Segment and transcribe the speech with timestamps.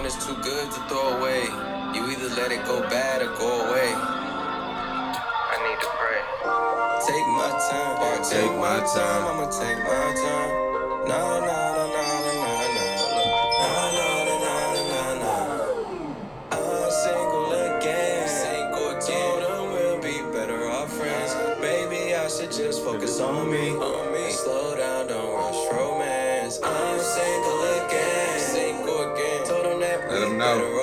[0.00, 1.44] when it's too good to throw away.
[1.92, 3.92] You either let it go bad or go away.
[3.92, 6.20] I need to pray.
[7.04, 9.22] Take my time, yeah, take my time.
[9.28, 10.50] I'ma take my time.
[11.04, 12.86] No, no, no, no, no, no, no.
[13.60, 15.36] No, no, no, no, no, no, no.
[16.56, 18.24] I'm single again.
[18.26, 19.04] Single again.
[19.04, 21.60] Told them we'll be better off friends.
[21.60, 23.99] Maybe I should just focus on me.
[30.40, 30.80] Know.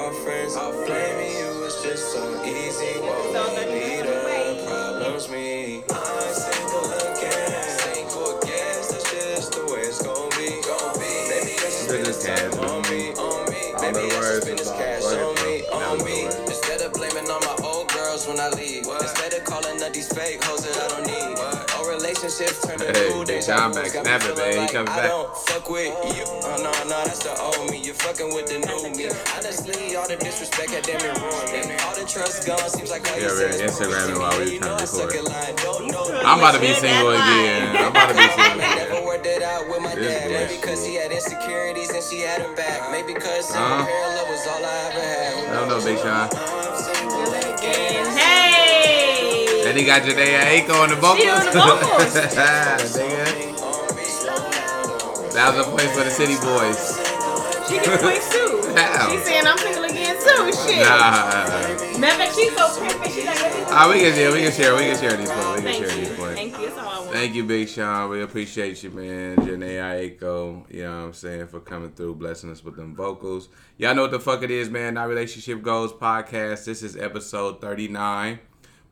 [22.28, 23.46] Old relationships turn to Hey, new Big days.
[23.48, 24.68] Sean back snapping, man.
[24.68, 25.08] He comes I back.
[25.10, 26.24] don't fuck with you.
[26.28, 27.80] Oh no, no, that's the old me.
[27.80, 29.08] You're fucking with the new me.
[29.32, 31.76] Honestly, all the disrespect had damn near ruined me.
[31.88, 32.60] All the trust gone.
[32.68, 34.20] Seems like all Yeah, you we're said is Instagramming bullshit.
[34.20, 35.32] while we You trying know to I suck record.
[35.32, 35.56] at.
[35.64, 36.04] Don't know.
[36.28, 37.78] I'm about to be single again.
[37.80, 40.28] I'm about to be single Never worked it out with my This dad.
[40.28, 42.92] boy Maybe because he had insecurities and she had him back.
[42.92, 43.88] Maybe because Uh-huh.
[43.88, 45.32] parent love was all I ever had.
[45.48, 46.28] I don't know, Big Sean.
[49.68, 51.20] And he got Jhené Aiko on the vocals.
[51.20, 52.16] She on the vocals.
[52.96, 53.58] Nigga.
[55.34, 56.98] That was a place for the city boys.
[57.68, 58.74] She can swing too.
[58.80, 59.12] How?
[59.12, 60.54] She's saying I'm single again too.
[60.66, 60.86] Shit.
[60.88, 62.00] Nah.
[62.00, 63.12] Matter of fact, she's so pimpy.
[63.14, 63.38] She's like,
[63.70, 65.62] Ah, we can share, we can share, we can share these points.
[65.62, 66.06] We can Thank share you.
[66.06, 66.36] these points.
[66.36, 66.70] Thank you.
[67.12, 68.10] Thank you, Big Sean.
[68.10, 69.36] We appreciate you, man.
[69.38, 73.50] Jhené Aiko, you know what I'm saying, for coming through, blessing us with them vocals.
[73.78, 74.94] Y'all know what the fuck it is, man.
[74.94, 76.66] Not Relationship Goals podcast.
[76.66, 78.40] This is episode 39.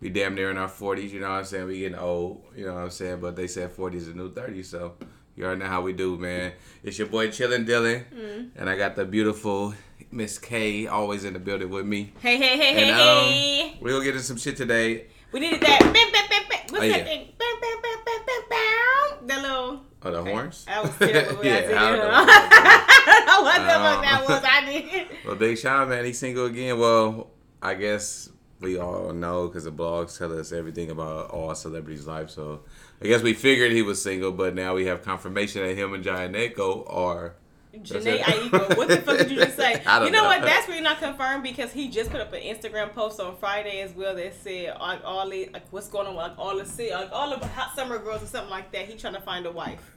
[0.02, 1.68] We damn near in our 40s, you know what I'm saying?
[1.68, 3.22] We getting old, you know what I'm saying?
[3.22, 4.94] But they said 40 is the new 30, so
[5.36, 6.52] you already know how we do, man.
[6.84, 8.50] It's your boy Chillin' Dylan, Mm.
[8.58, 9.74] and I got the beautiful
[10.12, 12.14] Miss K always in the building with me.
[12.22, 13.78] Hey, hey, hey, hey, And, um, hey.
[13.82, 15.08] We're gonna get into some shit today.
[15.32, 15.80] We needed that.
[15.80, 16.60] Bam, bam, bam, bam.
[16.70, 17.04] What's Oh, that yeah.
[17.04, 17.28] thing?
[17.38, 19.28] Bam, bam, bam, bam, bam, bam.
[19.28, 19.82] That little.
[20.04, 20.66] Oh, the horns?
[20.66, 21.44] That was terrible.
[21.46, 21.58] yeah, I.
[21.58, 22.26] I don't know.
[22.28, 24.44] I don't know what the Uh, fuck that was.
[24.44, 25.08] I did.
[25.26, 26.78] Well, Big Sean, man, he's single again.
[26.78, 27.32] Well,
[27.62, 28.30] I guess
[28.66, 32.32] we all know because the blogs tell us everything about all celebrities' life.
[32.32, 32.62] So
[33.00, 36.04] I guess we figured he was single, but now we have confirmation that him and
[36.04, 37.36] Gianeko are.
[37.76, 38.20] Jhené.
[38.22, 38.78] Aiko.
[38.78, 39.84] What the fuck did you just say?
[39.86, 40.30] I don't you know, know.
[40.30, 40.42] what?
[40.42, 43.92] That's really not confirmed because he just put up an Instagram post on Friday as
[43.94, 46.94] well that said like all the like what's going on with like all the ci-
[46.94, 48.88] like all the hot summer girls or something like that.
[48.88, 49.96] He trying to find a wife.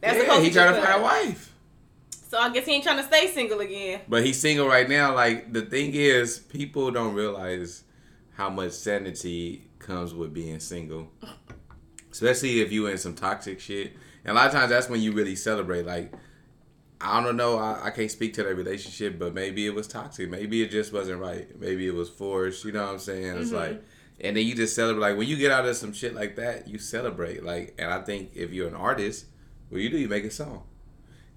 [0.00, 1.52] That's the yeah, he trying to find a wife.
[2.30, 4.00] So I guess he ain't trying to stay single again.
[4.08, 5.14] But he's single right now.
[5.14, 7.82] Like the thing is, people don't realize
[8.40, 11.10] how much sanity comes with being single,
[12.10, 13.92] especially if you in some toxic shit.
[14.24, 15.84] And a lot of times, that's when you really celebrate.
[15.84, 16.10] Like
[17.02, 20.30] I don't know, I, I can't speak to that relationship, but maybe it was toxic.
[20.30, 21.48] Maybe it just wasn't right.
[21.60, 22.64] Maybe it was forced.
[22.64, 23.36] You know what I'm saying?
[23.36, 23.72] It's like.
[23.72, 23.84] Mm-hmm.
[24.22, 25.10] And then you just celebrate.
[25.10, 27.44] Like when you get out of some shit like that, you celebrate.
[27.44, 29.26] Like, and I think if you're an artist,
[29.68, 30.62] what you do, you make a song.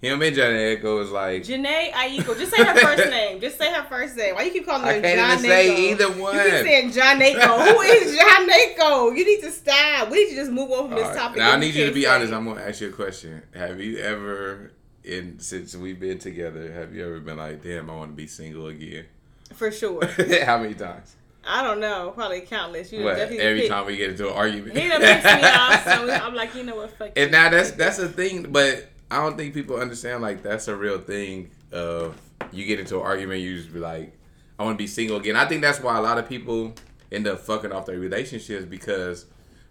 [0.04, 2.38] Him and Johnny Echo is like, Jhené Aiko.
[2.38, 3.40] Just say her first name.
[3.40, 4.36] Just say her first name.
[4.36, 6.36] Why you keep calling her I can't John even say either one.
[6.36, 7.68] You keep saying John Nako.
[7.74, 9.18] Who is John Nako?
[9.18, 10.10] You need to stop.
[10.12, 11.38] We need to just move on from this topic.
[11.38, 12.34] Now I need you to be say honest.
[12.34, 13.44] I'm gonna ask you a question.
[13.56, 14.72] Have you ever,
[15.06, 18.28] in since we've been together, have you ever been like, damn, I want to be
[18.28, 19.06] single again?
[19.54, 20.06] For sure.
[20.46, 21.16] How many times?
[21.46, 22.12] I don't know.
[22.16, 22.92] Probably countless.
[22.92, 23.18] You What?
[23.20, 24.78] Every pick- time we get into an argument.
[24.78, 25.84] He done pissed me off.
[25.86, 26.92] So I'm like, you know what?
[26.92, 27.32] Fuck And you.
[27.32, 31.00] now that's that's a thing, but I don't think people understand like that's a real
[31.00, 31.52] thing.
[31.72, 32.20] Of
[32.52, 34.18] you get into an argument, you just be like,
[34.58, 35.36] I want to be single again.
[35.36, 36.74] I think that's why a lot of people
[37.12, 39.26] end up fucking off their relationships because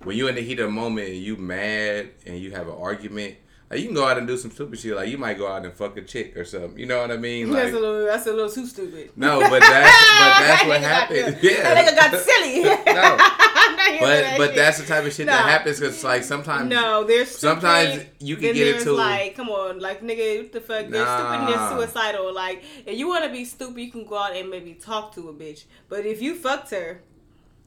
[0.05, 2.75] when you in the heat of the moment and you mad and you have an
[2.79, 3.37] argument,
[3.73, 4.95] like you can go out and do some stupid shit.
[4.95, 6.79] Like you might go out and fuck a chick or something.
[6.79, 7.51] You know what I mean?
[7.51, 8.07] Like, that's a little.
[8.07, 9.11] That's a little too stupid.
[9.17, 11.39] no, but that's but that's That what nigga got happened.
[11.43, 11.63] Yeah.
[11.75, 12.63] That nigga got silly.
[12.93, 13.17] No.
[13.65, 14.55] I'm not here for but that but shit.
[14.57, 18.37] that's the type of shit that happens because like sometimes No, there's stupid, Sometimes you
[18.37, 20.89] can get there's into- like, come on, like nigga, what the fuck?
[20.89, 21.77] There's stupid and Nah.
[21.77, 22.35] there's suicidal.
[22.35, 25.29] Like, if you want to be stupid, you can go out and maybe talk to
[25.29, 25.65] a bitch.
[25.89, 27.03] But if you fucked her,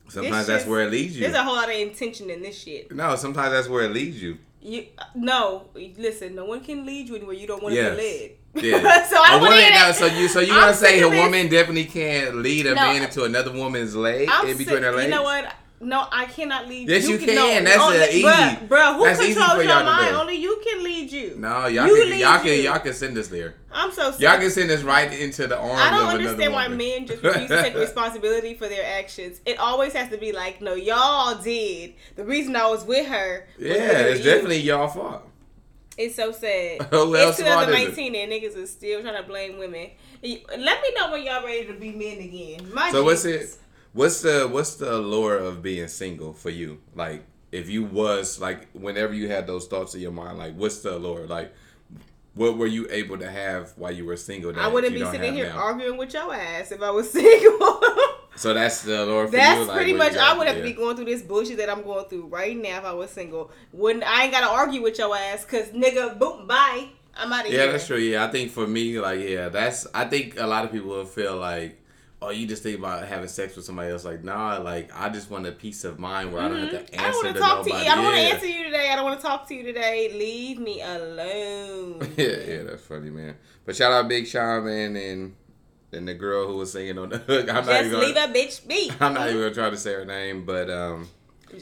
[0.10, 1.22] sometimes this that's where it leads you.
[1.24, 2.92] there's a whole lot of intention in this shit.
[2.94, 4.38] No, sometimes that's where it leads you.
[4.66, 5.68] You no,
[5.98, 7.96] listen, no one can lead you anywhere you don't want to Yes.
[7.96, 8.04] be
[8.64, 8.66] led.
[8.84, 9.06] Yeah.
[9.10, 11.50] so I woman, to now, so you so you I'm want to say a woman
[11.50, 12.82] definitely can't lead a No.
[12.82, 15.04] man into another woman's leg I'm in between sick- her legs?
[15.06, 15.54] You know what?
[15.82, 16.88] No, I cannot lead.
[16.90, 17.36] Yes, you can.
[17.36, 20.16] No, That's uh, only, a easy- Bruh, bruh, who that's controls your mind?
[20.16, 21.36] Only you can lead you.
[21.38, 22.54] No, y'all You can y'all can you.
[22.62, 23.56] y'all can send us there.
[23.72, 24.22] I'm so sick.
[24.22, 27.50] Y'all can send us right into the arms I don't understand why men just refuse
[27.50, 29.42] to take responsibility for their actions.
[29.46, 31.96] It always has to be like, no, y'all did.
[32.16, 33.46] The reason I was with her.
[33.60, 34.32] Was yeah, it's you.
[34.32, 35.24] definitely y'all fault.
[35.98, 36.78] It's so sad.
[36.82, 37.96] It's else smart is it?
[37.96, 39.92] 2019 and niggas are still trying to blame women.
[40.24, 42.74] Let me know when y'all ready to be men again.
[42.74, 43.56] My So what's Jesus.
[43.56, 43.60] it?
[43.96, 46.82] What's the what's the allure of being single for you?
[46.96, 50.80] Like if you was like whenever you had those thoughts in your mind, like what's
[50.80, 51.26] the allure?
[51.26, 51.54] Like
[52.34, 54.54] what were you able to have while you were single?
[54.60, 55.58] I wouldn't be sitting here now?
[55.58, 57.80] arguing with your ass if I was single.
[58.36, 59.66] So that's the allure for That's you.
[59.68, 60.18] Like, pretty much.
[60.18, 60.64] I would have yeah.
[60.64, 63.10] to be going through this bullshit that I'm going through right now if I was
[63.12, 63.50] single.
[63.72, 66.90] Wouldn't I ain't gotta argue with your ass because nigga, boom, bye.
[67.16, 67.72] I'm out of Yeah, here.
[67.72, 67.96] that's true.
[67.96, 69.88] Yeah, I think for me, like, yeah, that's.
[69.94, 71.80] I think a lot of people will feel like,
[72.28, 74.04] oh, you just think about having sex with somebody else.
[74.06, 76.96] Like, nah, like I just want a peace of mind where I don't have to
[76.96, 77.72] answer I don't want to talk nobody.
[77.72, 77.92] to you.
[77.92, 78.28] I don't want to Yeah.
[78.30, 78.90] answer you today.
[78.92, 80.12] I don't want to talk to you today.
[80.14, 82.14] Leave me alone.
[82.18, 83.36] yeah, yeah, that's funny, man.
[83.66, 85.36] But shout out Big Sean, man, and
[85.92, 87.48] and the girl who was singing on the hook.
[87.50, 88.00] I'm not Just even.
[88.00, 88.92] leave Gonna, a bitch be.
[89.00, 91.08] I'm not even gonna try to say her name, but um.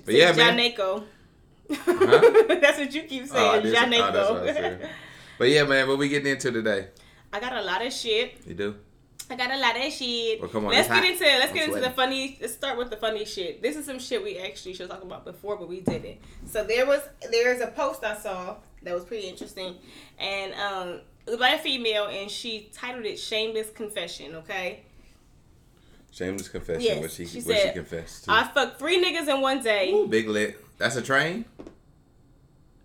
[0.06, 0.58] Say yeah, man.
[0.58, 1.04] Janeko.
[1.72, 2.46] Huh?
[2.62, 4.82] that's what you keep Oh, saying, oh, Janeko.
[4.82, 4.90] what
[5.38, 6.88] But yeah, man, what we getting into today?
[7.32, 8.36] I got a lot of shit.
[8.46, 8.76] You do?
[9.34, 10.40] I got a lot of shit.
[10.40, 12.38] Well, come on, let's get into let's I'm get into the funny.
[12.40, 13.64] Let's start with the funny shit.
[13.64, 16.20] This is some shit we actually should talk about before, but we didn't.
[16.46, 17.02] So there was
[17.32, 19.78] there's a post I saw that was pretty interesting,
[20.20, 24.84] and um, it was by a female, and she titled it "Shameless Confession." Okay,
[26.12, 26.84] Shameless confession.
[26.84, 28.32] Yes, what she, she what she confessed to?
[28.32, 29.92] I fucked three niggas in one day.
[29.92, 30.64] Ooh, big lit.
[30.78, 31.46] That's a train.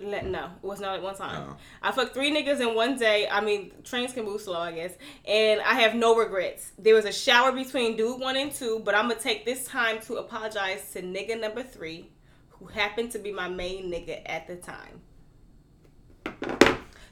[0.00, 1.49] No, it was not at one time.
[1.50, 1.56] Oh.
[1.83, 3.27] I fucked three niggas in one day.
[3.29, 4.93] I mean, trains can move slow, I guess.
[5.27, 6.71] And I have no regrets.
[6.79, 9.99] There was a shower between dude one and two, but I'm gonna take this time
[10.03, 12.11] to apologize to nigga number three,
[12.50, 15.00] who happened to be my main nigga at the time.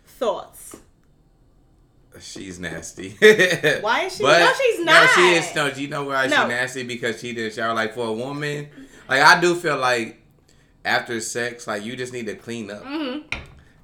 [0.06, 0.77] Thoughts?
[2.21, 3.11] She's nasty.
[3.81, 5.05] Why is she- no, she's not.
[5.05, 5.55] No, she is.
[5.55, 6.43] No, you know why No.
[6.44, 7.75] she nasty because she didn't shower.
[7.75, 8.69] Like for a woman,
[9.09, 10.23] like I do feel like
[10.87, 12.83] after sex, like you just need to clean up.
[12.85, 13.38] Mm-hmm.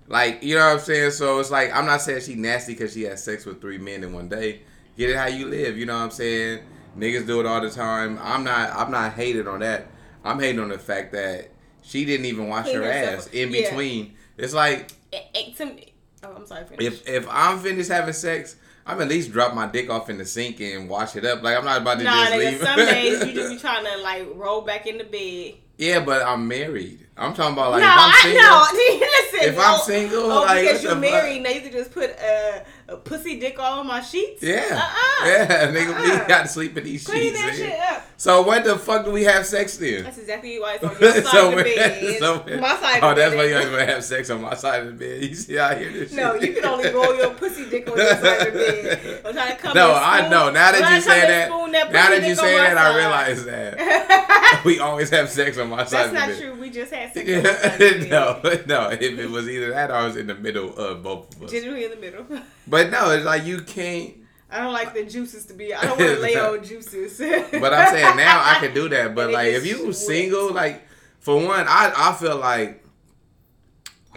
[0.09, 1.11] Like you know what I'm saying.
[1.13, 4.03] So it's like I'm not saying she nasty because she had sex with three men
[4.05, 4.63] in one day.
[4.97, 5.77] Get it how you live.
[5.79, 6.61] You know what I'm saying.
[6.99, 8.19] Niggas do it all the time.
[8.23, 8.71] I'm not.
[8.71, 9.87] I'm not hating on that.
[10.25, 11.51] I'm hating on the fact that
[11.83, 13.15] she didn't even wash Clean her herself.
[13.21, 13.71] ass in Yeah.
[13.71, 14.15] between.
[14.37, 16.65] It's like It, it, to me, oh, I'm sorry.
[16.65, 16.85] Finish.
[16.87, 18.57] if if I'm finished having sex,
[18.87, 21.43] I'm at least drop my dick off in the sink and wash it up.
[21.43, 22.61] Like I'm not about to Nah, just nigga, leave.
[22.63, 25.55] some days you just be trying to like roll back in the bed.
[25.79, 27.07] Yeah, but I'm married.
[27.23, 28.43] I'm talking about like no, if I'm I single.
[28.43, 29.09] know.
[29.33, 31.11] Listen, If I'm oh, single, oh, like because you're the fuck?
[31.13, 34.43] married, now you can just put a, a pussy dick all on my sheets.
[34.43, 35.27] Yeah, Uh-uh.
[35.27, 36.27] yeah, nigga, we Uh-uh.
[36.29, 37.39] got to sleep in these Clean sheets.
[37.41, 38.07] that shit up.
[38.17, 40.05] So what the fuck do we have sex then?
[40.05, 42.19] That's exactly why it's on your side so of the bed.
[42.19, 44.55] so my side oh, of the that's why you ain't gonna have sex on my
[44.55, 45.23] side of the bed.
[45.25, 46.49] You see out here this No, shit.
[46.51, 49.23] you can only roll your pussy dick on your side of the bed.
[49.27, 50.51] I'm trying to come No, I know.
[50.51, 54.79] Now that you say that, spoon now that you say that, I realize that we
[54.79, 56.29] always have sex on my side That's of the bed.
[56.29, 56.61] That's not true.
[56.61, 58.89] We just had sex on my side of the no, no.
[58.91, 61.51] If it was either that or I was in the middle of both of us.
[61.51, 62.27] Generally in the middle.
[62.67, 64.15] But no, it's like you can't.
[64.51, 65.75] I don't like the juices to be.
[65.75, 67.19] I don't want to lay on juices.
[67.19, 69.15] But I'm saying now I can do that.
[69.15, 70.83] But And like if you single, like
[71.19, 72.82] for one, I I feel like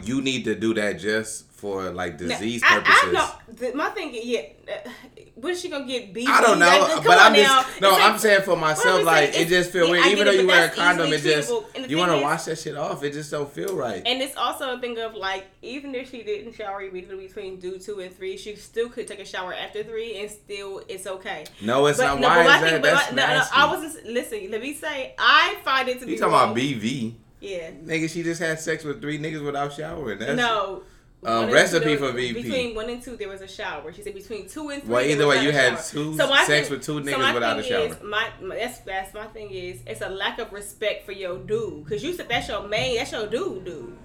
[0.03, 2.99] you need to do that just for like disease I, purposes.
[3.03, 3.29] I know.
[3.47, 4.41] The, my thing, yeah.
[4.67, 4.89] Uh,
[5.35, 6.13] what is she gonna get?
[6.13, 6.27] BV?
[6.27, 7.61] I don't know, Like, but I'm now.
[7.63, 7.91] just no.
[7.91, 10.05] Like- I'm saying for myself, like it just feel Yeah, weird.
[10.05, 11.65] I Even though it, you wear a condom, it just treatable.
[11.75, 13.03] And the you want to wash that shit off.
[13.03, 14.01] It just don't feel right.
[14.05, 17.77] And it's also a thing of like, even if she didn't shower immediately between do
[17.77, 21.45] two and three, she still could take a shower after three, and still it's okay.
[21.61, 22.19] no, it's not.
[22.19, 22.69] no, Why but is that?
[22.71, 23.43] thing- but That's no, no.
[23.53, 24.05] I wasn't.
[24.07, 26.13] Listen, let me say, I find it to be.
[26.13, 26.51] You talking wrong.
[26.51, 27.13] about BV?
[27.45, 27.71] Yeah.
[27.71, 30.19] Nigga, she just had sex with three niggas without showering.
[30.19, 30.83] That's, no.
[31.25, 32.43] Uh, recipe two, for VP.
[32.43, 33.91] Between one and two, there was a shower.
[33.91, 34.93] She said between two and three.
[34.93, 37.59] Well, either way, you had two my sex thing- with two so niggas my without
[37.59, 37.85] a shower.
[37.87, 41.39] Is, my, my that's that's my thing is it's a lack of respect for your
[41.39, 43.97] dude because you said that's your main, that's your dude, dude.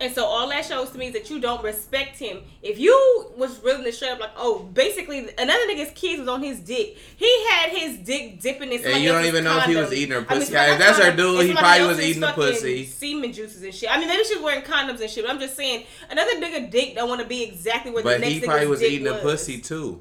[0.00, 2.42] And so all that shows to me is that you don't respect him.
[2.62, 6.42] If you was willing to straight up like, oh, basically another nigga's kids was on
[6.42, 6.96] his dick.
[7.16, 10.12] He had his dick dipping in And you don't even know if he was eating
[10.12, 10.54] her I mean, pussy.
[10.54, 12.84] If that's her dude, he probably was eating the pussy.
[12.84, 13.90] Semen juices and shit.
[13.90, 15.24] I mean, maybe she was wearing condoms and shit.
[15.24, 18.20] But I'm just saying, another nigga dick don't want to be exactly where the But
[18.20, 20.00] next he probably was eating the pussy too.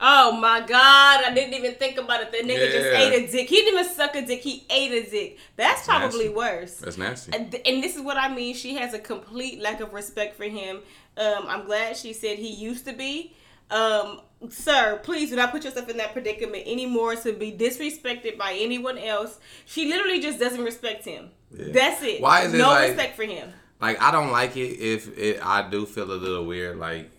[0.00, 2.32] Oh my god, I didn't even think about it.
[2.32, 3.48] The nigga just ate a dick.
[3.48, 4.40] He didn't even suck a dick.
[4.40, 5.38] He ate a dick.
[5.56, 6.28] That's probably nasty.
[6.34, 6.74] worse.
[6.76, 7.32] That's nasty.
[7.36, 8.54] And, and this is what I mean.
[8.54, 10.80] She has a complete lack of respect for him.
[11.16, 13.34] Um, I'm glad she said he used to be.
[13.70, 14.20] Um,
[14.50, 18.98] sir, please do not put yourself in that predicament anymore to be disrespected by anyone
[18.98, 19.38] else.
[19.64, 21.30] She literally just doesn't respect him.
[21.50, 21.66] Yeah.
[21.72, 22.20] That's it.
[22.20, 23.52] Why is it no like- respect for him?
[23.80, 25.44] Like I don't like it if it.
[25.44, 26.78] I do feel a little weird.
[26.78, 27.10] Like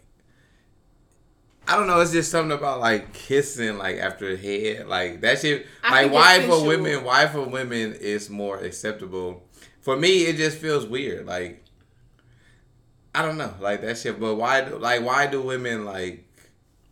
[1.67, 1.99] I don't know.
[1.99, 4.87] It's just something about like kissing like after head.
[4.87, 5.65] Like that shit.
[5.83, 6.67] I like why for sensual.
[6.67, 7.03] women?
[7.03, 9.43] Why for women is more acceptable.
[9.81, 11.25] For me, it just feels weird.
[11.25, 11.63] Like
[13.13, 14.19] I don't know, like that shit.
[14.19, 14.61] But why?
[14.61, 16.25] do- Like, why do women like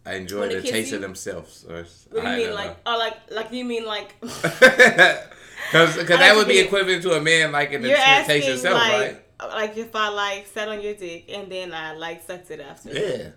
[0.06, 0.96] I enjoy the taste you?
[0.98, 1.65] of themselves?
[1.70, 4.15] Or, What do you I mean, like, oh, like, like you mean like?
[5.72, 8.92] Because that would be equivalent to a man like in the taste asking himself, like,
[8.92, 9.50] right?
[9.50, 12.92] like if I like sat on your dick and then I like sucked it after.
[12.92, 13.30] Yeah.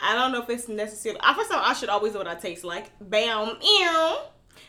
[0.00, 1.16] I don't know if it's necessary.
[1.20, 2.90] I first of all, I should always know what I taste like.
[3.00, 4.16] Bam, ew.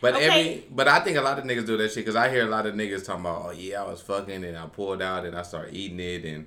[0.00, 0.26] But Okay.
[0.26, 2.50] every, but I think a lot of niggas do that shit because I hear a
[2.50, 5.36] lot of niggas talking about, oh yeah, I was fucking and I pulled out and
[5.36, 6.46] I started eating it and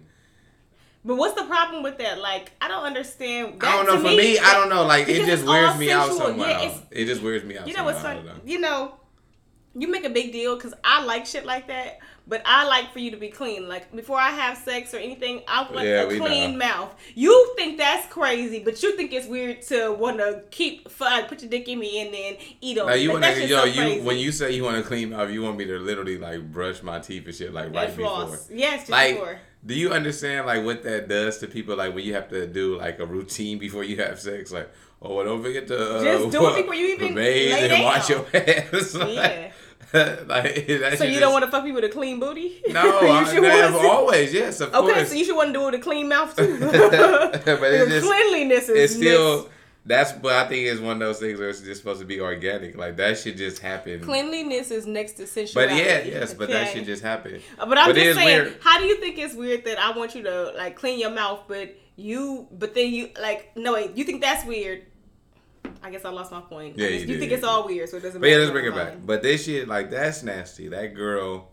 [1.05, 2.19] But what's the problem with that?
[2.19, 3.61] Like, I don't understand.
[3.63, 4.09] I don't know.
[4.09, 4.83] For me, I don't know.
[4.85, 6.27] Like it just wears me out sensual.
[6.29, 6.45] somehow.
[6.61, 7.67] Yeah, it just wears me out.
[7.67, 8.25] You know what's somehow, I fun?
[8.25, 8.41] don't know.
[8.51, 8.95] You know,
[9.75, 11.99] you make a big deal because I like shit like that.
[12.25, 13.67] But I like for you to be clean.
[13.67, 16.57] Like before I have sex or anything, I want Yeah, a clean know.
[16.65, 16.95] mouth.
[17.15, 21.41] You think that's crazy, but you think it's weird to want to keep like, put
[21.41, 24.03] your dick in me and then eat on Now you want to, yo, so you
[24.03, 26.81] when you say you want to clean mouth, you want me to literally like brush
[26.81, 28.39] my teeth and shit like right and before.
[28.51, 29.39] Yes, just Like, before.
[29.65, 31.75] do you understand like what that does to people?
[31.75, 34.69] Like when you have to do like a routine before you have sex, like
[35.01, 38.07] oh, well, don't forget to uh, Just do it before you even lay and wash
[38.07, 38.25] down.
[38.31, 38.95] your hands.
[38.95, 39.51] like, Yeah.
[40.27, 42.61] like So you don't want to fuck me with a clean booty?
[42.69, 45.09] No, you I, wanna- always yes, of Okay, course.
[45.09, 46.57] so you should want to do it with a clean mouth too.
[46.59, 46.73] but
[47.45, 49.49] it's just cleanliness is it's still
[49.85, 52.21] that's but I think it's one of those things where it's just supposed to be
[52.21, 52.77] organic.
[52.77, 53.99] Like that should just happen.
[54.01, 57.41] cleanliness is next to But yeah, yes, but that should just happen.
[57.57, 58.57] But I'm But just saying, weird.
[58.61, 61.41] how do you think it's weird that I want you to like clean your mouth,
[61.47, 64.83] but you, but then you like no wait, you think that's weird?
[65.81, 66.77] I guess I lost my point.
[66.77, 68.19] Yeah, I you you did, think it's all weird, so it doesn't.
[68.21, 68.93] But yeah, let's bring it back.
[69.05, 70.69] But this shit, like that's nasty.
[70.69, 71.49] That girl,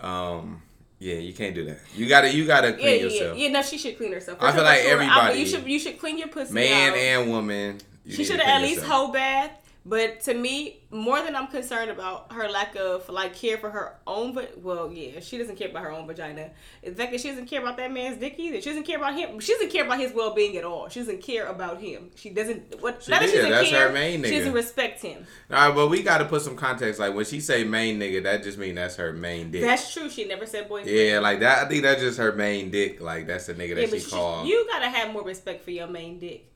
[0.00, 0.62] um,
[0.98, 1.78] yeah, you can't do that.
[1.94, 3.38] You gotta, you gotta Yeah, clean yeah, yeah, yourself.
[3.38, 3.48] yeah.
[3.50, 4.38] No, she should clean herself.
[4.40, 4.90] I feel sure, like for sure.
[4.90, 6.52] I- everybody- you should, you should clean your pussy.
[6.54, 6.96] Man out.
[6.98, 7.80] and woman.
[8.04, 9.50] you She should have at least whole bath.
[9.86, 13.96] But to me, more than I'm concerned about her lack of like care for her
[14.06, 16.52] own, but well, yeah, she doesn't care about her own vagina.
[16.82, 18.62] The fact that she doesn't care about that man's dick either.
[18.62, 19.38] She doesn't care about him.
[19.40, 20.88] She doesn't care about his well being at all.
[20.88, 22.10] She doesn't care about him.
[22.14, 22.80] She doesn't.
[22.80, 23.02] What?
[23.02, 23.88] She not that she doesn't That's care.
[23.88, 24.28] her main nigga.
[24.30, 25.26] She doesn't respect him.
[25.50, 26.98] All right, but we gotta put some context.
[26.98, 29.60] Like when she say main nigga, that just mean that's her main dick.
[29.60, 30.08] That's true.
[30.08, 30.96] She never said boyfriend.
[30.96, 31.66] yeah, like that.
[31.66, 33.02] I think that's just her main dick.
[33.02, 34.48] Like that's the nigga that Yeah, she she- called.
[34.48, 36.50] you gotta have more respect for your main dick.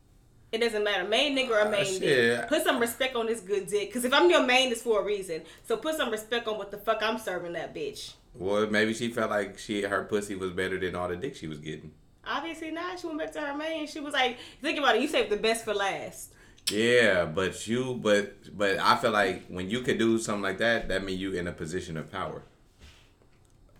[0.51, 2.01] It doesn't matter, main nigga or ah, main shit.
[2.01, 2.49] dick.
[2.49, 3.93] Put some respect on this good dick.
[3.93, 5.43] Cause if I'm your main, it's for a reason.
[5.67, 8.15] So put some respect on what the fuck I'm serving that bitch.
[8.35, 11.49] well, maybe she felt like she her pussy was better than all the dick she
[11.49, 11.93] was getting.
[12.27, 12.99] Obviously not.
[12.99, 13.87] She went back to her main.
[13.87, 15.03] She was like, think about it.
[15.03, 16.33] You saved the best for last.
[16.71, 20.89] Yeah, but you, but but I feel like when you could do something like that,
[20.89, 22.43] that means you in a position of power.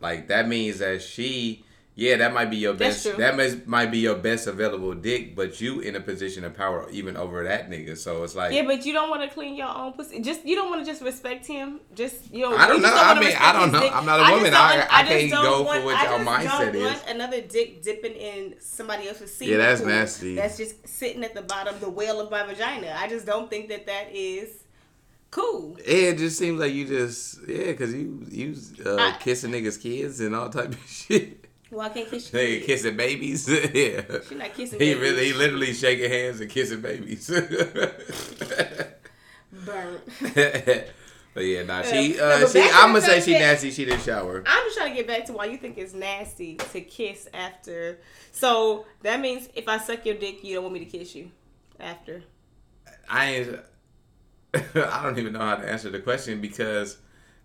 [0.01, 1.65] Like that means that she,
[1.99, 3.17] yeah, that might be your best.
[3.19, 6.89] That might might be your best available dick, but you in a position of power
[6.93, 7.99] even over that nigga.
[7.99, 10.21] So it's like Yeah, but you don't want to clean your own pussy.
[10.21, 11.81] Just you don't want to just respect him.
[11.97, 12.57] Just you know.
[12.57, 12.95] I don't know.
[12.95, 13.81] I wanna mean, I don't know.
[13.81, 13.97] dick.
[13.97, 14.53] I'm not a woman.
[14.53, 16.83] don't I- I just can't don't go for what I y'all mindset don't is.
[16.85, 19.49] Want another dick dipping in somebody else's seed.
[19.49, 20.37] Yeah, that's nasty.
[20.37, 22.95] That's just sitting at the bottom, the well of my vagina.
[22.97, 24.51] I just don't think that that is
[25.33, 25.77] cool.
[25.85, 28.55] Yeah, it just seems like you just yeah, cause you you
[28.87, 31.38] uh, I- kissing niggas kids and all type of shit.
[31.71, 32.39] Well, I can't kiss you.
[32.39, 33.49] Nigga kissing babies.
[33.75, 34.03] yeah.
[34.27, 34.79] She not kissing.
[34.81, 35.01] He babies.
[35.01, 37.29] really, he literally shaking hands and kissing babies.
[39.53, 40.01] burnt.
[41.35, 43.71] but yeah, nah, she, uh, But she, I'm gonna say she that- nasty.
[43.71, 44.43] She didn't shower.
[44.47, 47.99] I'm just trying to get back to why you think it's nasty to kiss after.
[48.33, 51.31] So that means if I suck your dick, you don't want me to kiss you
[51.79, 52.23] after.
[53.09, 53.61] I ain't.
[54.55, 56.97] I don't even know how to answer the question because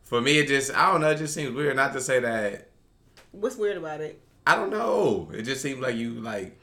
[0.03, 1.11] for me, it just, I don't know.
[1.11, 1.75] It just seems weird.
[1.75, 2.69] Not to say that
[3.33, 4.21] What's weird about it?
[4.47, 5.29] I don't know.
[5.33, 6.57] It just seems like you like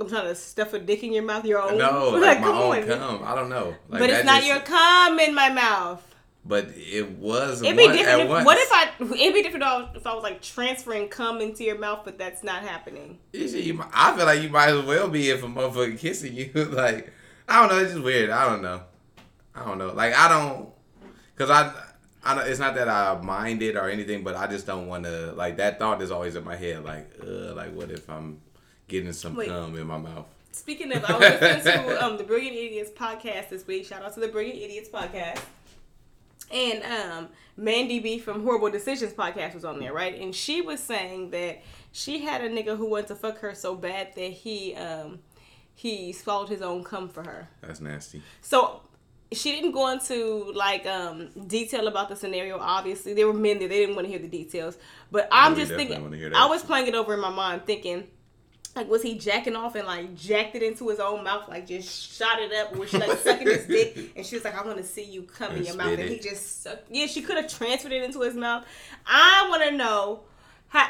[0.00, 1.76] I'm trying to stuff a dick in your mouth, your own.
[1.76, 3.22] no, like my come own cum.
[3.24, 3.74] I don't know.
[3.88, 6.06] Like, but it's not just- your cum in my mouth.
[6.44, 7.62] But it was.
[7.62, 8.22] It'd be different.
[8.22, 8.90] If, what if I?
[8.98, 12.62] It'd be different if I- was like transferring cum into your mouth, but that's not
[12.62, 13.18] happening.
[13.32, 16.34] You see, you I feel like you might as well be if a motherfucker kissing
[16.34, 16.50] you.
[16.54, 17.12] like,
[17.48, 17.82] I don't know.
[17.82, 18.30] It's just weird.
[18.30, 18.82] I don't know.
[19.54, 19.92] I don't know.
[19.92, 20.68] Like, I don't,
[21.36, 21.72] cause I,
[22.24, 25.04] I don't, it's not that I mind it or anything, but I just don't want
[25.04, 25.32] to.
[25.32, 26.84] Like that thought is always in my head.
[26.84, 28.40] Like, uh, like what if I'm
[28.88, 29.48] getting some Wait.
[29.48, 30.26] cum in my mouth?
[30.52, 33.86] Speaking of, I was listening to um, the Brilliant Idiots podcast this week.
[33.86, 35.40] Shout out to the Brilliant Idiots podcast.
[36.52, 40.20] And um, Mandii B from WHOREible Decisions podcast was on there, right?
[40.20, 41.62] And she was saying that
[41.92, 45.20] she had a nigga who wanted to fuck her so bad that he um,
[45.74, 47.48] he swallowed his own cum for her.
[47.62, 48.22] That's nasty.
[48.42, 48.82] So
[49.34, 52.58] she didn't go into like um detail about the scenario.
[52.58, 54.76] Obviously, there were men there; they didn't want to hear the details.
[55.10, 56.02] But I'm we just thinking.
[56.02, 58.06] wanna hear that I was playing it over in my mind, thinking.
[58.74, 62.16] Like was he jacking off and like jacked it into his own mouth, like just
[62.16, 64.64] shot it up, or was she like sucking his dick and she was like, "I
[64.64, 66.90] want to see you come in your mouth," spit and he just sucked.
[66.90, 68.64] Yeah, she could have transferred it into his mouth.
[69.06, 70.20] I want to know
[70.68, 70.88] how.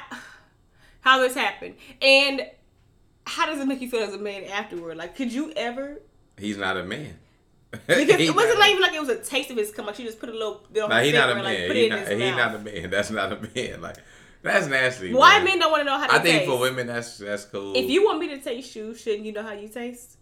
[1.00, 2.46] how this happened, and
[3.26, 4.96] how does it make you feel as a man afterward?
[4.96, 6.00] Like, could you ever?
[6.38, 7.18] He's not a man.
[7.72, 7.88] Because
[8.20, 9.86] it wasn't like even like it was a taste of his cum.
[9.86, 11.66] Like she just put a little bit on Nah, he not a like man.
[11.68, 12.90] put he not, he not a man.
[12.90, 13.80] That's not a man.
[13.80, 13.96] Like
[14.42, 15.12] that's nasty.
[15.14, 15.44] Why man.
[15.44, 16.50] men don't want to know how I think taste?
[16.50, 17.74] for women that's that's cool.
[17.76, 20.18] if you want me to taste you, shouldn't you know how you taste?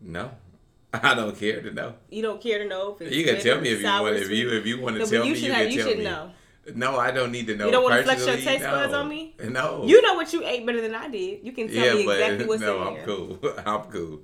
[0.00, 0.30] no,
[0.94, 1.94] I don't care to know.
[2.08, 4.16] You don't care to know if it's You can tell me if you want.
[4.16, 5.98] If you if you want to No, tell you me, you can you tell should
[5.98, 6.04] me.
[6.04, 6.30] know.
[6.74, 7.66] No, I don't need to know.
[7.66, 9.00] You don't wanna flex your taste buds no.
[9.00, 9.34] on me?
[9.44, 9.84] No.
[9.84, 11.44] You know what you ate better than I did.
[11.44, 13.38] You can tell yeah, me but exactly what's no, in I'm cool.
[13.66, 14.20] I'm cool.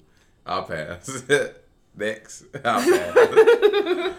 [0.47, 1.23] I'll pass.
[1.97, 2.45] Next.
[2.65, 4.15] I'm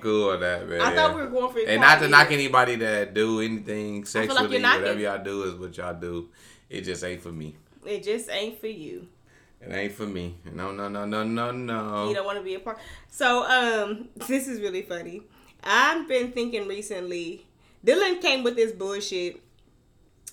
[0.00, 0.80] cool on that, man.
[0.80, 1.68] I thought we were going for it.
[1.68, 5.54] And not to knock anybody that do anything feel like sexually, whatever y'all do is
[5.54, 6.28] what y'all do.
[6.68, 7.56] It just ain't for me.
[7.84, 9.08] It just ain't for you.
[9.60, 10.36] It ain't for me.
[10.54, 12.08] No, no, no, no, no, no.
[12.08, 12.78] You don't want to be a part.
[13.08, 15.22] So, um, this is really funny.
[15.62, 17.46] I've been thinking recently.
[17.84, 19.40] Dylan came with this bullshit.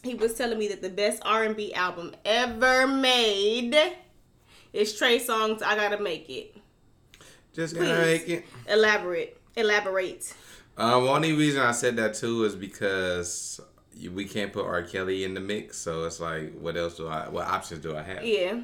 [0.03, 3.75] He was telling me that the best R and B album ever made
[4.73, 5.61] is Trey Songz.
[5.61, 6.56] I gotta make it.
[7.57, 7.89] Just Please.
[7.97, 8.45] make it.
[8.69, 9.37] Elaborate.
[9.55, 10.33] Elaborate.
[10.77, 13.59] Um, only reason I said that too is because
[14.13, 14.83] we can't put R.
[14.83, 17.27] Kelly in the mix, so it's like, what else do I?
[17.27, 18.23] What options do I have?
[18.23, 18.61] Yeah.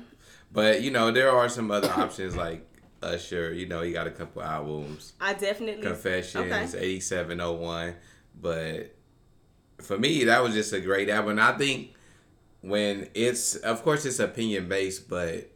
[0.52, 2.68] But you know, there are some other options like
[3.02, 3.52] Usher.
[3.52, 5.14] You know, he got a couple albums.
[5.20, 5.82] I definitely.
[5.84, 6.78] Confessions, Okay.
[6.78, 7.96] eighty seven oh one.
[8.40, 8.96] But
[9.82, 11.32] for me, that was just a great album.
[11.32, 11.94] And I think
[12.62, 15.50] when it's, of course, it's opinion based, but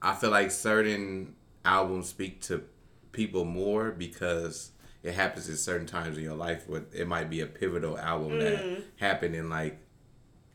[0.00, 2.64] I feel like certain albums speak to
[3.12, 4.70] people more because
[5.02, 8.32] it happens at certain times in your life where it might be a pivotal album
[8.32, 8.38] Mm.
[8.40, 9.78] that happened in like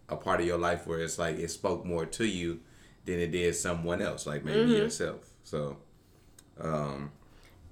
[0.10, 2.60] a part of your life where it's like it spoke more to you
[3.06, 4.76] than it did someone else, like maybe Mm-hmm.
[4.84, 5.30] yourself.
[5.44, 5.78] So,
[6.60, 7.12] um,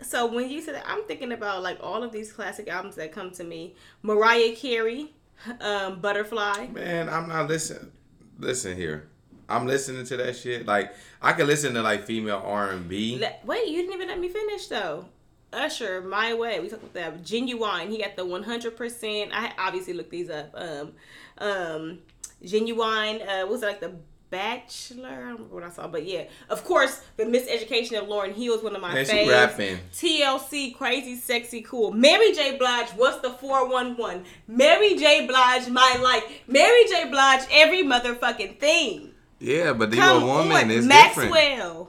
[0.01, 3.11] So when you said that, I'm thinking about like all of these classic albums that
[3.13, 3.75] come to me.
[4.01, 5.13] Mariah Carey,
[5.61, 6.67] um, Butterfly.
[6.67, 7.91] Man, I'm not listening.
[8.37, 9.07] Listen here,
[9.49, 10.65] I'm listening to that shit.
[10.65, 13.23] Like I can listen to like female R and B.
[13.45, 15.05] Wait, you didn't even let me finish though.
[15.53, 16.59] Usher, My Way.
[16.59, 17.23] We talked about that.
[17.23, 17.89] Genuine.
[17.89, 19.29] He got the 100%.
[19.31, 20.51] I obviously looked these up.
[20.53, 20.91] Um,
[21.37, 21.99] um,
[22.43, 23.21] Genuine.
[23.21, 23.93] Uh, was it like the
[24.29, 25.07] Bachelor?
[25.07, 26.25] I don't remember what I saw, but yeah.
[26.49, 29.29] Of course, the Miseducation of Lauryn Hill is one of my Man, faves.
[29.29, 29.77] rapping.
[29.93, 31.91] TLC, Crazy, Sexy, Cool.
[31.93, 32.57] Mary J.
[32.57, 34.25] Blige, What's the 411?
[34.47, 35.25] Mary J.
[35.25, 36.23] Blige, My Life.
[36.47, 37.07] Mary J.
[37.09, 39.11] Blige, every motherfucking thing.
[39.45, 40.57] Yeah, but you Come a woman.
[40.57, 41.29] on, It's Maxwell.
[41.29, 41.87] different.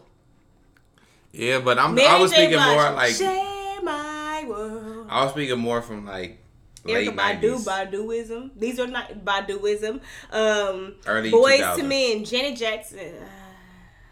[1.33, 1.95] Yeah, but I'm.
[1.95, 2.37] Mary I was J.
[2.37, 3.14] speaking Blige, more like.
[3.14, 5.07] Share my world.
[5.09, 6.38] I was speaking more from like
[6.85, 7.66] Erykah late Badu, nineties.
[7.66, 8.51] Baduizm.
[8.57, 10.01] These are not Baduizm.
[10.31, 11.77] Um, Early Boys 2000s.
[11.77, 12.99] to Men, Janet Jackson.
[12.99, 13.25] Uh,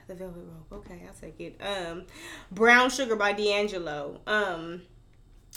[0.06, 0.36] the Velvet
[0.70, 0.84] Rope.
[0.86, 1.60] Okay, I'll take it.
[1.62, 2.04] Um,
[2.50, 4.20] Brown Sugar by D'Angelo.
[4.26, 4.82] Um,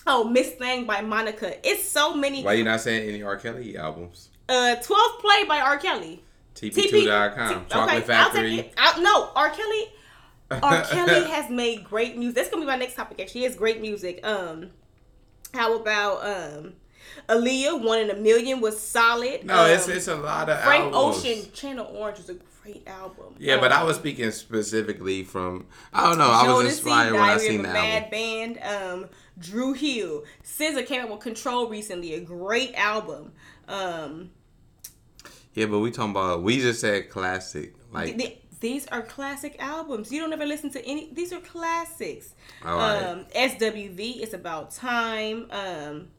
[0.06, 1.66] oh, Miss Thing by Monica.
[1.68, 2.44] It's so many.
[2.44, 3.38] Why you not saying any R.
[3.38, 4.30] Kelly albums?
[4.50, 5.78] Uh, 12 Play by R.
[5.78, 6.24] Kelly.
[6.62, 7.66] TP2.com.
[7.66, 8.40] T- Chocolate okay, Factory.
[8.42, 8.74] I'll take it.
[8.78, 9.50] I'll, no, R.
[9.50, 9.84] Kelly.
[10.52, 10.84] R.
[10.90, 12.36] Kelly has made great music.
[12.36, 13.20] That's gonna be my next topic.
[13.20, 14.26] Actually, has great music.
[14.26, 14.72] Um,
[15.54, 16.74] how about um,
[17.30, 17.84] Aaliyah?
[17.84, 19.46] One in a Million was solid.
[19.46, 21.26] No, um, it's it's a lot of Frank albums.
[21.26, 21.52] Ocean.
[21.54, 23.36] Channel Orange was a great album.
[23.40, 25.66] Yeah, but Um, I was speaking specifically from.
[25.94, 26.30] I don't know.
[26.30, 28.10] I was inspired when I seen the Bad.
[28.10, 28.60] Band.
[28.64, 30.24] Um, Dru Hill.
[30.44, 32.14] SZA came out with Control recently.
[32.14, 33.34] A great album.
[33.68, 34.32] Um,
[35.58, 36.44] Yeah, but we talking about.
[36.44, 37.74] We just said classic.
[37.92, 40.12] Like th- these are classic albums.
[40.12, 41.12] You don't ever listen to any.
[41.12, 42.36] These are classics.
[42.64, 43.02] All right.
[43.02, 44.22] Um, SWV.
[44.22, 45.48] It's about time.
[45.50, 46.10] Um,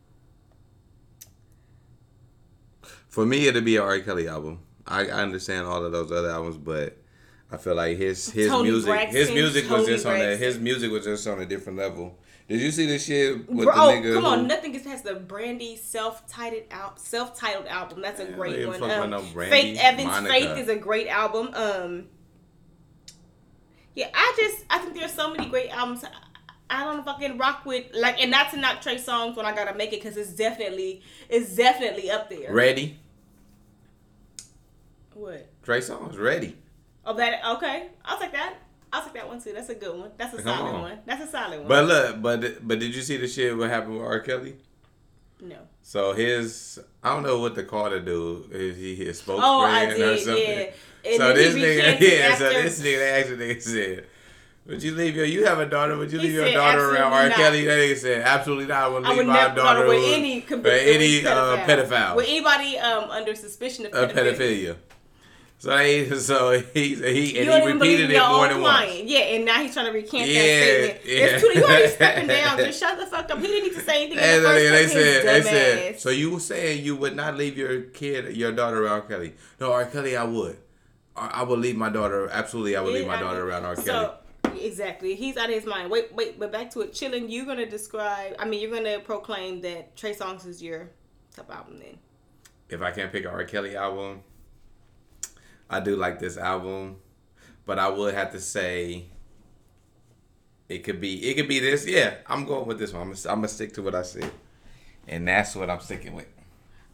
[3.09, 4.01] For me, it'd be a R.
[4.01, 4.59] Kelly album.
[4.89, 6.97] I, I understand all of those other albums, but
[7.53, 10.59] I feel like his his Tony music his music was Tony just on a his
[10.59, 12.19] music was just on a different level.
[12.49, 14.15] Did you see the shit with bro, the oh, nigga?
[14.15, 14.47] come who- on!
[14.47, 18.01] Nothing gets past the Brandy self-titled out self-titled album.
[18.01, 18.81] That's a Yeah, great one.
[18.81, 20.33] fuck Um, no Brandy, Faith Evans, Monica.
[20.33, 21.51] Faith is a great album.
[21.53, 22.07] Um,
[23.95, 26.05] yeah, I just I think there's so many great albums.
[26.05, 26.11] I-
[26.71, 29.75] I don't fucking rock with like, and not to knock Trey Songz when I gotta
[29.75, 32.53] make it because it's definitely it's definitely up there.
[32.53, 32.99] Ready?
[35.15, 35.49] What?
[35.63, 36.57] Trey Songz ready.
[37.07, 37.89] Oh, that okay.
[38.05, 38.55] I'll take that.
[38.93, 39.53] I'll take that one too.
[39.53, 40.11] That's a good one.
[40.17, 40.81] That's a Come solid on.
[40.83, 40.99] one.
[41.07, 41.69] That's a solid one.
[41.69, 44.21] But look, but but did you see the shit what happened with R.
[44.21, 44.57] Kelly?
[45.41, 45.57] no.
[45.83, 48.51] So his I don't know what to call the dude.
[48.53, 50.21] Is he his spokesman Oh, I or did.
[50.21, 50.43] something?
[50.43, 50.71] Yeah.
[51.05, 52.35] And so this nigga, yeah.
[52.37, 54.07] So this nigga, the actual nigga said,
[54.67, 55.25] "Would you leave your?
[55.25, 55.97] You have a daughter?
[55.97, 57.23] Would you He leave your daughter around R.
[57.27, 58.83] "Absolutely Kelly?" That nigga said, "Absolutely not.
[58.83, 62.17] I would I leave would my never daughter with with any with any uh, pedophile,
[62.17, 64.37] With anybody um under suspicion of of pedophilia.
[64.37, 64.77] pedophilia."
[65.61, 68.93] So he, so he, he and he repeated it more than once.
[69.05, 71.01] Yeah, and now he's trying to recant yeah, that statement.
[71.05, 71.25] Yeah.
[71.25, 72.59] It's too, you already stepping down.
[72.59, 73.39] Just shut the fuck up.
[73.41, 74.19] He didn't need to say anything.
[74.19, 76.01] In the first they said, they said.
[76.01, 79.01] So you were saying you would not leave your kid, your daughter, R.
[79.01, 79.35] Kelly?
[79.59, 79.85] No, R.
[79.87, 80.59] Kelly, I would.
[81.17, 82.29] I would leave my daughter.
[82.31, 83.75] Absolutely, I would yeah, leave my I daughter around R.
[83.75, 83.85] Kelly.
[83.85, 84.15] So,
[84.61, 85.91] exactly, he's out of his mind.
[85.91, 86.93] Wait, wait, but back to it.
[86.93, 87.29] Chilling.
[87.29, 88.37] You're gonna describe.
[88.39, 90.91] I mean, you're gonna proclaim that Trey Songz is your
[91.35, 91.99] top album then.
[92.69, 93.43] If I can't pick an R.
[93.43, 94.23] Kelly album,
[95.71, 96.97] I do like this album,
[97.67, 99.05] but I would have to say
[100.69, 101.87] it could be it could be this.
[101.87, 103.03] Yeah, I'm going with this one.
[103.03, 104.31] I'm gonna, I'm gonna stick to what I said,
[105.07, 106.27] and that's what I'm sticking with.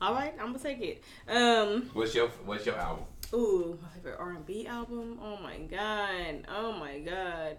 [0.01, 1.03] All right, I'm gonna take it.
[1.29, 3.05] Um, what's your What's your album?
[3.33, 5.19] Ooh, my favorite R and B album.
[5.23, 6.47] Oh my god.
[6.49, 7.57] Oh my god.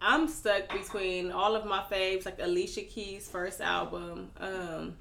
[0.00, 4.30] I'm stuck between all of my faves, like Alicia Keys' first album.
[4.38, 4.96] Um,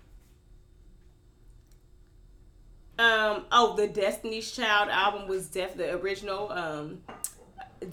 [2.99, 6.51] um, oh, the Destiny's Child album was def the original.
[6.51, 7.01] Um,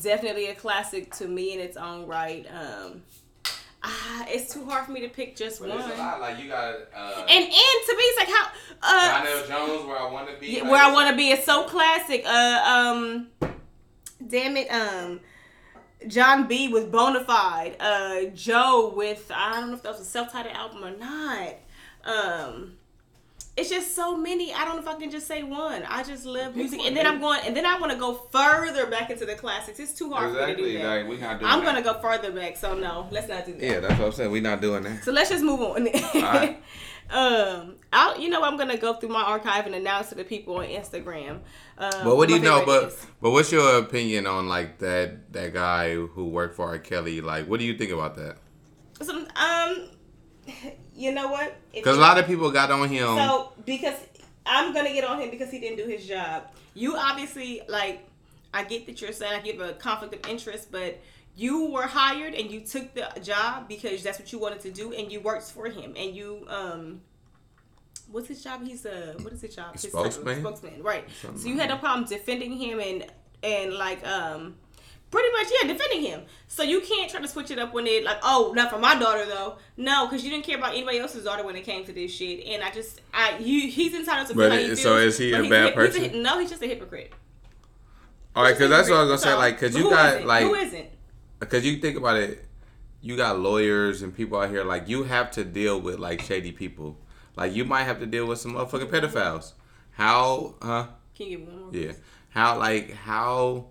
[0.02, 2.46] definitely a classic to me in its own right.
[2.50, 3.02] Um,
[3.82, 5.78] ah, it's too hard for me to pick just but one.
[5.78, 6.20] It's a lot.
[6.20, 8.50] Like you got, uh, and and to me, it's like how
[8.82, 10.60] uh, Donell Jones, where I want to be.
[10.60, 12.24] Like, where I want to be is so classic.
[12.26, 13.28] Uh, um,
[14.26, 15.20] damn it, um.
[16.06, 20.54] Jon B with Bonafide, uh, Joe with I don't know if that was a self-titled
[20.54, 21.54] album or not.
[22.04, 22.76] Um,
[23.56, 24.52] it's just so many.
[24.52, 25.84] I don't know if I can just say one.
[25.88, 28.86] I just love music, and then I'm going, and then I want to go further
[28.86, 29.78] back into the classics.
[29.78, 30.54] It's too hard exactly.
[30.54, 30.88] for me to do that.
[30.88, 31.66] Like, we not doing I'm that.
[31.66, 33.62] gonna go further back, so no, let's not do that.
[33.62, 34.32] Yeah, that's what I'm saying.
[34.32, 35.04] We're not doing that.
[35.04, 35.88] So let's just move on.
[36.14, 36.62] Right.
[37.10, 40.56] um, I, you know, I'm gonna go through my archive and announce to the people
[40.56, 41.40] on Instagram.
[41.78, 42.64] Um, but what do you know?
[42.66, 43.06] But is.
[43.20, 46.78] but what's your opinion on like that that guy who worked for R.
[46.78, 47.20] Kelly?
[47.20, 48.38] Like, what do you think about that?
[49.00, 49.90] So, um,
[50.96, 51.56] you know what?
[51.72, 53.06] Because a lot of people got on him.
[53.16, 53.96] So because
[54.46, 56.44] I'm gonna get on him because he didn't do his job.
[56.74, 58.08] You obviously like.
[58.52, 61.00] I get that you're saying I give a conflict of interest, but
[61.34, 64.92] you were hired and you took the job because that's what you wanted to do,
[64.92, 67.00] and you worked for him, and you um.
[68.12, 68.64] What's his job?
[68.64, 69.72] He's a what is his job?
[69.72, 70.40] His spokesman.
[70.40, 71.08] Spokesman, right?
[71.20, 73.06] Something so you had no problem defending him and
[73.42, 74.54] and like um
[75.14, 76.22] pretty much yeah defending him.
[76.48, 78.98] So you can't try to switch it up when it like oh not for my
[78.98, 79.58] daughter though.
[79.76, 82.44] No because you didn't care about anybody else's daughter when it came to this shit.
[82.46, 85.32] And i just i you he's entitled to feel how he feels, so is he
[85.32, 86.04] a bad a, person?
[86.04, 87.12] a, no he's just a hypocrite.
[88.36, 90.26] All right because that's what i was gonna so, say like because you got isn't?
[90.26, 90.88] like who isn't?
[91.38, 92.44] because you think about it
[93.04, 96.50] you got lawyers and people out here like you have to deal with like shady
[96.50, 96.96] people.
[97.36, 99.52] Like you might have to deal with some motherfucking pedophiles.
[99.90, 100.86] How huh?
[101.14, 101.74] Can you give me one more?
[101.74, 101.92] Yeah.
[102.30, 103.66] How like how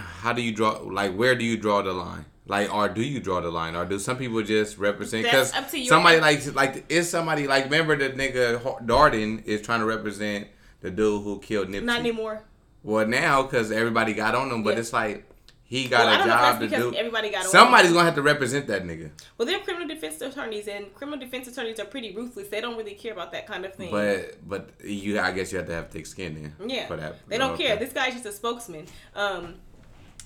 [0.00, 3.20] how do you draw like where do you draw the line like or do you
[3.20, 5.52] draw the line or do some people just represent because
[5.88, 10.48] somebody like like is somebody like remember the nigga Darden is trying to represent
[10.80, 12.42] the dude who killed Nipsey not anymore
[12.82, 14.80] well now because everybody got on him but yeah.
[14.80, 15.30] it's like
[15.70, 16.92] he got well, a job to do.
[16.96, 19.12] Everybody got Somebody's gonna have to represent that nigga.
[19.38, 22.48] Well, they're criminal defense attorneys, and criminal defense attorneys are pretty ruthless.
[22.48, 23.92] They don't really care about that kind of thing.
[23.92, 26.68] But but you, I guess you have to have thick skin then.
[26.68, 26.88] Yeah.
[26.88, 27.76] For that, they don't care.
[27.76, 28.86] This guy's just a spokesman.
[29.14, 29.60] Um,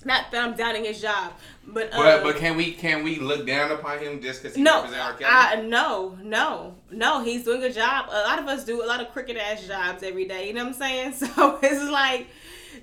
[0.05, 1.33] not that I'm doubting his job,
[1.67, 4.61] but um, but, but can we can we look down upon him just because he
[4.61, 5.13] no, represents R.
[5.13, 5.31] Kelly?
[5.31, 7.23] I, no, no, no.
[7.23, 8.07] He's doing a job.
[8.09, 10.47] A lot of us do a lot of crooked ass jobs every day.
[10.47, 11.13] You know what I'm saying?
[11.35, 12.27] So it's like.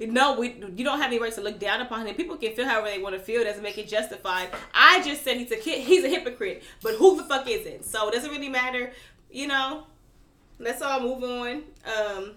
[0.00, 2.14] No, we you don't have any right to look down upon him.
[2.14, 3.42] People can feel however they want to feel.
[3.42, 4.48] It doesn't make it justified.
[4.74, 5.82] I just said he's a kid.
[5.82, 6.62] He's a hypocrite.
[6.82, 7.84] But who the fuck isn't?
[7.84, 8.90] So it doesn't really matter.
[9.30, 9.84] You know.
[10.58, 11.62] Let's all move on.
[11.84, 12.32] Um,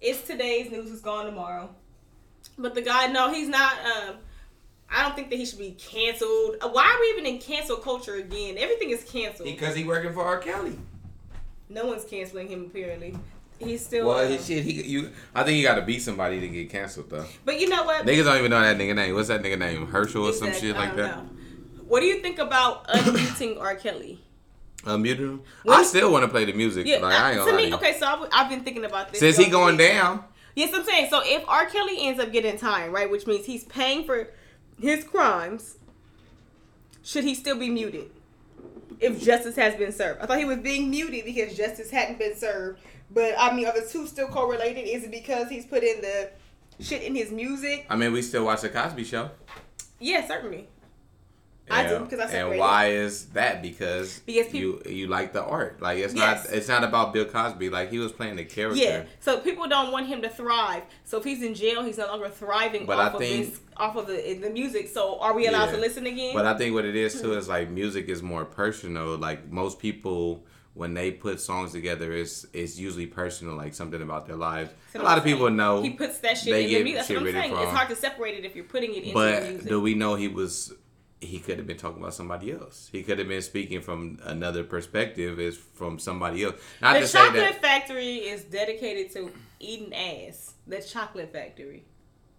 [0.00, 0.90] it's today's news.
[0.90, 1.70] Is gone tomorrow.
[2.60, 3.74] But the guy, no, he's not.
[3.84, 4.16] Um,
[4.90, 6.56] I don't think that he should be canceled.
[6.60, 8.56] Uh, why are we even in cancel culture again?
[8.58, 9.48] Everything is canceled.
[9.48, 10.38] Because he working for R.
[10.38, 10.76] Kelly.
[11.68, 13.16] No one's canceling him apparently.
[13.58, 14.08] He's still.
[14.08, 14.64] Well, uh, shit.
[14.64, 15.10] He you.
[15.34, 17.26] I think you got to beat somebody to get canceled though.
[17.44, 18.06] But you know what?
[18.06, 19.14] Niggas don't even know that nigga name.
[19.14, 19.86] What's that nigga name?
[19.86, 21.18] Herschel or some shit like that.
[21.18, 21.28] Know.
[21.86, 23.74] What do you think about unmuting R.
[23.74, 24.20] Kelly?
[24.84, 25.42] Unmuting him.
[25.68, 26.86] I still want to play the music.
[26.86, 27.98] Yeah, like, I ain't to me, okay.
[27.98, 29.20] So I've, I've, been thinking about this.
[29.20, 30.24] Since he going down.
[30.60, 31.08] Yes, I'm saying.
[31.08, 31.64] So if R.
[31.64, 34.28] Kelly ends up getting time, right, which means he's paying for
[34.78, 35.78] his crimes,
[37.02, 38.10] should he still be muted?
[39.00, 42.36] If justice has been served, I thought he was being muted because justice hadn't been
[42.36, 42.78] served.
[43.10, 44.86] But I mean, are the two still correlated?
[44.86, 46.28] Is it because he's put in the
[46.78, 47.86] shit in his music?
[47.88, 49.30] I mean, we still watch the Cosby Show.
[49.98, 50.68] Yeah, certainly.
[51.70, 52.46] I do because I said.
[52.46, 53.62] And why is that?
[53.62, 55.80] Because because people, you you like the art.
[55.80, 56.46] Like it's yes.
[56.46, 57.70] not it's not about Bill Cosby.
[57.70, 58.82] Like he was playing the character.
[58.82, 59.04] Yeah.
[59.20, 60.82] So people don't want him to thrive.
[61.04, 63.60] So if he's in jail, he's no longer thriving but off I think, of this
[63.76, 64.88] off of the the music.
[64.88, 65.72] So are we allowed yeah.
[65.72, 66.34] to listen again?
[66.34, 67.38] But I think what it is too hmm.
[67.38, 69.16] is like music is more personal.
[69.16, 74.26] Like most people when they put songs together, it's it's usually personal, like something about
[74.26, 74.70] their lives.
[74.92, 76.94] So a lot of people know he puts that shit in the music.
[76.94, 77.52] That's what I'm saying.
[77.52, 77.62] From.
[77.62, 79.68] It's hard to separate it if you're putting it into but music.
[79.68, 80.72] do we know he was?
[81.20, 82.88] He could have been talking about somebody else.
[82.90, 86.56] He could have been speaking from another perspective, is from somebody else.
[86.80, 90.54] Not the Chocolate Factory is dedicated to eating ass.
[90.66, 91.84] The Chocolate Factory.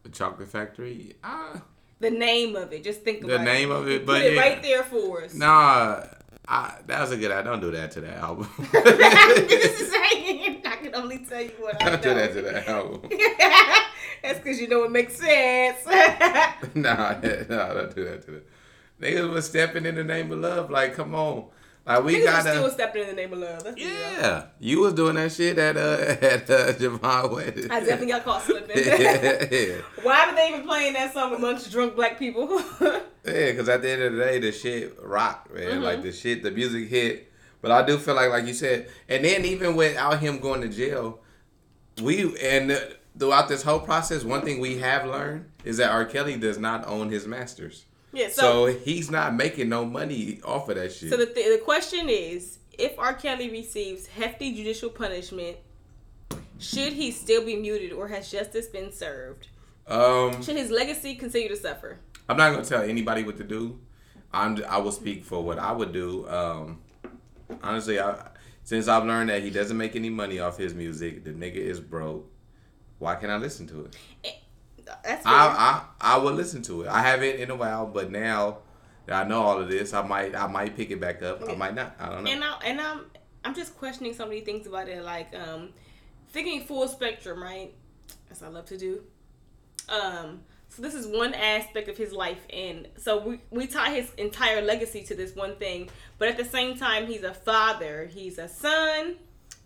[0.04, 1.16] The Chocolate Factory.
[1.24, 1.62] Ah.
[2.00, 2.84] The name of it.
[2.84, 3.76] Just think about the name it.
[3.76, 5.36] of it, but put it right there for us.
[5.36, 6.04] Nah,
[6.48, 7.32] I, that was a good.
[7.32, 8.50] I don't do that to that album.
[8.74, 13.04] I can only tell you what I don't do that to that album.
[14.24, 15.86] That's because you know it makes sense.
[16.76, 18.48] nah, nah, don't do that to that.
[19.02, 20.70] Niggas was stepping in the name of love.
[20.70, 21.46] Like, come on.
[21.86, 23.64] Like we got still stepping in the name of love.
[23.64, 25.80] That's yeah, you was doing that shit at uh
[26.22, 27.72] at uh, Javon wedding.
[27.72, 28.78] I definitely got caught slipping.
[28.86, 29.76] yeah, yeah.
[30.04, 32.62] Why were they even playing that song amongst drunk black people?
[32.80, 35.64] yeah, because at the end of the day, the shit rocked, man.
[35.64, 35.84] Mm-hmm.
[35.84, 37.32] Like the shit, the music hit.
[37.62, 40.68] But I do feel like, like you said, and then even without him going to
[40.68, 41.20] jail,
[42.02, 42.80] we and
[43.18, 46.06] throughout this whole process, one thing we have learned is that R.
[46.06, 47.86] Kelly does not own his masters.
[48.14, 51.10] Yeah, so, so, he's not making no money off of that shit.
[51.10, 53.14] So the th- the question is, if R.
[53.14, 55.58] Kelly receives hefty judicial punishment,
[56.60, 59.48] should he still be muted or has justice been served?
[59.88, 62.00] Um, should his legacy continue to suffer?
[62.28, 63.80] I'm not gonna tell anybody what to do.
[64.34, 66.28] I'm I will speak for what I would do.
[66.30, 66.82] Um,
[67.64, 68.28] honestly, I
[68.64, 71.80] since I've learned that he doesn't make any money off his music, the nigga is
[71.80, 72.30] broke.
[73.00, 73.86] Why can't I listen to
[74.24, 74.41] it?
[75.04, 76.88] That's I, I I would listen to it.
[76.88, 78.60] I haven't in a while, but now
[79.06, 81.42] that I know all of this, I might I might pick it back up.
[81.48, 81.96] I might not.
[82.00, 82.32] I don't know.
[82.32, 83.06] And I and I'm
[83.44, 85.70] I'm just questioning so many things about it, like um,
[86.30, 87.74] thinking full spectrum, right?
[88.30, 89.02] As I love to do.
[89.90, 94.14] Um, so this is one aspect of his life, and so we we tie his
[94.18, 95.90] entire legacy to this one thing.
[96.18, 98.06] But at the same time, he's a father.
[98.06, 99.16] He's a son.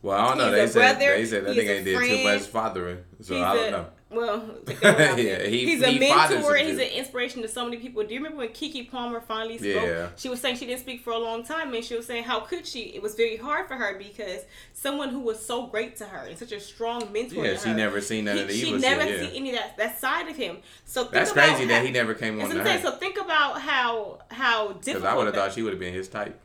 [0.02, 0.52] Well, I don't know.
[0.52, 3.68] They said, they said that nigga ain't did too much fathering, so he's I don't
[3.68, 3.88] a, know.
[4.16, 6.56] Well, yeah, he, he's a he mentor.
[6.56, 8.04] He's an inspiration to so many people.
[8.04, 9.88] Do you remember when Keke Palmer finally spoke?
[9.88, 10.10] Yeah.
[10.16, 12.40] She was saying she didn't speak for a long time, and she was saying how
[12.40, 12.84] could she?
[12.96, 14.42] It was very hard for her because
[14.74, 17.46] someone who was so great to her and such a strong mentor.
[17.46, 19.38] Yeah, she her, never seen none he, of the She never shit, yeah.
[19.38, 20.58] any of that that side of him.
[20.86, 22.50] So that's crazy how, that he never came on.
[22.50, 24.86] Saying, so think about how how difficult.
[24.86, 26.40] Because I would have thought she would have been his type.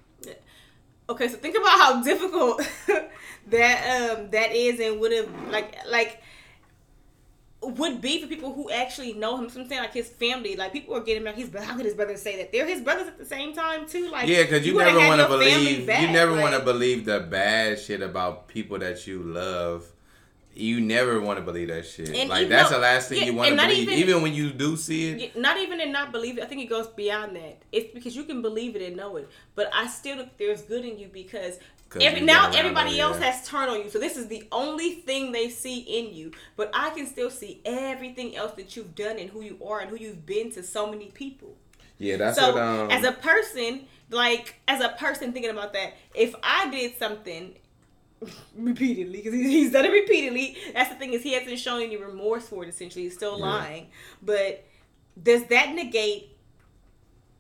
[1.11, 2.63] Okay, so think about how difficult
[3.49, 6.23] that um that is, and would have like like
[7.63, 9.49] would be for people who actually know him.
[9.51, 11.35] So I'm saying like his family, like people are getting back.
[11.35, 14.11] His how could his brothers say that they're his brothers at the same time too?
[14.11, 16.61] Like yeah, because you, you, never want to believe back, you never like, want to
[16.61, 19.87] believe the bad shit about people that you love.
[20.53, 22.29] You never want to believe that shit.
[22.29, 24.51] Like that's though, the last thing yeah, you want to believe, even, even, when you
[24.51, 25.37] do see it.
[25.37, 26.45] Not even in not believe it.
[26.45, 27.63] I think it goes beyond that.
[27.73, 30.85] It's because you can believe it and know it, but I still think there's good
[30.85, 31.59] in you because
[32.01, 33.91] Every, now everybody else has turned on you.
[33.91, 36.31] So this is the only thing they see in you.
[36.57, 39.91] But I can still see everything else that you've done and who you are and
[39.91, 41.57] who you've been to so many people.
[41.99, 45.95] Yeah, that's so what, um, as a person, like as a person thinking about that,
[46.15, 47.55] if I did something
[48.57, 52.49] repeatedly because he's done it repeatedly, that's the thing is he hasn't shown any remorse
[52.49, 52.69] for it.
[52.69, 53.83] Essentially, he's still lying.
[53.83, 53.89] Yeah.
[54.23, 54.65] But
[55.21, 56.37] does that negate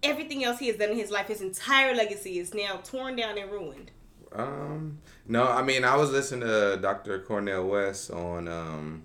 [0.02, 1.28] everything else he has done in his life?
[1.28, 3.92] His entire legacy is now torn down and ruined.
[4.33, 7.19] Um, no, I mean I was listening to Dr.
[7.21, 9.03] Cornel West on um,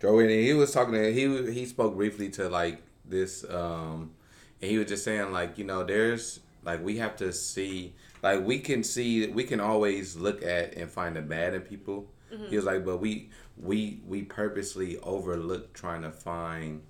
[0.00, 4.12] Joe and he was talking to he he spoke briefly to like this um,
[4.60, 8.44] and he was just saying like you know there's like we have to see like
[8.44, 12.06] we can see we can always look at and find the bad in people.
[12.32, 12.48] Mm-hmm.
[12.48, 16.82] He was like, but we we we purposely overlook trying to find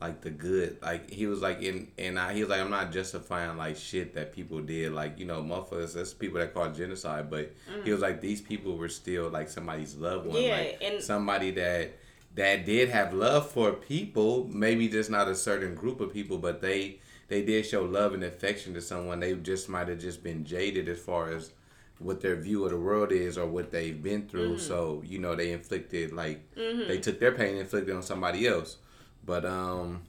[0.00, 0.78] like the good.
[0.82, 4.14] Like he was like in and I, he was like I'm not justifying like shit
[4.14, 4.92] that people did.
[4.92, 5.94] Like you know motherfuckers.
[5.94, 7.30] That's people that call genocide.
[7.30, 7.84] But mm.
[7.84, 10.42] he was like these people were still like somebody's loved one.
[10.42, 11.92] Yeah, like and somebody that
[12.34, 14.48] that did have love for people.
[14.52, 18.24] Maybe just not a certain group of people, but they they did show love and
[18.24, 19.20] affection to someone.
[19.20, 21.52] They just might have just been jaded as far as
[21.98, 24.56] what their view of the world is or what they've been through.
[24.56, 24.66] Mm-hmm.
[24.66, 26.88] So you know they inflicted like mm-hmm.
[26.88, 28.76] they took their pain and inflicted on somebody else.
[29.24, 30.02] But um,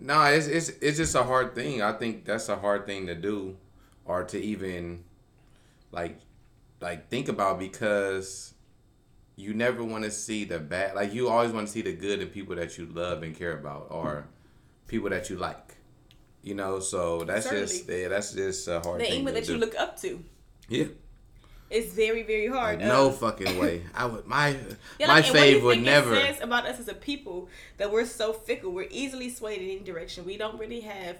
[0.00, 1.82] no, nah, it's it's it's just a hard thing.
[1.82, 3.56] I think that's a hard thing to do,
[4.04, 5.04] or to even
[5.92, 6.18] like
[6.80, 8.54] like think about because
[9.36, 10.94] you never want to see the bad.
[10.94, 13.56] Like you always want to see the good in people that you love and care
[13.56, 14.26] about, or
[14.86, 15.76] people that you like.
[16.42, 17.66] You know, so that's Certainly.
[17.66, 19.00] just yeah, that's just a hard.
[19.00, 19.52] The thing that do.
[19.52, 20.24] you look up to.
[20.68, 20.86] Yeah.
[21.72, 22.78] It's very very hard.
[22.78, 23.82] Like, no um, fucking way.
[23.94, 24.48] I would my
[24.98, 26.14] yeah, my like, fave would never.
[26.14, 28.72] It says about us as a people that we're so fickle.
[28.72, 30.24] We're easily swayed in any direction.
[30.24, 31.16] We don't really have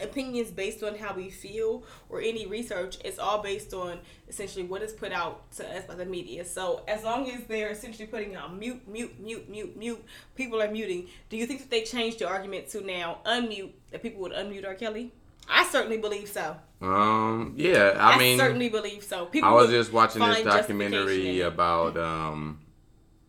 [0.00, 2.98] opinions based on how we feel or any research.
[3.04, 6.44] It's all based on essentially what is put out to us by the media.
[6.44, 10.70] So as long as they're essentially putting out mute, mute, mute, mute, mute, people are
[10.70, 11.08] muting.
[11.28, 14.66] Do you think that they changed the argument to now unmute that people would unmute
[14.66, 14.74] R.
[14.74, 15.12] Kelly?
[15.48, 16.56] I certainly believe so.
[16.80, 19.26] Um, yeah, I, mean I mean, certainly believe so.
[19.26, 22.60] People I was just watching this find justification in documentary about um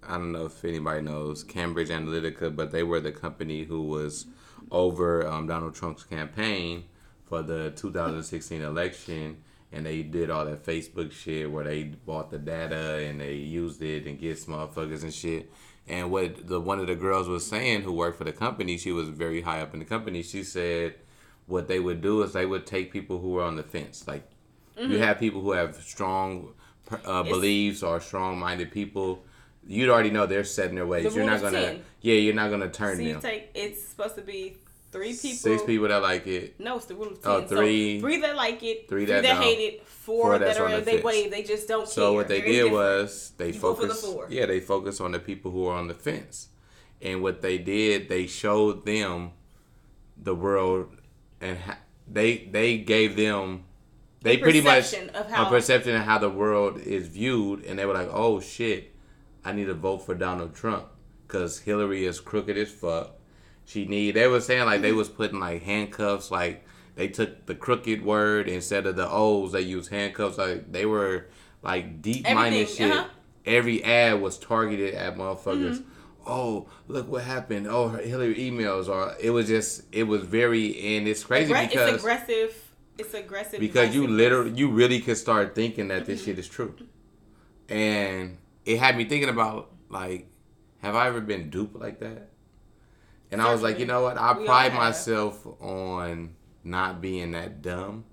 [0.10, 4.26] I don't know if anybody knows Cambridge Analytica, but they were the company who was
[4.72, 6.86] over um, Donald Trump's campaign
[7.26, 9.38] for the 2016 election,
[9.72, 13.84] and they did all that Facebook shit where they bought the data and they used
[13.84, 15.52] it and get motherfuckers and shit.
[15.88, 18.92] And what the one of the girls was saying who worked for the company, she
[18.92, 20.24] was very high up in the company.
[20.24, 20.96] She said
[21.50, 24.24] what they would do is they would take people who were on the fence, like
[24.78, 26.54] you have people who have strong
[27.04, 29.22] uh, beliefs or strong-minded people.
[29.68, 31.12] You'd already know they're setting their ways.
[31.12, 31.84] The You're not gonna, 10.
[32.02, 33.22] yeah, you're not gonna turn So you them.
[33.22, 34.58] take it's supposed to be
[34.92, 35.38] three people.
[35.38, 36.60] Six people that like it.
[36.60, 37.32] No, it's the rule of ten.
[37.32, 40.40] Oh, three- so three that like it, three three that that, hate it, four, Four
[40.40, 41.04] that are the they fence.
[41.04, 41.32] wave.
[41.32, 42.16] They just don't So care.
[42.16, 42.74] what they Very did different.
[42.76, 44.32] was they You vote the focused.
[44.32, 46.48] Yeah, they focused on the people who are on the fence,
[47.02, 49.32] and what they did, they showed them
[50.22, 50.96] the world,
[51.42, 53.66] and ha- they they gave them.
[54.22, 57.94] They pretty much of a perception of how the world is viewed, and they were
[57.94, 58.94] like, "Oh shit,
[59.46, 60.88] I need to vote for Donald Trump
[61.26, 63.12] because Hillary is crooked as fuck.
[63.66, 67.56] She need." They were saying like they was putting like handcuffs, like they took the
[67.56, 69.54] crooked word instead of the O's.
[69.54, 70.38] They used handcuffs.
[70.38, 71.28] Like they were
[71.62, 72.92] like deep minded shit.
[72.92, 73.08] uh-huh.
[73.46, 75.82] Every ad was targeted at motherfuckers.
[76.30, 77.68] Oh, look what happened.
[77.68, 81.70] Oh, her Hillary emails, or it was just, it was very, and it's crazy Aggra-
[81.70, 82.66] because it's aggressive.
[82.98, 86.76] It's aggressive because you literally you really could start thinking that this shit is true.
[87.70, 90.28] And it had me thinking about like
[90.80, 92.30] have i ever been duped like that?
[93.32, 94.18] And i was like you know what?
[94.18, 98.04] I We pride myself on not being that dumb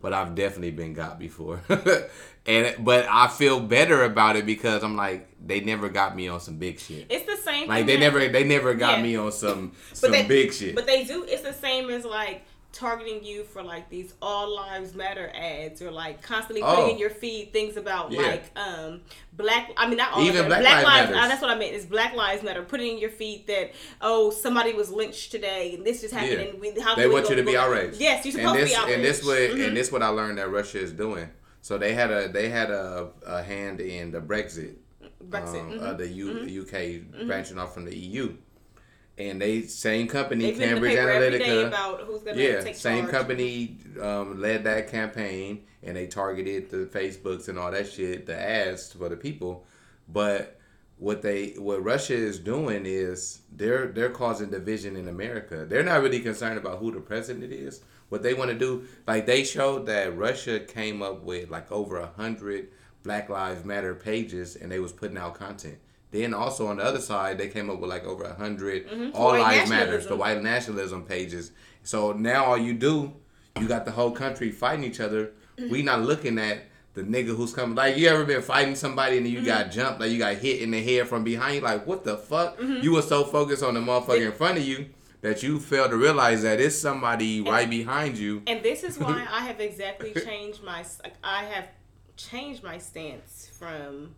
[0.00, 1.62] but i've definitely been got before
[2.46, 6.40] and but i feel better about it because i'm like they never got me on
[6.40, 7.68] some big shit It's the same.
[7.68, 9.02] like thing they that- never they never got Yeah.
[9.02, 11.24] me on some some they, big shit But they do.
[11.24, 15.90] It's the same as like targeting you for like these all lives matter ads or
[15.90, 16.90] like constantly putting Oh.
[16.90, 18.22] in your feed things about Yeah.
[18.22, 19.02] like um
[19.34, 20.60] black I mean not all Even them.
[20.60, 23.10] Black Lives lives uh, that's what I meant is black lives matter putting in your
[23.10, 26.46] feed that oh somebody was lynched today and this just happened Yeah.
[26.48, 28.00] and we, how They want you to be outraged.
[28.00, 29.66] yes you're and this, to be outraged And this what Mhm.
[29.68, 31.28] and this what I learned that Russia is doing.
[31.62, 34.74] So they had a they had a, a hand in the Brexit,
[35.24, 35.82] Brexit um, mhm.
[35.82, 38.34] uh, the U, UK branching off from the EU,
[39.16, 41.68] and they same company They've the Cambridge paper every day Analytica.
[41.68, 43.12] about who's gonna Yeah, take same charge.
[43.12, 48.36] company um, led that campaign, and they targeted the Facebooks and all that shit, the
[48.36, 49.64] ads for the people.
[50.08, 50.58] But
[50.98, 55.64] what they what Russia is doing is they're they're causing division in America.
[55.64, 57.82] They're not really concerned about who the president is.
[58.12, 61.96] What they want to do, like they showed that Russia came up with like over
[61.96, 62.68] a hundred
[63.02, 65.78] Black Lives Matter pages, and they was putting out content.
[66.10, 69.16] Then also on the other side, they came up with like over a 100 mm-hmm.
[69.16, 71.52] All White Lives Matters, the white nationalism pages.
[71.84, 73.14] So now all you do,
[73.58, 75.30] you got the whole country fighting each other.
[75.56, 75.72] Mm-hmm.
[75.72, 77.76] We not looking at the nigga who's coming.
[77.76, 79.46] Like you ever been fighting somebody and then you mm-hmm.
[79.46, 81.54] got jumped, like you got hit in the head from behind.
[81.54, 82.60] You like what the fuck?
[82.60, 84.90] You were so focused on the motherfucker in front of you
[85.22, 88.42] that you fail to realize that it's somebody right behind you.
[88.46, 90.84] And this is why I have exactly changed my
[91.24, 91.68] I have
[92.16, 94.14] changed my stance from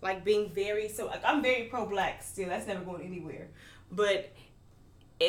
[0.00, 2.48] like being very so like I'm very pro black still.
[2.48, 3.48] That's never going anywhere.
[3.90, 4.32] But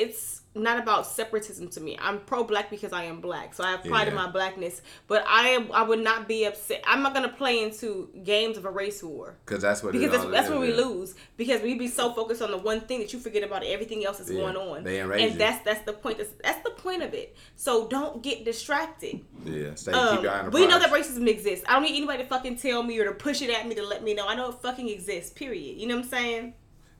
[0.01, 1.97] it's not about separatism to me.
[1.99, 3.55] I'm pro black because I am black.
[3.55, 4.81] So I have pride in my blackness.
[5.07, 6.83] But I am I would not be upset.
[6.85, 9.35] I'm not gonna play into games of a race war.
[9.47, 10.75] Cause that's what it Because that's, that's we yeah.
[10.75, 11.15] lose.
[11.37, 14.19] Because we be so focused on the one thing that you forget about everything else
[14.19, 14.83] that's Yeah, going on.
[14.83, 15.37] they enrage and you.
[15.39, 16.19] that's that's the point.
[16.19, 17.35] That's, that's the point of it.
[17.55, 19.21] So don't get distracted.
[19.45, 21.65] Yeah, stay Um, keep your eye on the we know that racism exists.
[21.67, 23.83] I don't need anybody to fucking tell me or to push it at me to
[23.83, 24.27] let me know.
[24.27, 25.31] I know it fucking exists.
[25.31, 25.79] Period.
[25.79, 26.53] You know what I'm saying?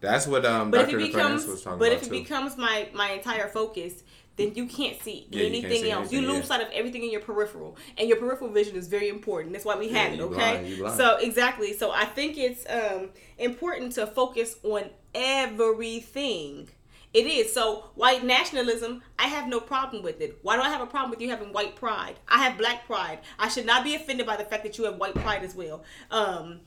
[0.04, 1.00] That's what um But Dr.
[1.00, 2.22] if it becomes, was talking but about if it too.
[2.22, 4.04] becomes my my entire focus,
[4.36, 6.12] then you can't see Yeah, you can't anything see else.
[6.12, 6.44] you lose yeah.
[6.44, 9.54] sight of everything in your peripheral, and your peripheral vision is very important.
[9.54, 10.22] That's why we have Yeah, it.
[10.30, 10.98] Okay, blind, blind.
[10.98, 11.74] so exactly.
[11.74, 14.84] So I think it's um important to focus on
[15.16, 16.70] everything.
[17.14, 17.54] It is.
[17.54, 20.40] So white nationalism, I have no problem with it.
[20.42, 22.16] Why do I have a problem with you having white pride?
[22.28, 23.20] I have black pride.
[23.38, 25.84] I should not be offended by the fact that you have white pride as well.
[26.12, 26.62] Um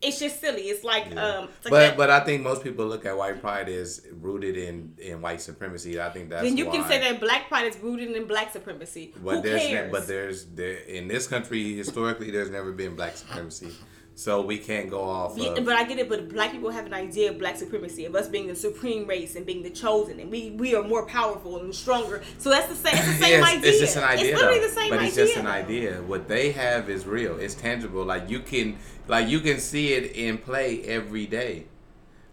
[0.00, 0.62] it's just silly.
[0.62, 3.40] It's like um it's like but that- but I think most people look at white
[3.40, 6.00] pride as rooted in in white supremacy.
[6.00, 9.12] I think that's then you can say that black pride is rooted in black supremacy.
[9.22, 9.86] But Who there's cares?
[9.86, 13.72] Ne- but there's there in this country historically there's never been black supremacy.
[14.18, 15.38] So we can't go off.
[15.38, 16.08] Yeah, of, but I get it.
[16.08, 19.36] But black people have an idea of black supremacy, of us being the supreme race
[19.36, 22.24] and being the chosen, and we we are more powerful and stronger.
[22.38, 22.96] So that's the same.
[22.96, 23.70] It's the same Yes, idea.
[23.70, 24.66] It's just an idea, It's literally though.
[24.66, 25.06] the same but idea.
[25.06, 26.02] it's just an idea.
[26.02, 27.38] What they have is real.
[27.38, 28.04] It's tangible.
[28.04, 31.66] Like you can, like you can see it in play every day.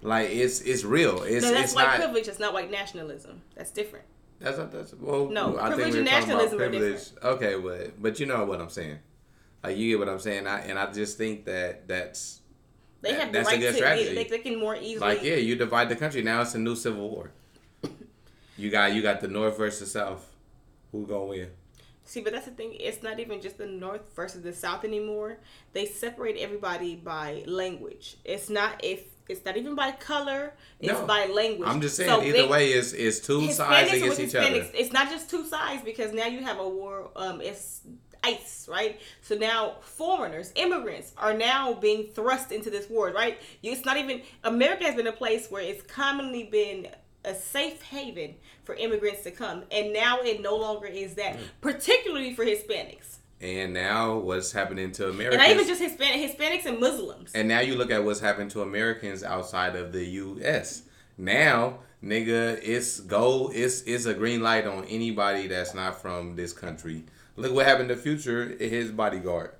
[0.02, 1.22] Like it's it's real.
[1.22, 1.98] It's No, that's it's white not.
[1.98, 2.28] privilege.
[2.28, 3.44] It's not white nationalism.
[3.56, 4.06] That's different.
[4.40, 5.30] That's not, that's well.
[5.30, 7.02] No, I think privilege we and were talking about nationalism are privilege.
[7.24, 8.98] Okay, but but you know what I'm saying.
[9.68, 10.48] Like you get what I'm saying.
[10.48, 12.42] I, and I just think that that's
[13.02, 13.78] They That- have the that's a right good to.
[13.78, 14.16] strategy.
[14.16, 14.98] They, they can more easily.
[15.00, 16.22] like yeah, you divide the country.
[16.24, 17.32] Now it's a new civil war.
[18.58, 20.26] You got you got the North versus South.
[20.92, 21.50] Who gonna win?
[22.06, 22.74] See, but that's the thing.
[22.80, 25.40] It's not even just the North versus the South anymore.
[25.74, 28.16] They separate everybody by language.
[28.24, 30.54] It's not if it's not even by color.
[30.80, 31.06] It's No.
[31.06, 31.68] by language.
[31.68, 32.10] I'm just saying.
[32.10, 34.70] So either they- way, it's it's two sides Hispanics against each other.
[34.74, 37.10] It's not just two sides because now you have a war.
[37.18, 37.82] Um, it's
[38.26, 39.00] ICE, right?
[39.22, 43.38] So now foreigners, immigrants, are now being thrust into this war, right?
[43.64, 46.88] It's not even America has been a place where it's commonly been
[47.24, 51.16] a safe haven for immigrants to come, and now it no longer is Mm.
[51.16, 55.42] that, particularly for Hispanics, And now what's happening to Americans?
[55.42, 57.32] and not even just Hispanic, Hispanics and Muslims.
[57.36, 60.84] And now you look at what's happened to Americans outside of the U.S.
[61.18, 63.52] Now, nigga, it's go.
[63.54, 67.06] It's it's a green light on anybody that's not from this country.
[67.38, 69.52] Look what happened to Future, his bodyguard.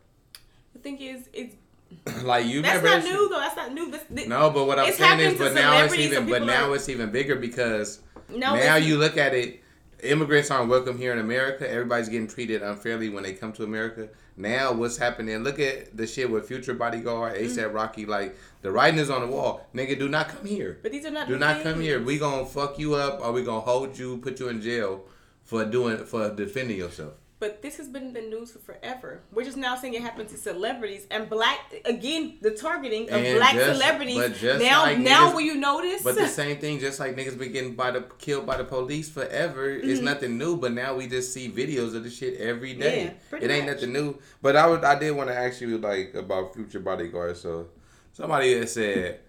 [0.74, 1.56] the thing is, it's
[2.24, 2.98] like you that's remember?
[2.98, 3.40] not that new though.
[3.40, 3.92] That's not new.
[3.92, 6.76] This, this, No, but what I'm saying is, but now it's even, but now are-
[6.76, 8.00] it's even bigger because
[8.30, 9.62] no, now you look at it.
[10.04, 11.68] Immigrants aren't welcome here in America.
[11.70, 14.10] Everybody's getting treated unfairly when they come to America.
[14.38, 15.38] Now, what's happening?
[15.44, 17.46] Look at the shit with Future Bodyguard, Mm-hmm.
[17.60, 18.06] ASAP Rocky.
[18.06, 19.66] Like the writing is on the wall.
[19.74, 20.80] Nigga, do not come here.
[20.84, 21.28] But these are not.
[21.28, 22.02] Do not come here.
[22.02, 25.06] We gonna fuck you up, or we gonna hold you, put you in jail
[25.44, 27.14] for doing for defending yourself.
[27.38, 29.22] But this has been in the news for forever.
[29.34, 32.38] We're just now seeing it happen to celebrities and black again.
[32.42, 34.42] The targeting of And black just- celebrities.
[34.42, 36.02] now, like now, niggas- will you notice?
[36.02, 39.10] But the same thing, just like niggas been getting by the killed by the police
[39.10, 40.06] forever, it's Mm-hmm.
[40.06, 40.56] nothing new.
[40.56, 43.12] But now we just see videos of the shit every day.
[43.32, 43.76] Yeah, it ain't much.
[43.76, 44.18] nothing new.
[44.42, 47.42] But I would, I did want to ask you like about future bodyguards.
[47.42, 47.68] So
[48.14, 49.20] somebody had said,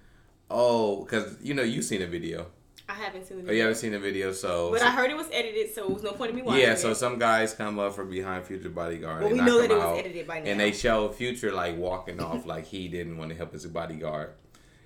[0.49, 2.47] "Oh, because you know you seen a video.
[2.89, 3.55] I haven't seen the Oh, video.
[3.57, 6.03] you haven't seen the video, so but I heard it was edited, so it was
[6.05, 6.73] no point in me watching yeah.
[6.73, 6.79] it.
[6.79, 9.23] So some guys come up from behind future bodyguard.
[9.25, 10.51] Well, we know that it was edited by now.
[10.51, 14.31] and they show future like walking off like he didn't want to help his bodyguard,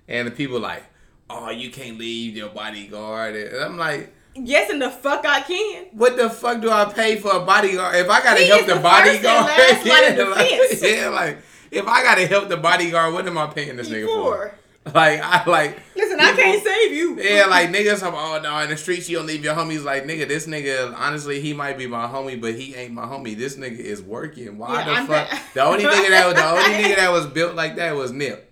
[0.07, 0.83] and the people like,
[1.29, 4.11] "Oh, you can't leave your bodyguard," and I'm like.
[4.33, 5.85] yes, and the fuck I can.
[5.91, 7.95] What the fuck do I pay for a bodyguard?
[7.97, 9.23] If I gotta He help the, the bodyguard,
[9.85, 11.37] yeah, like, yeah, like
[11.69, 14.37] if I gotta help the bodyguard, what am I paying this nigga for?
[14.49, 14.55] For
[14.95, 17.21] Like I like listen, I can't save you.
[17.21, 18.01] yeah, like niggas.
[18.01, 19.83] I'm, oh no, in the streets you don't leave your homies.
[19.83, 20.93] Like nigga, this nigga.
[20.97, 23.37] Honestly, he might be my homie, but he ain't my homie.
[23.37, 24.57] This nigga is working.
[24.57, 25.31] Why Yeah, the I'm fuck?
[25.31, 28.11] not- the only nigga that was the only nigga that was built like that was
[28.11, 28.50] Nip.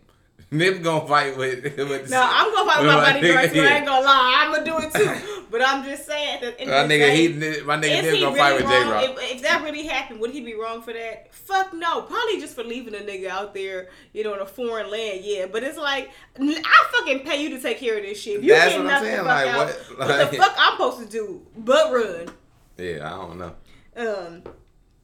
[0.52, 1.64] Nip gonna fight with.
[1.78, 3.62] with No, I'm gonna fight with with my bodyguard too.
[3.62, 5.36] I ain't gonna lie, I'm gonna do it too.
[5.52, 7.16] But I'm just saying at the end My nigga, day,
[7.58, 8.84] he, my nigga Nip gonna fight with J?
[8.88, 9.04] Rock.
[9.04, 11.34] If, if that really happened, would he be wrong for that?
[11.34, 12.04] Fuck no.
[12.04, 15.22] Probably just for leaving a nigga out there, you know, in a foreign land.
[15.24, 18.44] Yeah, but it's like I fucking pay you to take care of this shit.
[18.44, 21.46] You That's what I'm saying, like, out, what- what the fuck I'm supposed to do?
[21.58, 22.28] But run.
[22.78, 23.56] Yeah, I don't know.
[23.98, 24.44] Um,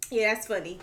[0.10, 0.80] yeah, that's funny.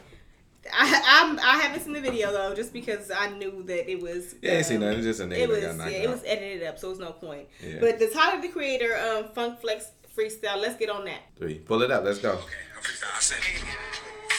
[0.73, 4.35] I I'm, I haven't seen the video though, just because I knew that it was.
[4.43, 4.99] Yeah, I ain't seen um, nothing.
[4.99, 6.05] It's just a nigga It was that got knocked yeah, out.
[6.05, 7.49] it was edited up, so it was no point.
[7.61, 7.79] Yeah.
[7.81, 10.61] But the Tyler the Creator um Funk Flex freestyle.
[10.61, 11.21] Let's get on that.
[11.37, 11.59] Three.
[11.59, 12.05] Pull it up.
[12.05, 12.33] Let's go.
[12.33, 12.43] Okay,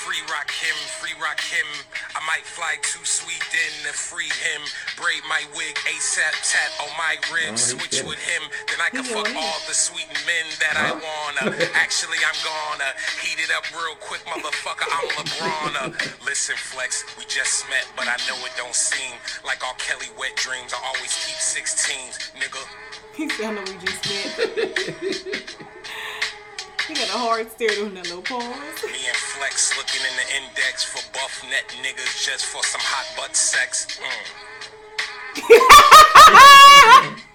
[0.05, 0.23] I'm freestyle.
[0.23, 1.67] I said, free rock him, free rock him.
[2.15, 4.61] I might fly to Sweden to free him.
[4.97, 7.73] Braid my wig ASAP, tat on my ribs.
[7.73, 8.09] Oh, Switch kidding.
[8.09, 11.55] with him, then I can fuck all the sweet men that I wanna.
[11.75, 12.91] Actually, I'm gonna
[13.21, 14.87] heat it up real quick, motherfucker.
[14.91, 16.25] I'm LeBron.
[16.25, 20.35] Listen, Flex, we just met, but I know it don't seem like all Kelly wet
[20.35, 20.73] dreams.
[20.73, 22.63] I always keep 16s, nigga.
[23.15, 25.67] He said, I know we just met.
[26.87, 28.43] he got a hard stare doing that little pause.
[28.83, 33.07] Me and Flex looking in the index for buff net niggas just for some hot
[33.17, 33.87] butt sex.
[33.99, 34.05] Mm.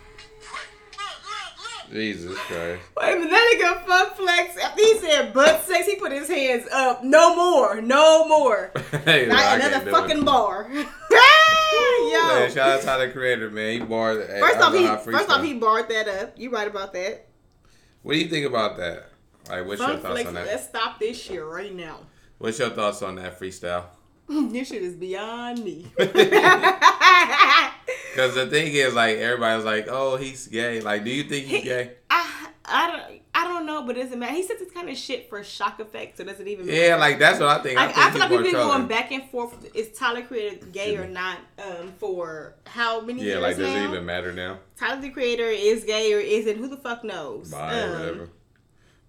[1.92, 2.82] Jesus Christ.
[3.00, 4.56] Wait a minute, that nigga fuck flex.
[4.58, 7.02] After he said butt sex, he put his hands up.
[7.02, 7.80] No more.
[7.80, 8.72] No more.
[9.04, 10.24] hey, Not I another fucking it.
[10.24, 10.68] bar.
[10.68, 10.86] Man,
[12.10, 12.48] Yo.
[12.50, 13.72] shout out to the creator, man.
[13.72, 14.28] He barred.
[14.28, 16.38] hey, First that off, he hot first off he barred that up.
[16.38, 17.26] You right about that.
[18.02, 19.08] What do you think about that?
[19.48, 20.46] Like, what's your thoughts on that?
[20.46, 22.00] Let's stop this shit right now.
[22.38, 23.84] What's your thoughts on that freestyle?
[24.28, 25.86] this shit is beyond me.
[28.12, 31.62] Because the thing is, like, everybody's like, "Oh, he's gay." Like, do you think he's
[31.62, 31.92] He- gay?
[32.10, 34.34] I I don't, I don't know, but it doesn't matter.
[34.34, 36.78] He says it's kind of shit for shock effect, so does it even matter?
[36.78, 37.76] Yeah, like that's what I think.
[37.76, 39.74] Like, I, I, think feel like we've been going back and forth.
[39.74, 41.38] Is Tyler Creator gay or not?
[41.64, 43.84] Um, for how many Yeah, years Yeah, like does now?
[43.84, 44.58] it even matter now?
[44.76, 46.56] Tyler the Creator is gay or isn't?
[46.56, 47.50] Who the fuck knows?
[47.52, 48.28] Bye, Um, whatever.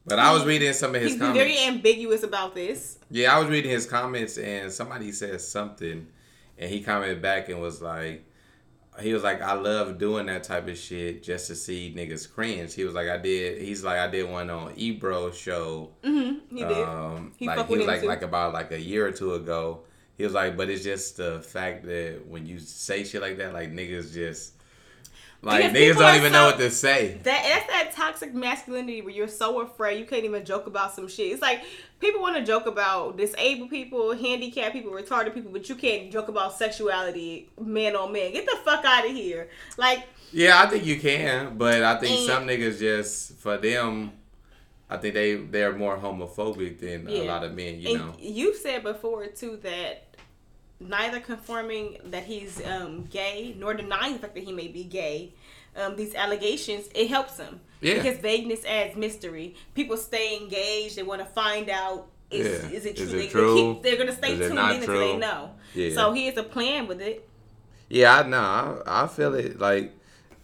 [0.05, 1.39] But I was reading some of his He's comments.
[1.39, 2.97] very ambiguous about this.
[3.11, 6.07] Yeah, I was reading his comments and somebody said something
[6.57, 8.25] and he commented back and was like
[8.99, 12.73] he was like, I love doing that type of shit just to see niggas cringe.
[12.73, 13.61] He was like, I did.
[13.61, 15.91] He's like, I did one on Ebro show.
[16.03, 16.77] Mm-hmm, he did.
[16.85, 18.07] Um, He like he was like too.
[18.07, 19.81] like about like a year or two ago.
[20.17, 23.53] He was like, but it's just the fact that when you say shit like that,
[23.53, 24.55] like niggas just
[25.41, 27.19] like Because niggas don't even so- know what to say.
[27.23, 31.07] That that's that toxic masculinity where you're so afraid you can't even joke about some
[31.07, 31.31] shit.
[31.31, 31.63] It's like
[31.99, 36.27] people want to joke about disabled people, handicapped people, retarded people, but you can't joke
[36.27, 38.33] about sexuality, man on man.
[38.33, 39.49] Get the fuck out of here.
[39.77, 44.11] Like Yeah, I think you can, but I think And- some niggas just for them,
[44.89, 47.79] I think they they're more homophobic than a lot of men.
[47.79, 48.13] You and know.
[48.19, 50.08] you said before too that
[50.79, 55.33] neither confirming that he's um, gay nor denying the fact that he may be gay.
[55.75, 57.95] Um, these allegations it helps him Yeah.
[57.95, 59.55] because vagueness adds mystery.
[59.75, 62.69] People stay engaged; they want to find out is, Yeah.
[62.77, 63.19] is it Is true.
[63.19, 63.53] it they, true?
[63.55, 65.51] They keep, they're gonna stay Is tuned in until they know.
[65.73, 65.93] Yeah.
[65.95, 67.27] So he has a plan with it.
[67.89, 68.81] Yeah, I know.
[68.85, 69.59] I, I feel it.
[69.59, 69.93] Like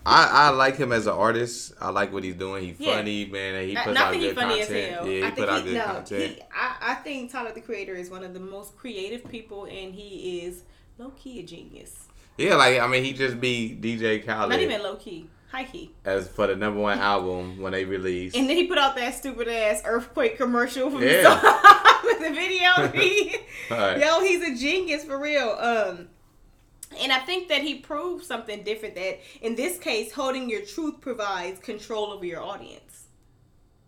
[0.05, 1.73] I, I like him as an artist.
[1.81, 2.63] I like what he's doing.
[2.63, 2.97] He's Yeah.
[2.97, 3.55] funny, man.
[3.55, 4.77] And he puts not out think he's good funny content.
[4.91, 5.07] as hell.
[5.07, 6.33] Yeah, he I put think out he, good no, content.
[6.35, 9.93] he, I, I think Tyler the Creator is one of the most creative people, and
[9.95, 10.63] he is
[10.99, 12.05] low key a genius.
[12.37, 15.91] yeah, like I mean, he just be DJ Khaled Not even low key, high key.
[16.05, 18.35] as for the number one album when they released.
[18.35, 21.41] And then he put out that stupid ass earthquake commercial for Yeah.
[22.03, 22.87] with the video.
[22.93, 23.35] He-
[23.71, 23.97] Right.
[23.99, 25.49] Yo, he's a genius for real.
[25.49, 26.09] Um,
[27.01, 28.95] and I think that he proved something different.
[28.95, 33.05] That in this case, holding your truth provides control over your audience.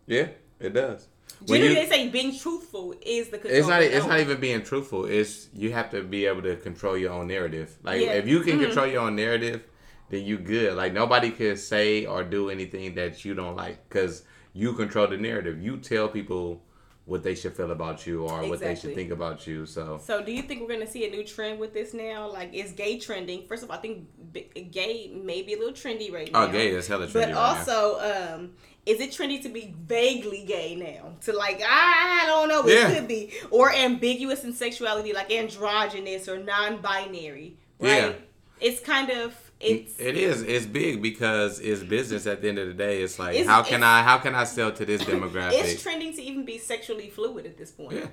[0.06, 0.28] yeah,
[0.60, 1.08] it does.
[1.46, 3.60] When Generally, you- they say being truthful is the control.
[3.60, 3.82] It's not.
[3.84, 5.06] It's not even being truthful.
[5.06, 7.78] It's you have to be able to control your own narrative.
[7.84, 8.14] Like Yeah.
[8.14, 8.66] if you can Mhm.
[8.66, 9.64] control your own narrative,
[10.10, 10.76] then you good.
[10.76, 15.18] Like nobody can say or do anything that you don't like because you control the
[15.18, 15.62] narrative.
[15.62, 16.64] You tell people
[17.08, 19.66] what they should feel about you or what they should think about you.
[19.66, 22.30] So So, do you think we're gonna see a new trend with this now?
[22.32, 23.48] Like, is gay trending?
[23.48, 26.44] First of all, I think b- gay may be a little trendy right now.
[26.44, 27.40] oh, gay is hella trendy But right now.
[27.40, 27.78] also,
[28.12, 28.52] um,
[28.86, 31.14] is it trendy to be vaguely gay now?
[31.22, 32.94] To like, I don't know, it Yeah.
[32.94, 37.58] could be, or ambiguous in sexuality, like androgynous or non-binary.
[37.80, 37.90] Right?
[37.98, 38.14] Yeah.
[38.60, 40.42] It's kind of it's It is.
[40.44, 42.26] It's big because it's business.
[42.28, 44.44] At the end of the day, it's like It's- how can I how can I
[44.44, 45.54] sell to this demographic?
[45.54, 47.94] it's trending to even be sexually fluid at this point.
[47.94, 48.08] yeah,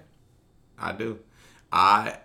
[0.79, 1.19] I do.
[1.73, 2.19] I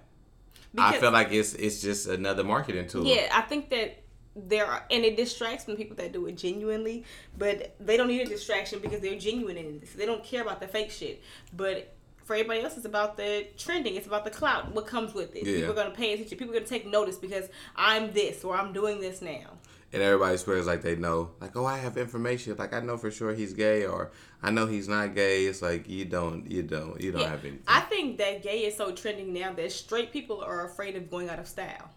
[0.77, 3.05] I feel like it's it's just another marketing tool.
[3.05, 4.03] Yeah, I think that
[4.35, 7.03] there are, and it distracts from people that do it genuinely,
[7.37, 9.93] but they don't need a distraction because they're genuine in this.
[9.93, 11.21] They don't care about the fake shit.
[11.51, 11.93] But
[12.29, 13.95] for everybody else, it's about the trending.
[13.95, 14.71] It's about the clout.
[14.75, 15.47] What comes with it?
[15.47, 15.55] Yeah.
[15.55, 16.37] People are gonna pay attention.
[16.37, 19.47] People are gonna take notice because I'm this or I'm doing this now.
[19.91, 23.09] and everybody swears like they know, like, oh, I have information, like I know for
[23.09, 24.11] sure he's gay, or
[24.43, 25.45] I know he's not gay.
[25.45, 27.63] It's like you don't, you don't, you don't Yeah, have anything.
[27.67, 31.27] I think that gay is so trending now that straight people are afraid of going
[31.31, 31.89] out of style.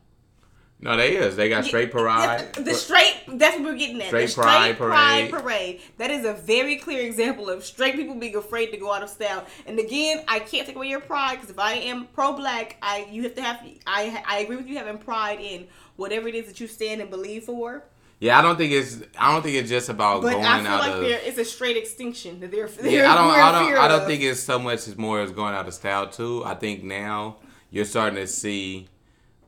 [0.82, 1.36] No, they is.
[1.36, 2.52] They got straight parade.
[2.54, 4.08] The straight, that's what we're getting at.
[4.08, 5.42] Straight the straight pride pride, parade.
[5.42, 5.80] parade.
[5.98, 9.08] That is a very clear example of straight people being afraid to go out of
[9.08, 9.46] style.
[9.64, 13.22] And again, I can't take away your pride because if I am pro-black, I you
[13.22, 13.64] have to have.
[13.86, 17.08] I I agree with you having pride in whatever it is that you stand and
[17.08, 17.84] believe for.
[18.18, 19.02] yeah, I don't think it's.
[19.16, 20.40] I don't think it's just about going out.
[20.40, 21.00] But going I feel out like of.
[21.02, 22.66] there is a straight extinction that they're.
[22.80, 23.30] they're Yeah, I don't.
[23.30, 23.78] I don't.
[23.78, 24.08] I don't of.
[24.08, 26.42] think it's so much as more as going out of style too.
[26.44, 27.36] I think now
[27.70, 28.88] you're starting to see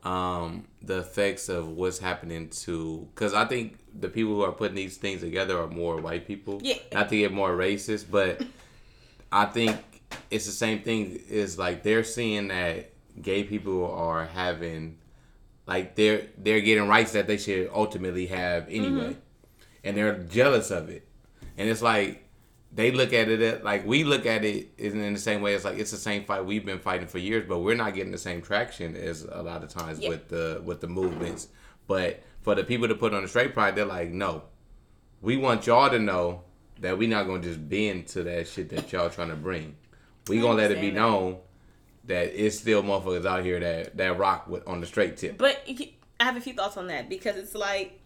[0.05, 3.07] um, the effects of what's happening to.
[3.13, 6.59] Because I think the people who are putting these things together are more white people.
[6.63, 6.75] Yeah.
[6.93, 8.43] Not to get more racist, but
[9.31, 9.77] I think
[10.31, 11.19] it's the same thing.
[11.29, 14.97] Is like they're seeing that gay people are having,
[15.65, 19.19] like they're they're getting rights that they should ultimately have anyway, mm-hmm.
[19.83, 21.07] and they're jealous of it.
[21.57, 22.24] And it's like
[22.75, 25.53] they look at it at, like we look at it isn't in the same way.
[25.55, 28.11] It's like it's the same fight we've been fighting for years, but we're not getting
[28.11, 30.09] the same traction as a lot of times Yeah.
[30.09, 31.47] with the with the movements.
[31.87, 34.43] But for the people to put on the straight pride, they're like, no,
[35.21, 36.43] we want y'all to know
[36.81, 39.77] that we not gonna just bend to that shit that y'all trying to bring.
[40.27, 41.37] We gonna let it be known
[42.05, 45.37] that it's still motherfuckers out here that that rock with on the straight tip.
[45.37, 45.61] But
[46.19, 48.01] I have a few thoughts on that because it's like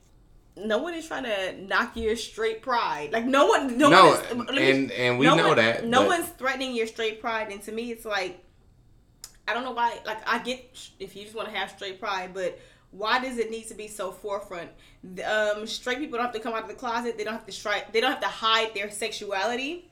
[0.58, 3.12] no one is trying to knock your straight pride.
[3.14, 6.02] Like no one, no, No, one is, and- and we no know one- that, No
[6.02, 8.44] but- one's threatening your straight pride, and to me, it's like
[9.48, 9.98] I don't know why.
[10.06, 12.60] Like I get if you just want to have straight pride, but
[12.92, 14.72] Why does it need to be so forefront?
[15.24, 17.20] Um, straight people don't have to come out of the closet.
[17.20, 17.94] They don't have to strike.
[17.94, 19.89] They don't have to hide their sexuality.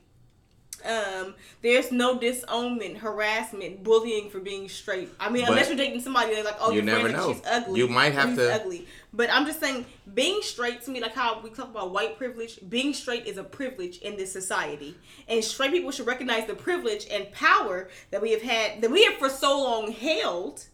[0.84, 5.08] Um, there's no disownment, harassment, bullying for being straight.
[5.18, 7.32] I mean, But unless you're dating somebody that's like, oh, you your never friend, know.
[7.32, 7.80] she's ugly.
[7.80, 8.86] You might have to- ugly.
[9.12, 12.58] But I'm just saying, being straight to me, like how we talk about white privilege,
[12.68, 14.96] being straight is a privilege in this society,
[15.28, 19.04] and straight people should recognize the privilege and power that we have had, that we
[19.04, 20.64] have for so long held,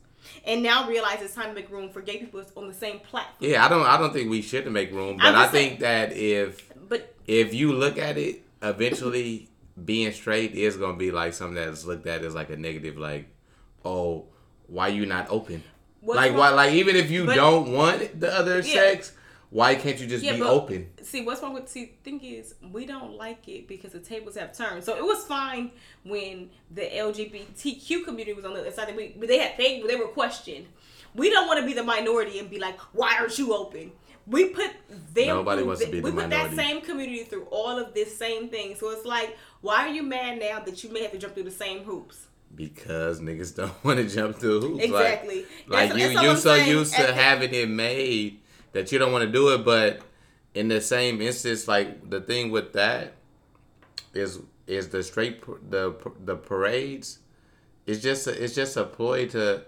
[0.44, 3.50] and now realize it's time to make room for gay people on the same platform.
[3.50, 3.86] Yeah, I don't.
[3.86, 7.54] I don't think we shouldn't make room, but I think saying- that if But if
[7.54, 9.48] you look at it, eventually
[9.82, 13.28] being straight is gonna be like something that's looked at as like a negative, like,
[13.84, 14.26] oh,
[14.66, 15.62] why you not open?
[16.00, 16.50] What's like wrong- why?
[16.50, 18.62] Like even if you But- don't want the other Yeah.
[18.74, 19.12] sex,
[19.50, 20.90] why can't you just Yeah, be but- open?
[21.02, 24.56] See, what's wrong with see thing is we don't like it because the tables have
[24.56, 24.84] turned.
[24.84, 25.70] So it was fine
[26.04, 28.94] when the LGBTQ community was on the other side.
[28.96, 30.66] We they had they they were questioned.
[31.14, 33.92] We don't want to be the minority and be like, why aren't you open?
[34.26, 34.70] We put
[35.12, 35.26] them.
[35.28, 38.48] Nobody wants to be the We put that same community through all of this same
[38.48, 38.74] thing.
[38.74, 41.44] So it's like, why are you mad now that you may have to jump through
[41.44, 42.26] the same hoops?
[42.54, 44.88] Because niggas don't want to jump through hoops.
[44.88, 45.46] Like- Exactly.
[45.66, 48.40] Like, That's- you, you I'm so used to having it made
[48.72, 50.00] that you don't want to do it, but
[50.54, 53.14] in the same instance, like the thing with that
[54.14, 55.94] is is the straight the
[56.24, 57.18] the parades.
[57.86, 59.64] It's just a, it's just a ploy to.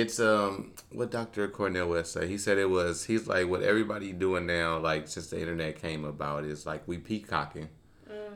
[0.00, 1.48] It's um what Dr.
[1.48, 2.28] Cornel West said.
[2.28, 6.04] He said it was he's like what everybody doing now like since the internet came
[6.04, 7.68] about is like we peacocking.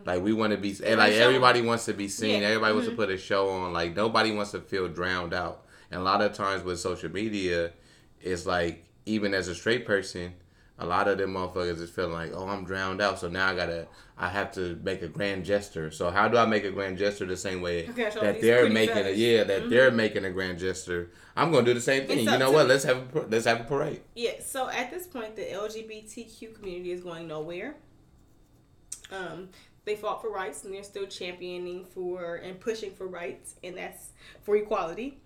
[0.04, 2.42] Like we want to be, and like everybody wants to be seen.
[2.42, 2.48] Yeah.
[2.48, 3.72] Everybody wants to put a show on.
[3.72, 5.64] Like nobody wants to feel drowned out.
[5.90, 7.72] And a lot of times with social media,
[8.20, 10.34] it's like even as a straight person,
[10.78, 13.18] a lot of them motherfuckers is feeling like, oh, I'm drowned out.
[13.18, 13.86] So now I gotta,
[14.18, 15.90] I have to make a grand gesture.
[15.90, 19.06] So how do I make a grand gesture the same way Okay, that they're making
[19.06, 21.10] a yeah that they're making a grand gesture?
[21.34, 22.20] I'm gonna do the same thing.
[22.20, 22.66] You know what?
[22.66, 22.72] me.
[22.72, 24.02] Let's have a, let's have a parade.
[24.14, 27.76] Yeah, so at this point, the LGBTQ community is going nowhere.
[29.10, 29.48] Um,
[29.86, 34.10] they fought for rights and they're still championing for and pushing for rights, and that's
[34.42, 35.20] for equality.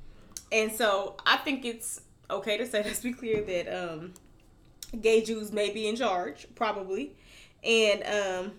[0.53, 4.13] And so I think it's okay to say, let's be clear, that um,
[4.99, 7.15] gay Jews may be in charge, probably.
[7.63, 8.53] And um,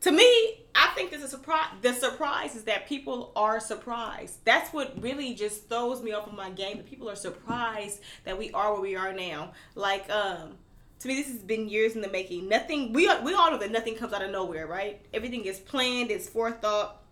[0.00, 1.68] to me, I think this is a surprise.
[1.82, 4.38] The surprise is that people are surprised.
[4.44, 6.78] That's what really just throws me off of my game.
[6.78, 9.52] That people are surprised that we are where we are now.
[9.74, 10.56] Like, um,
[11.00, 12.48] to me, this has been years in the making.
[12.48, 12.92] Nothing.
[12.92, 15.04] We we all know that nothing comes out of nowhere, right?
[15.12, 16.10] Everything is planned.
[16.10, 17.02] It's forethought.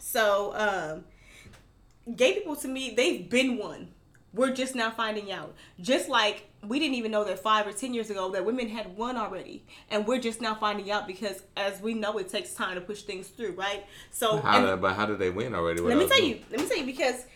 [0.00, 1.04] So, um,
[2.16, 3.88] gay people to me, they've been one.
[4.38, 5.52] We're just now finding out.
[5.80, 8.96] Just like we didn't even know that five or ten years ago that women had
[8.96, 12.76] won already, and we're just now finding out because, as we know, it takes time
[12.76, 13.84] to push things through, right?
[14.10, 15.80] So, How did, but how did they win already?
[15.80, 16.40] let me tell you.
[16.50, 17.26] Let me tell you because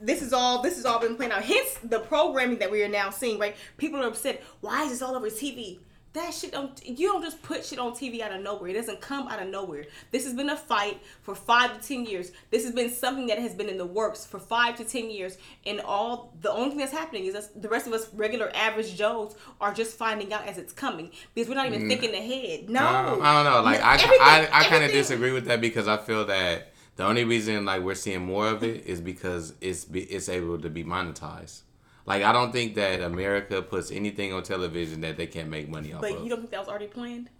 [0.00, 1.44] this is all this has all been planned out.
[1.44, 3.38] Hence the programming that we are now seeing.
[3.38, 3.54] Right?
[3.76, 4.42] People are upset.
[4.60, 5.78] Why is this all over TV?
[6.14, 6.80] That shit don't.
[6.86, 8.70] You don't just put shit on TV out of nowhere.
[8.70, 9.84] It doesn't come out of nowhere.
[10.12, 12.30] This has been a fight for five to ten years.
[12.52, 15.36] This has been something that has been in the works for five to ten years.
[15.66, 18.94] And all the only thing that's happening is us, the rest of us regular average
[18.94, 22.70] Joes are just finding out as it's coming because we're not even thinking ahead.
[22.70, 23.62] No, Uh, I don't know.
[23.62, 27.24] Like I, I, I kind of disagree with that because I feel that the only
[27.24, 30.84] reason like we're seeing more of it is because it's be, it's able to be
[30.84, 31.62] monetized.
[32.06, 35.92] Like I don't think that America puts anything on television that they can't make money
[35.92, 36.24] off of But of.
[36.24, 37.30] you don't think that was already planned?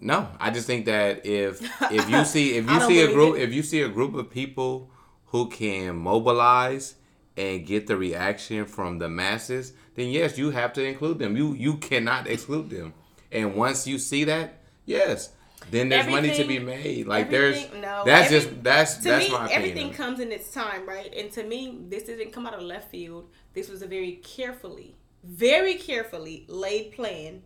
[0.00, 1.60] No, I just think that if
[1.92, 4.90] if you see if you see a group if you see a group of people
[5.26, 6.94] who can mobilize
[7.36, 11.36] and get the reaction from the masses, then yes, you have to include them.
[11.36, 12.92] You you cannot exclude them.
[13.32, 15.30] And once you see that, yes,
[15.70, 17.06] then there's money to be made.
[17.06, 19.70] Like there's no, that's every- just that's to that's me, my opinion.
[19.70, 21.12] everything comes in its time, right?
[21.14, 23.28] And to me, this didn't come out of left field.
[23.56, 24.94] This was a very carefully,
[25.24, 27.40] very carefully laid plan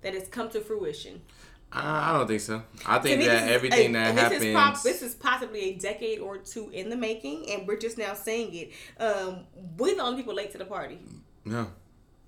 [0.00, 1.22] that has come to fruition.
[1.70, 2.64] I I don't think so.
[2.84, 4.42] I think me, that everything a- that this happens.
[4.42, 7.96] Is prob- this is possibly a decade or two in the making, and we're just
[7.96, 8.72] now saying it.
[9.00, 9.46] Um,
[9.78, 10.98] we're the only people late to the party.
[11.44, 11.68] No.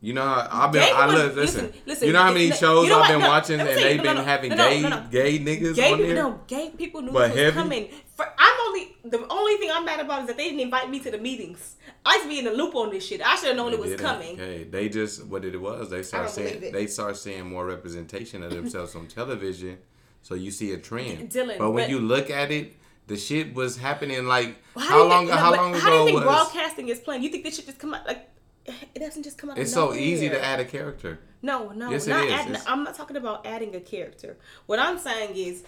[0.04, 0.82] You know, how I've been.
[0.82, 3.08] Gay I people- look, listen, listen, listen, You know how many you shows know I've
[3.10, 5.06] been No, watching, and they've no, been having no, no, gay, no, no.
[5.10, 6.22] gay niggas Gay on people, there.
[6.24, 7.54] no, gay people knew But this was heavy?
[7.56, 7.88] coming.
[8.14, 10.98] For, I'm only the only thing I'm mad about is that they didn't invite me
[11.00, 11.76] to the meetings.
[12.04, 13.22] I used to be in the loop on this shit.
[13.26, 14.04] I should have known it was didn't.
[14.04, 14.34] coming.
[14.38, 15.88] Okay, they just what did it was.
[15.88, 19.78] They start don't seeing they start seeing more representation of themselves on television,
[20.20, 21.30] so you see a trend.
[21.30, 22.74] Dylan, but when but- you look at it,
[23.06, 25.72] the shit was happening like Well, how, do you long think, no, how but long
[25.74, 26.24] How do you think was?
[26.24, 27.22] broadcasting is playing?
[27.22, 28.28] You think this should just come out like?
[28.66, 29.58] It doesn't just come out.
[29.58, 31.18] It's so easy to add a character.
[31.42, 32.56] No, no, Yes, not adding.
[32.66, 34.38] I'm not talking about adding a character.
[34.66, 35.64] What I'm saying is,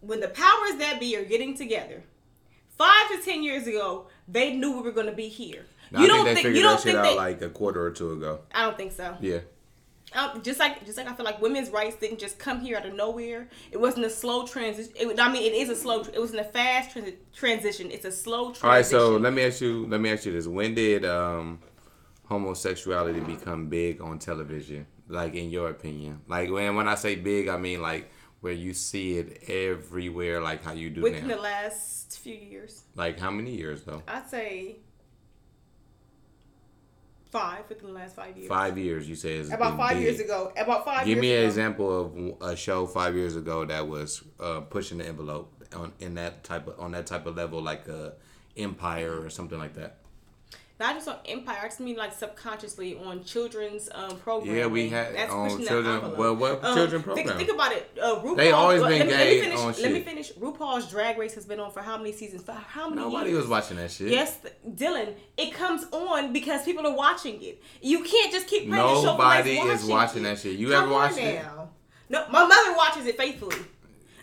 [0.00, 2.02] when the powers that be are getting together,
[2.78, 5.66] five to ten years ago, they knew we were going to be here.
[5.94, 7.42] I You think don't they think- figured you don't that shit think out they- like
[7.42, 8.40] a quarter or two ago.
[8.54, 9.16] I don't think so.
[9.20, 9.40] Yeah.
[10.14, 12.86] Um, just like just like I feel like women's rights didn't just come here out
[12.86, 13.46] of nowhere.
[13.70, 14.90] It wasn't a slow transition.
[14.96, 16.00] It, I mean, it is a slow.
[16.00, 17.90] It wasn't a fast transi- transition.
[17.90, 18.66] It's a slow transition.
[18.68, 19.84] All right, so let me ask you.
[19.86, 21.58] Let me ask you this: When did um,
[22.28, 24.86] homosexuality become big on television?
[25.08, 28.10] Like, in your opinion, like when when I say big, I mean like
[28.40, 31.36] where you see it everywhere, like how you do within now.
[31.36, 34.02] the last few years, like how many years though?
[34.06, 34.76] I'd say
[37.30, 38.48] five within the last five years.
[38.48, 39.08] Five years.
[39.08, 40.02] You say it's About five big.
[40.04, 40.52] years ago.
[40.56, 41.06] About five.
[41.06, 41.46] Give me an ago.
[41.48, 46.14] example of a show five years ago that was uh, pushing the envelope on in
[46.14, 48.14] that type of on that type of level, like a
[48.56, 49.98] Empire or something like that.
[50.80, 51.58] Not just on Empire.
[51.60, 54.54] I just mean like subconsciously on children's um program.
[54.54, 57.36] Yeah, we had That's on children- well, what children Think, program?
[57.36, 57.90] think about it.
[58.00, 60.32] Uh, RuPaul, They always been let me, let me gay finish, on Let me finish.
[60.34, 62.42] RuPaul's Drag Race has been on for how many seasons?
[62.44, 63.40] For how many Nobody years?
[63.42, 64.08] was watching that shit.
[64.10, 65.14] Yes, Dylan.
[65.36, 67.60] It comes on because people are watching it.
[67.82, 69.16] You can't just keep playing the show.
[69.16, 70.58] Nobody is watching that shit.
[70.58, 71.44] You Come ever watched it?
[72.08, 73.56] No, my mother watches it faithfully.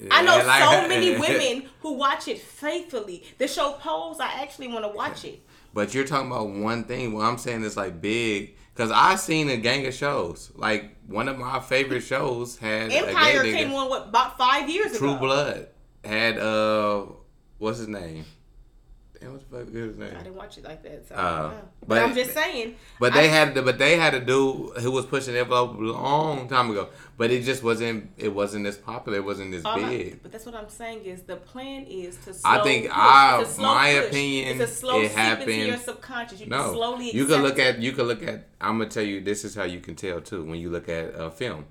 [0.09, 3.23] I know like- so many women who watch it faithfully.
[3.37, 5.41] The show Pose, I actually want to watch it.
[5.75, 7.11] But you're talking about one thing.
[7.11, 8.55] What I'm saying is like big.
[8.75, 10.51] Cause I've seen a gang of shows.
[10.55, 14.95] Like one of my favorite shows had a Empire came on what about five years
[14.95, 14.99] ago.
[14.99, 15.67] True Blood
[16.03, 17.05] had uh
[17.57, 18.23] what's his name?
[19.25, 21.51] Damn, what the fuck is I didn't watch it like that, so Uh, I don't
[21.51, 21.57] know.
[21.81, 22.75] But, but- I'm just saying.
[22.99, 25.81] But they I- had but they had a dude who was pushing the envelope a
[25.81, 26.89] long time ago.
[27.17, 29.17] But it just wasn't it wasn't as popular.
[29.17, 30.21] It wasn't as I- big.
[30.21, 32.33] but that's what I'm saying is the plan is to.
[32.33, 32.93] Slow I think push.
[32.95, 34.07] I- It's a slow my push.
[34.09, 36.39] opinion, It's a slow it happened- into your subconscious.
[36.39, 37.09] You can No, slowly.
[37.11, 38.47] you can look at you can look at.
[38.61, 41.13] I'm gonna tell you this is how you can tell too when you look at
[41.15, 41.65] a film,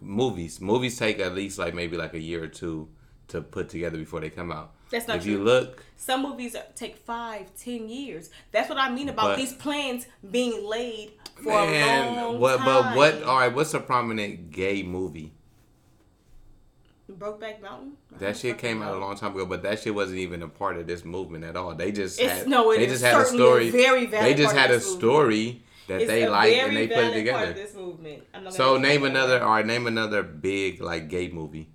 [0.00, 0.60] movies.
[0.60, 2.88] Movies take at least like maybe like a year or two
[3.28, 4.74] to put together before they come out.
[4.90, 8.30] That's not if you look, Some movies take five, ten years.
[8.52, 11.12] That's what I mean about But- these plans being laid
[11.42, 12.56] for a long what?
[12.58, 12.66] time.
[12.66, 13.22] But what?
[13.22, 15.32] All right, what's a prominent gay movie?
[17.10, 17.92] Brokeback Mountain.
[18.18, 20.76] That shit came out a long time ago, but that shit wasn't even a part
[20.76, 21.74] of this movement at all.
[21.74, 23.70] They just It's- had, no, they just had a story.
[23.70, 25.00] very valid they just had a this movement.
[25.02, 27.38] story that It's they liked and they put it together.
[27.38, 28.22] Part of this movement.
[28.32, 29.10] I'm not So name that.
[29.10, 29.42] another.
[29.42, 31.68] All right, name another big like gay movie,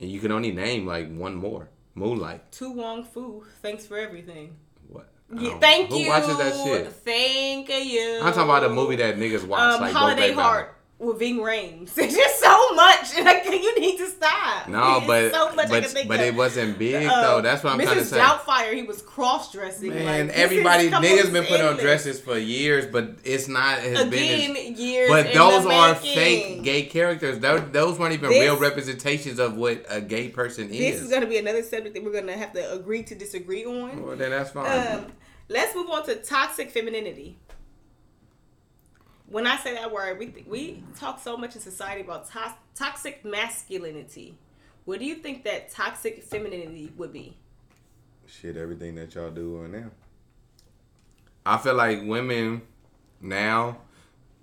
[0.00, 1.68] and you can only name like one more.
[1.94, 2.50] Moonlight.
[2.52, 3.44] To Wong Foo.
[3.62, 4.56] Thanks for everything.
[4.88, 5.08] What?
[5.36, 6.08] Yeah, thank who you.
[6.08, 6.92] watches that shit?
[6.92, 8.18] Thank you.
[8.22, 9.60] I'm talking about a movie that niggas watch.
[9.74, 10.32] um, like Holiday.
[10.32, 11.90] Heart with Ving Rhames.
[11.96, 13.16] It's just so much.
[13.24, 14.68] Like, you need to stop.
[14.68, 16.26] No, It's but so much but but of.
[16.26, 17.40] it wasn't big Um, though.
[17.40, 17.84] That's what I'm Mrs.
[17.84, 18.18] trying to say.
[18.18, 19.90] Doubtfire, he was cross dressing.
[19.90, 24.08] Man, like, everybody niggas been putting on dresses for years, but it's not it has
[24.10, 24.52] been.
[24.52, 25.10] Again, As, years.
[25.10, 26.14] but those are making.
[26.14, 27.38] fake gay characters.
[27.38, 30.78] Those, those weren't even This- real representations of what a gay person is.
[30.78, 31.10] This is.
[31.10, 34.04] to be another subject that we're going to have to agree to disagree on.
[34.04, 34.94] well, then that's fine.
[34.96, 35.06] Um,
[35.48, 37.38] let's move on to toxic femininity.
[39.30, 42.54] When I say that word, we th- we talk so much in society about to-
[42.74, 44.36] toxic masculinity.
[44.84, 47.36] What do you think that toxic femininity would be?
[48.26, 49.90] Shit, everything that y'all do on now.
[51.46, 52.62] I feel like women
[53.20, 53.78] now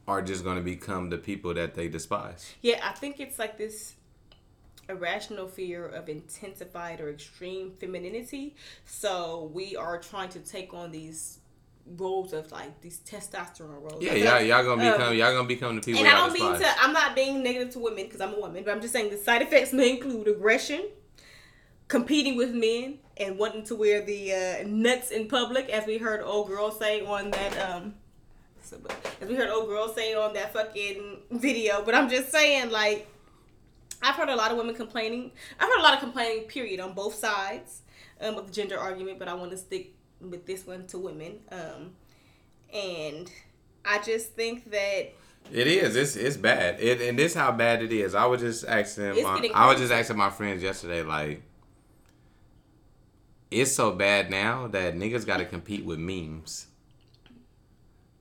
[0.07, 2.55] are just gonna become the people that they despise.
[2.61, 3.95] Yeah, I think it's like this
[4.87, 8.55] irrational fear of intensified or extreme femininity.
[8.85, 11.39] So we are trying to take on these
[11.95, 14.01] roles of like these testosterone roles.
[14.01, 16.59] Yeah, y'all, y'all gonna become um, y'all gonna become the people And I don't mean
[16.59, 16.67] to.
[16.81, 19.17] I'm not being negative to women because I'm a woman, but I'm just saying the
[19.17, 20.85] side effects may include aggression,
[21.87, 26.21] competing with men, and wanting to wear the uh, nuts in public, as we heard
[26.21, 27.57] old girl say on that.
[27.57, 27.95] um
[29.21, 33.07] As we heard old girl say on that fucking video, but I'm just saying, like,
[34.01, 35.31] I've heard a lot of women complaining.
[35.59, 37.81] I've heard a lot of complaining, period, on both sides
[38.21, 41.39] um, of the gender argument, but I want to stick with this one to women.
[41.51, 41.91] Um,
[42.73, 43.31] and
[43.85, 45.13] I just think that
[45.51, 45.95] It is.
[45.95, 46.79] It's it's bad.
[46.79, 48.15] It and this how bad it is.
[48.15, 51.41] I was just asking my I was just asking my friends yesterday, like
[53.49, 56.67] it's so bad now that niggas gotta compete with memes.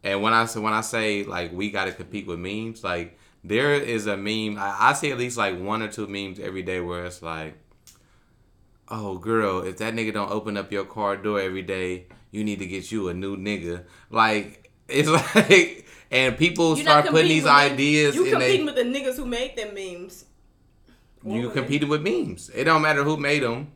[0.05, 3.75] And when I say when I say like we gotta compete with memes, like there
[3.75, 6.81] is a meme I, I see at least like one or two memes every day
[6.81, 7.59] where it's like
[8.89, 12.61] Oh girl, if that nigga don't open up your car door every day, you need
[12.61, 13.85] to get you a new nigga.
[14.11, 18.83] Like it's like and people You're start putting these ideas You competing they with the
[18.83, 20.25] niggas who made them memes.
[21.25, 22.51] Or you competing with memes.
[22.51, 23.73] It don't matter who made them,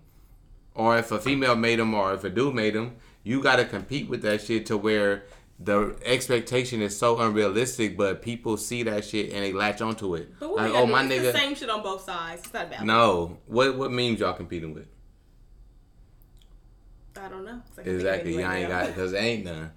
[0.74, 2.96] or if a female made them, or if a dude made them.
[3.24, 5.24] You got to compete with that shit to where
[5.58, 10.32] the expectation is so unrealistic, but people see that shit and they latch onto it.
[10.38, 11.32] But what Like, oh my nigga.
[11.32, 12.42] the same shit on both sides.
[12.44, 12.86] It's not bad.
[12.86, 14.86] No, what what memes y'all competing with?
[17.20, 17.60] I don't know.
[17.68, 18.78] 'cause I can think of Exactly, y'all right ain't now.
[18.80, 19.70] got because ain't none.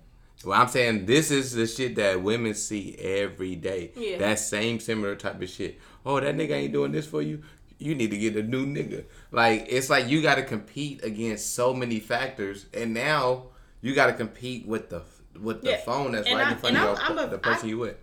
[0.46, 3.92] Well, I'm saying this is the shit that women see every day.
[3.96, 4.18] Yeah.
[4.18, 5.80] That same similar type of shit.
[6.06, 7.44] Oh, that nigga ain't doing this for you.
[7.80, 9.06] You need to get a new nigga.
[9.32, 13.48] Like it's like you got to compete against so many factors, and now
[13.82, 15.02] you got to compete with the
[15.40, 15.78] with the Yeah.
[15.78, 17.70] phone that's And right I- in front of I'm- your, I'm a- the person I-
[17.70, 17.98] you with.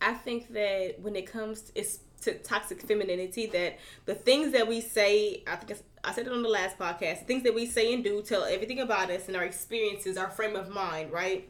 [0.00, 4.66] I think that when it comes to, it's to toxic femininity, that the things that
[4.68, 7.54] we say, I think it's, I said it on the last podcast, the things that
[7.54, 11.12] we say and do tell everything about us and our experiences, our frame of mind,
[11.12, 11.48] right?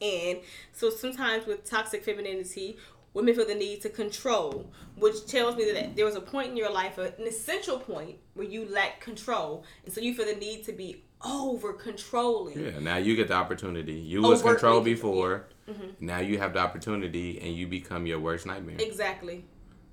[0.00, 0.38] And
[0.72, 2.78] so sometimes with toxic femininity,
[3.12, 6.56] women feel the need to control, which tells me that there was a point in
[6.56, 9.64] your life, an essential point, where you lack control.
[9.84, 12.58] And so you feel the need to be over controlling.
[12.58, 13.94] Yeah, now you get the opportunity.
[13.94, 15.46] You was Overtly controlled control, before.
[15.68, 16.06] Mm-hmm.
[16.06, 18.76] Now you have the opportunity, and you become your worst nightmare.
[18.78, 19.44] Exactly.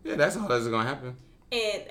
[0.03, 1.17] Yeah, that's all that's gonna happen.
[1.51, 1.83] and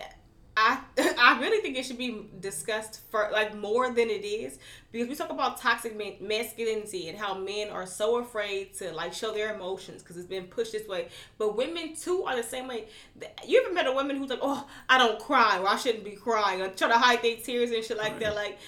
[0.56, 0.80] I
[1.18, 4.58] I really think it should be discussed for like more than it is
[4.90, 9.12] because we talk about toxic ma- masculinity and how men are so afraid to like
[9.12, 11.08] show their emotions because it's been pushed this way.
[11.36, 12.86] But women too are the same way.
[13.46, 16.12] You ever met a woman who's like, "Oh, I don't cry, or I shouldn't be
[16.12, 18.34] crying," or try to hide their tears and shit like that.
[18.34, 18.58] Like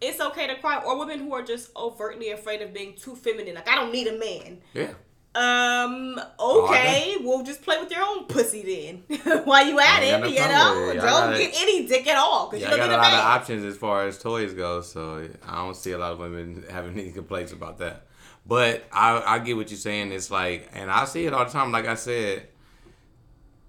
[0.00, 3.56] it's okay to cry, or women who are just overtly afraid of being too feminine.
[3.56, 4.60] Like I don't need a man.
[4.74, 4.92] Yeah.
[5.34, 6.20] Um.
[6.38, 7.16] Oh, Okay.
[7.20, 9.18] We'll just play with your own pussy then.
[9.44, 11.02] While you at I ain't got it, no you know, with it.
[11.02, 13.00] I don't get any dick at all because Yeah, you I don't got get a
[13.00, 13.40] a lot of man.
[13.40, 16.98] options as far as toys go, so I don't see a lot of women having
[16.98, 18.06] any complaints about that.
[18.44, 20.12] But I, I get what you're saying.
[20.12, 21.72] It's like, and I see it all the time.
[21.72, 22.48] Like I said,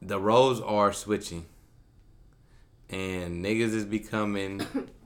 [0.01, 1.45] the roles are switching,
[2.89, 4.65] and niggas is becoming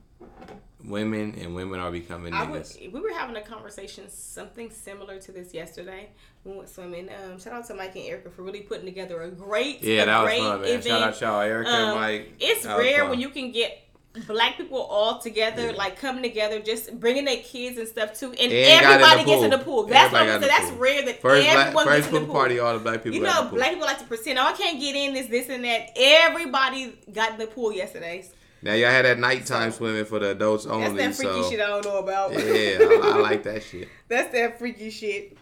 [0.88, 5.31] women, and women are becoming I would, we were having a conversation, something similar to
[5.31, 6.09] this yesterday.
[6.43, 7.09] when We went swimming.
[7.09, 10.05] Um, shout out to Mike and Erica for really putting together a great, Yeah, a
[10.07, 10.69] that was great fun, man.
[10.69, 10.83] event.
[10.85, 12.33] Shout out y'all, Erica and Um, Mike.
[12.39, 13.83] It's rare when you can get
[14.25, 15.71] black people all together, Yeah.
[15.77, 19.25] like coming together, just bringing their kids and stuff too, and, And got in everybody
[19.25, 19.83] gets in the pool.
[19.83, 20.53] That's Everybody what I'm saying.
[20.57, 20.79] That's pool.
[20.79, 23.17] rare that First, black, everyone first gets in the pool party, all the black people.
[23.17, 24.39] You know, black people like to pretend.
[24.39, 25.89] Oh, I can't get in this, this, and that.
[25.95, 28.25] Everybody got in the pool yesterday.
[28.62, 30.97] Now y'all had that nighttime swimming for the adults only.
[30.97, 32.32] That's that freaky so shit I don't know about.
[32.34, 32.39] yeah,
[32.82, 33.88] I, I like that shit.
[34.08, 35.38] That's that freaky shit.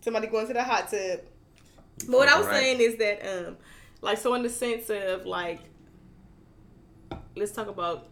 [0.00, 1.20] Somebody going to the hot tub.
[2.06, 2.60] But what I was Right.
[2.60, 3.56] saying is that, um,
[4.00, 5.60] like, so in the sense of like,
[7.36, 8.08] let's talk about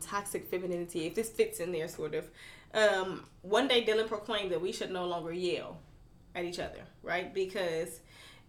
[0.00, 1.06] toxic femininity.
[1.06, 2.28] If this fits in there, sort of.
[2.74, 5.78] Um, one day, Dylan proclaimed that we should no longer yell
[6.34, 7.32] at each other, right?
[7.32, 8.00] Because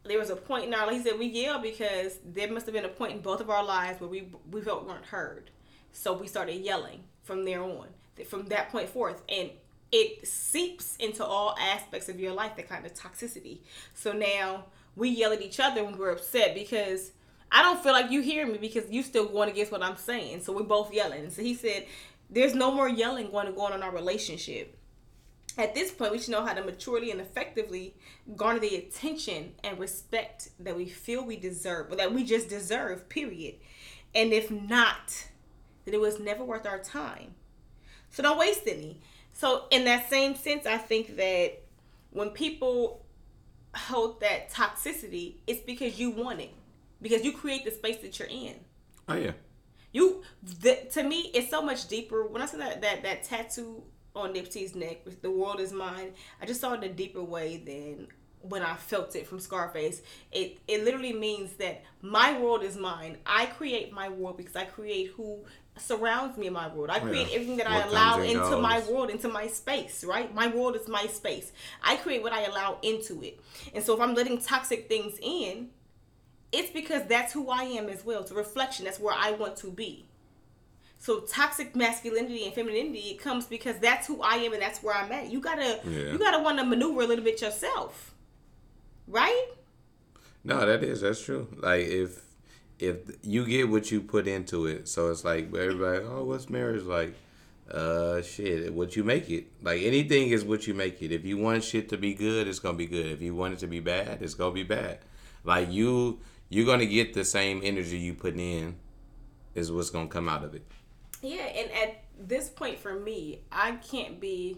[0.06, 2.86] there was a point in our he said we yell because there must have been
[2.86, 5.50] a point in both of our lives where we we felt we weren't heard,
[5.92, 7.88] so we started yelling from there on.
[8.28, 9.50] From that point forth, and
[9.92, 12.56] it seeps into all aspects of your life.
[12.58, 13.60] That kind of toxicity.
[13.94, 17.12] So now we yell at each other when we're upset because
[17.52, 20.42] I don't feel like you hear me because you still going against what I'm saying.
[20.42, 21.30] So we're both yelling.
[21.30, 21.86] So he said,
[22.30, 24.78] "There's no more yelling going to go on in our relationship."
[25.58, 27.96] At this point, we should know how to maturely and effectively
[28.36, 33.08] garner the attention and respect that we feel we deserve, or that we just deserve,
[33.08, 33.56] period.
[34.16, 35.28] And if not,
[35.86, 37.36] then it was never worth our time.
[38.10, 39.02] So don't waste any.
[39.34, 41.62] So in that same sense, I think that
[42.12, 43.04] when people
[43.76, 46.54] hold that toxicity, it's because you want it.
[47.02, 48.56] Because you create the space that you're in.
[49.10, 49.32] Oh yeah.
[49.92, 50.24] You,
[50.62, 52.26] the, to me, it's so much deeper.
[52.26, 53.84] When I saw that that that tattoo
[54.16, 57.58] on Nipsey's neck, "The world is mine," I just saw it in a deeper way
[57.58, 58.08] than
[58.42, 60.02] when I felt it from Scarface.
[60.32, 63.18] It it literally means that my world is mine.
[63.26, 65.40] I create my world because I create who
[65.78, 66.92] surrounds me in my world.
[66.92, 67.36] I create Yeah.
[67.36, 70.32] everything that What I allow into my world, into my space, right?
[70.34, 71.52] My world is my space.
[71.82, 73.40] I create what I allow into it.
[73.74, 75.72] And so if I'm letting toxic things in,
[76.52, 78.22] it's because that's who I am as well.
[78.22, 78.86] It's a reflection.
[78.86, 80.06] That's where I want to be.
[81.04, 84.96] So toxic masculinity and femininity it comes because that's who I am and that's where
[84.96, 85.30] I'm at.
[85.30, 86.14] You gotta Yeah.
[86.14, 88.16] you gotta want to maneuver a little bit yourself,
[89.06, 89.48] right?
[90.46, 91.50] No, that is that's true.
[91.58, 92.22] Like if
[92.80, 96.84] if you get what you put into it, so it's like everybody, oh, what's marriage
[96.84, 97.16] like?
[97.70, 99.48] Uh, shit, what you make it.
[99.62, 101.12] Like anything is what you make it.
[101.12, 103.08] If you want shit to be good, it's gonna be good.
[103.08, 105.00] If you want it to be bad, it's gonna be bad.
[105.44, 108.78] Like you, you're gonna get the same energy you put in,
[109.54, 110.64] is what's gonna come out of it.
[111.24, 114.58] Yeah, and at this point for me, I can't be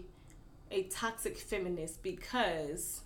[0.70, 3.02] a toxic feminist because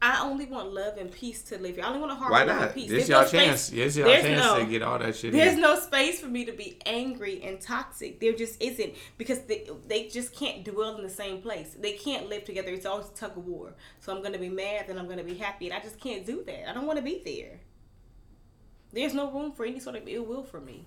[0.00, 1.84] I only want love and peace to live here.
[1.84, 2.62] I only want a heart Why not?
[2.62, 2.88] and peace.
[2.88, 3.68] This y'all no space- chance.
[3.70, 5.60] This y'all there's chance no- to get all that shit There's in.
[5.60, 8.18] no space for me to be angry and toxic.
[8.20, 11.76] There just isn't because they, they just can't dwell in the same place.
[11.78, 12.68] They can't live together.
[12.70, 13.74] It's always tug of war.
[13.98, 16.44] So I'm gonna be mad, then I'm gonna be happy, and I just can't do
[16.44, 16.70] that.
[16.70, 17.60] I don't want to be there.
[18.92, 20.86] There's no room for any sort of ill will for me.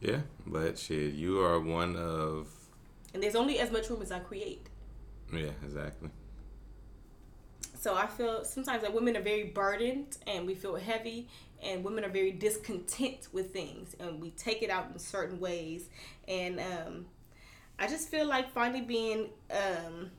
[0.00, 2.48] Yeah, but shit, you are one of
[3.16, 4.66] and there's only as much room as I create.
[5.32, 6.10] Yeah, exactly.
[7.80, 11.28] So I feel sometimes that women are very burdened and we feel heavy,
[11.62, 15.88] and women are very discontent with things, and we take it out in certain ways.
[16.28, 17.06] And um,
[17.78, 20.10] I just feel like finally being um,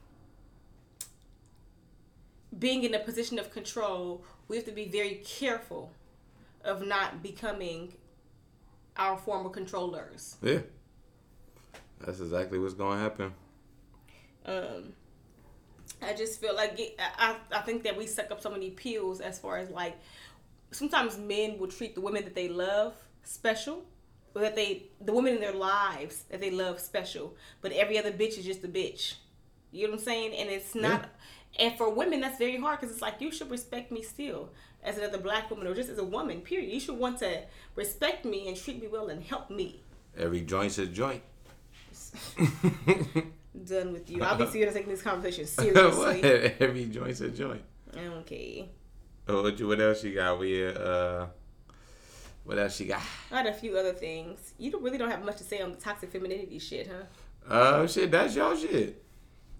[2.57, 5.91] being in a position of control, we have to be very careful
[6.63, 7.93] of not becoming
[8.97, 10.37] our former controllers.
[10.41, 10.59] Yeah.
[11.99, 13.33] That's exactly what's going to happen.
[14.45, 14.93] Um,
[16.01, 19.19] I just feel like it, I, I think that we suck up so many pills
[19.19, 19.97] as far as like
[20.71, 22.93] sometimes men will treat the women that they love
[23.23, 23.83] special
[24.35, 28.11] or that they the women in their lives that they love special but every other
[28.11, 29.15] bitch is just a bitch
[29.71, 31.05] you know what i'm saying and it's not
[31.59, 34.49] and for women that's very hard because it's like you should respect me still
[34.87, 37.41] as another black woman or just as a woman period you should want to
[37.75, 39.81] respect me and treat me well and help me
[40.17, 41.21] Every joint's a joint.
[43.65, 46.23] done with you obviously you're taking this conversation seriously
[46.59, 47.61] Every joint's a joint.
[47.95, 48.69] okay
[49.29, 50.39] Oh, what, you, what else you got?
[50.39, 51.25] We uh,
[52.45, 53.01] what else you got?
[53.29, 54.53] I had a few other things.
[54.57, 57.53] You don't, really don't have much to say on the toxic femininity shit, huh?
[57.53, 59.03] Uh, shit, that's your shit.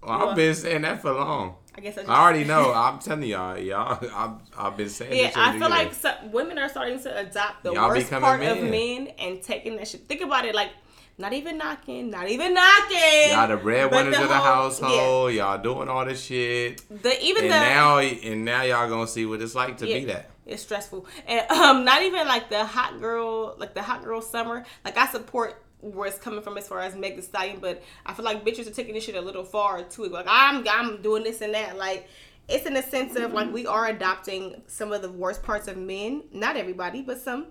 [0.02, 1.56] Well, Well- I've been saying that for long.
[1.78, 2.72] I guess I just I already know.
[2.74, 4.04] I'm telling y'all, y'all.
[4.12, 5.16] I've, I've been saying.
[5.16, 8.62] Yeah, I feel like some, women are starting to adopt the Y'all worst part of
[8.62, 8.70] men.
[8.70, 10.08] men and taking that shit.
[10.08, 10.70] Think about it, like
[11.18, 13.30] not even knocking, not even knocking.
[13.30, 15.32] y'all the breadwinners of the household.
[15.34, 19.24] Y'all doing all this shit, the even and the now and now y'all gonna see
[19.24, 20.30] what it's like to yeah, be that.
[20.46, 24.64] It's stressful, and um, not even like the hot girl, like the hot girl summer.
[24.84, 28.14] Like I support where it's coming from as far as Meg Thee Stallion, but I
[28.14, 30.06] feel like bitches are taking this shit a little far too.
[30.06, 31.76] Like I'm, I'm doing this and that.
[31.76, 32.08] Like
[32.48, 35.76] it's in a sense of like we are adopting some of the worst parts of
[35.76, 36.24] men.
[36.32, 37.48] Not everybody, but some.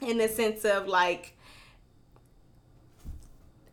[0.00, 1.34] In the sense of like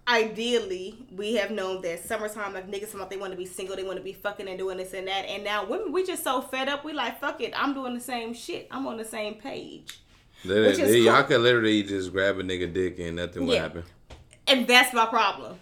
[0.07, 3.75] ideally we have known that summertime like niggas come out they want to be single
[3.75, 6.23] they want to be fucking and doing this and that and now women we just
[6.23, 9.03] so fed up we like fuck it i'm doing the same shit i'm on the
[9.05, 9.99] same page
[10.45, 13.61] Y'all could literally just grab a nigga dick and nothing would Yeah.
[13.63, 13.83] happen.
[14.47, 15.57] and that's my problem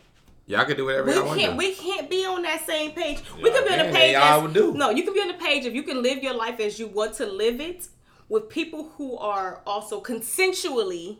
[0.45, 3.19] Y'all could do whatever we y'all want can't we can't be on that same page
[3.37, 4.73] we Y'all could be on can, a page y'all as- would do.
[4.73, 6.87] no you can be on the page if you can live your life as you
[6.87, 7.87] want to live it
[8.29, 11.17] with people who are also consensually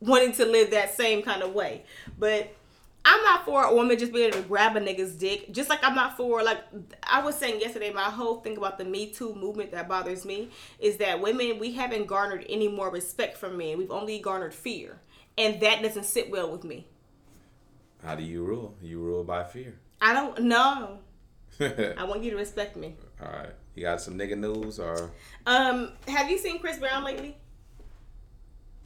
[0.00, 1.84] wanting to live that same kind of way
[2.18, 2.52] but
[3.06, 5.52] I'm not for a woman just being able to grab a nigga's dick.
[5.52, 6.62] Just like I'm not for like
[7.02, 10.48] I was saying yesterday, my whole thing about the Me Too movement that bothers me
[10.78, 13.76] is that women we haven't garnered any more respect from men.
[13.78, 15.00] We've only garnered fear,
[15.36, 16.86] and that doesn't sit well with me.
[18.02, 18.74] How do you rule?
[18.82, 19.74] You rule by fear.
[20.00, 20.98] I don't know.
[21.60, 22.96] I want you to respect me.
[23.22, 23.50] All right.
[23.74, 25.10] you got some nigga news or
[25.46, 27.36] Um, have you seen Chris Brown lately?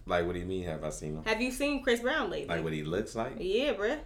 [0.09, 0.65] Like what do you mean?
[0.65, 1.25] Have I seen him?
[1.25, 2.49] Have you seen Chris Brown lately?
[2.55, 3.35] Like what he looks like?
[3.39, 3.99] yeah, bruh.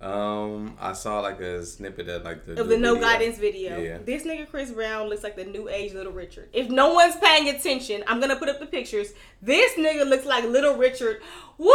[0.00, 3.08] Um, I saw like a snippet of like the Of the no video.
[3.08, 3.78] guidance video.
[3.80, 3.98] Yeah.
[4.04, 6.50] This nigga Chris Brown looks like the new age Little Richard.
[6.52, 9.08] If no one's paying attention, I'm gonna put up the pictures.
[9.42, 11.20] This nigga looks like Little Richard.
[11.58, 11.72] Woo!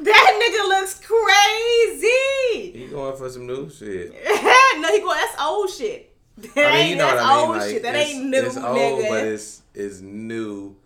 [0.00, 2.78] That nigga looks crazy.
[2.78, 4.12] He going for some new shit.
[4.78, 5.16] no, he going.
[5.18, 6.12] That's old shit.
[6.36, 7.46] That I mean, ain't, you know that's what I mean.
[7.48, 7.82] old Like, shit.
[7.82, 9.08] That ain't new, it's old, nigga.
[9.08, 10.76] but it's it's new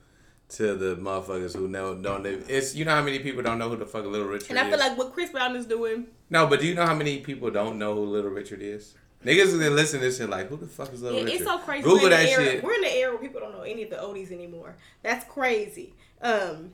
[0.51, 2.47] to the motherfuckers who know don't live.
[2.49, 4.51] It's you know how many people don't know who the fuck Little Richard is.
[4.51, 4.71] and I is.
[4.71, 6.07] feel like what Chris Brown is doing.
[6.29, 8.95] no, but do you know how many people don't know who Little Richard is?
[9.25, 11.37] Niggas that listen to this shit like, who the fuck is Little Yeah, Richard?
[11.43, 11.83] it's so crazy.
[11.83, 12.65] Google that era, shit.
[12.65, 14.77] We're in the era where people don't know any of the oldies anymore.
[15.03, 15.93] That's crazy.
[16.23, 16.71] Um,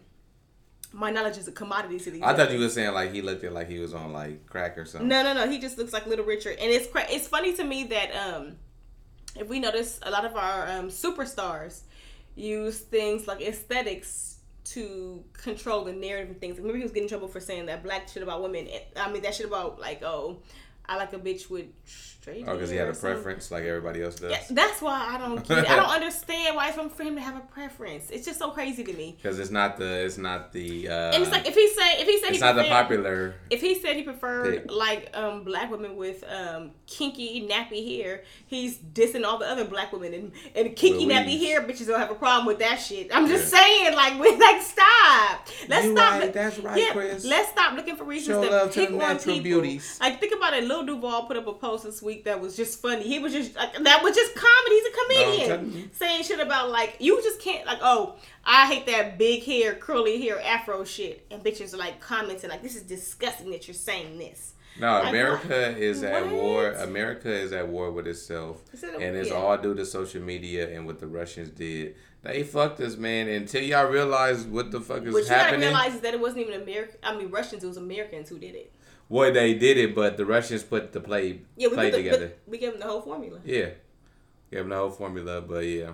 [0.93, 2.23] my knowledge is a commodity to these.
[2.23, 4.79] I thought you were saying like he looked at like he was on like crack
[4.79, 5.09] or something.
[5.09, 5.51] No, no, no.
[5.51, 8.57] He just looks like Little Richard, and it's cra- it's funny to me that um,
[9.35, 11.81] if we notice, a lot of our um, superstars
[12.37, 16.61] use things like aesthetics to control the narrative and things.
[16.61, 18.69] Maybe he was getting in trouble for saying that black shit about women.
[18.97, 20.39] I mean, that shit about like, oh,
[20.87, 21.67] I like a bitch with
[22.27, 22.45] straight.
[22.49, 24.31] Oh, because he had a preference like everybody else does.
[24.31, 25.71] Yeah, that's why I don't get it.
[25.71, 28.11] I don't understand why it's wrong for him to have a preference.
[28.11, 29.15] It's just so crazy to me.
[29.17, 32.07] Because it's not the it's not the uh, And it's like if he said if
[32.09, 33.35] he said it's he not the popular.
[33.51, 38.79] if he said he preferred like um black women with um kinky nappy hair, he's
[38.79, 41.17] dissing all the other black women and, and kinky Louise.
[41.17, 43.15] nappy hair bitches don't have a problem with that shit.
[43.15, 45.47] I'm just saying, like, we like stop.
[45.69, 46.21] Let's You stop.
[46.21, 47.25] right, that's right, yeah, Chris.
[47.25, 49.43] Let's stop looking for reasons Show to love pick on natural people.
[49.63, 49.99] beauties.
[50.01, 50.65] Like, think about it.
[50.65, 53.03] Lil Duval put up a post this week that was just funny.
[53.03, 54.75] He was just like, that was just comedy.
[54.77, 54.97] He's a
[55.49, 59.75] comedian saying shit about like you just can't like oh I hate that big hair
[59.75, 63.75] curly hair afro shit and bitches are like commenting like this is disgusting that you're
[63.75, 64.55] saying this.
[64.79, 65.79] No, Like, America what?
[65.83, 66.73] is at war.
[66.73, 69.35] America is at war with itself, a- and it's yeah.
[69.37, 71.95] all due to social media and what the Russians did.
[72.23, 73.27] They fucked us, man.
[73.29, 75.61] Until y'all realize what the fuck is What you gotta happening.
[75.61, 76.97] realize is that it wasn't even American.
[77.03, 77.65] I mean Russians.
[77.65, 78.71] It was Americans who did it.
[79.09, 82.33] Well, they did it, but the Russians put the play Yeah, we play the, together.
[82.47, 83.39] we gave them the whole formula.
[83.45, 83.71] Yeah,
[84.51, 85.93] gave them the whole formula, but yeah.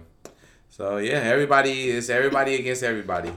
[0.70, 3.32] So yeah, everybody is everybody against everybody.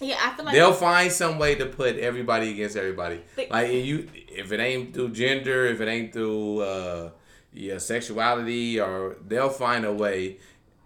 [0.00, 3.20] Yeah, I feel like They'll find some way to put everybody against everybody.
[3.34, 7.10] They- Like you, if it ain't through gender, if it ain't through uh,
[7.52, 10.38] yeah sexuality, or they'll find a way.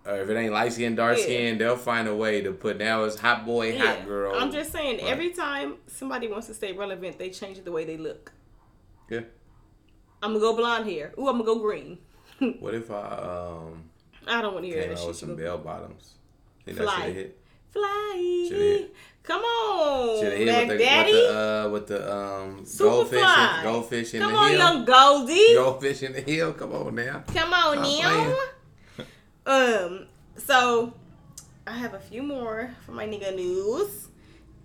[0.07, 1.25] Or if it ain't light skin, dark Yeah.
[1.25, 3.85] skin, they'll find a way to put now it's hot boy, Yeah.
[3.97, 4.35] hot girl.
[4.35, 5.11] I'm just saying, Right.
[5.13, 8.33] every time somebody wants to stay relevant, they change the way they look.
[9.11, 9.21] yeah.
[10.23, 11.13] I'm gonna go blonde hair.
[11.19, 11.99] Ooh, I'm gonna go green.
[12.61, 13.85] What if I um
[14.27, 15.29] I don't want to hear that out with shit.
[15.29, 16.15] some bell bottoms?
[16.65, 17.27] Think Fly.
[17.71, 18.87] Fly.
[19.23, 21.13] Come on, Should hit with the, Daddy.
[21.13, 23.61] with the uh with the um Super goldfish, fly.
[23.63, 24.59] goldfish in Come the on, hill.
[24.59, 25.55] young Goldie.
[25.55, 26.53] Goldfish in the hill.
[26.55, 27.23] Come on now.
[27.35, 28.37] Come on Stop now.
[29.47, 30.95] Um, so
[31.67, 34.09] I have a few more for my nigga news.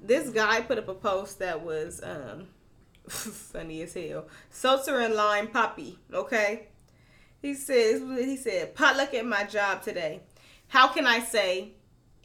[0.03, 2.47] This guy put up a post that was um
[3.07, 4.27] funny as hell.
[4.49, 6.67] Seltzer and lime poppy, okay?
[7.41, 10.21] He says he said, potluck at my job today.
[10.67, 11.73] How can I say,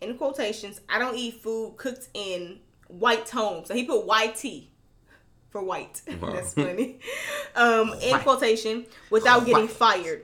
[0.00, 3.68] in quotations, I don't eat food cooked in white tones.
[3.68, 4.64] So he put YT
[5.50, 6.00] for white.
[6.20, 6.32] Wow.
[6.32, 6.98] That's funny.
[7.54, 8.22] Um, in White.
[8.22, 10.22] quotation, without getting fired.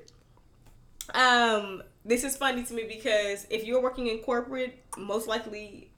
[1.15, 5.91] Um, this is funny to me because if you're working in corporate, most likely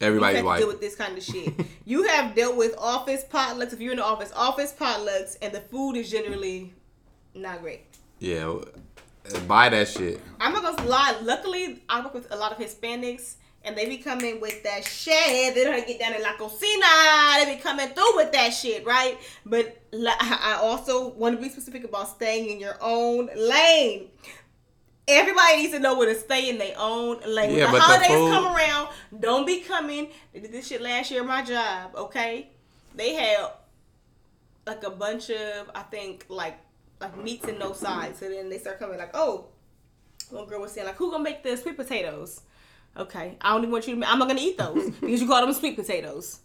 [0.00, 0.56] Everybody's white.
[0.56, 1.54] to deal with this kind of shit.
[1.84, 3.72] you have dealt with office potlucks.
[3.72, 6.72] If you're in the office, office potlucks, and the food is generally
[7.34, 7.82] not great.
[8.18, 10.20] Yeah, uh, buy that shit.
[10.40, 11.18] I'm not gonna lie.
[11.22, 15.54] Luckily, I work with a lot of Hispanics, and they be coming with that shit.
[15.54, 17.44] They don't get down in la cocina.
[17.44, 19.18] They be coming through with that shit, right?
[19.44, 24.08] But I also want to be specific about staying in your own lane.
[25.08, 27.56] Everybody needs to know where to stay in their own lane.
[27.56, 28.88] Yeah, the the holidays food- come around,
[29.18, 30.10] don't be coming.
[30.32, 32.50] They did this shit last year my job, okay?
[32.94, 33.48] They had
[34.66, 36.58] like a bunch of, I think, like
[37.00, 38.18] like meats and no sides.
[38.18, 39.46] So then they start coming like, oh,
[40.30, 42.42] one girl was saying like, who gonna make the sweet potatoes?
[42.96, 44.10] Okay, I don't even want you to.
[44.10, 46.40] I'm not gonna eat those because you call them sweet potatoes.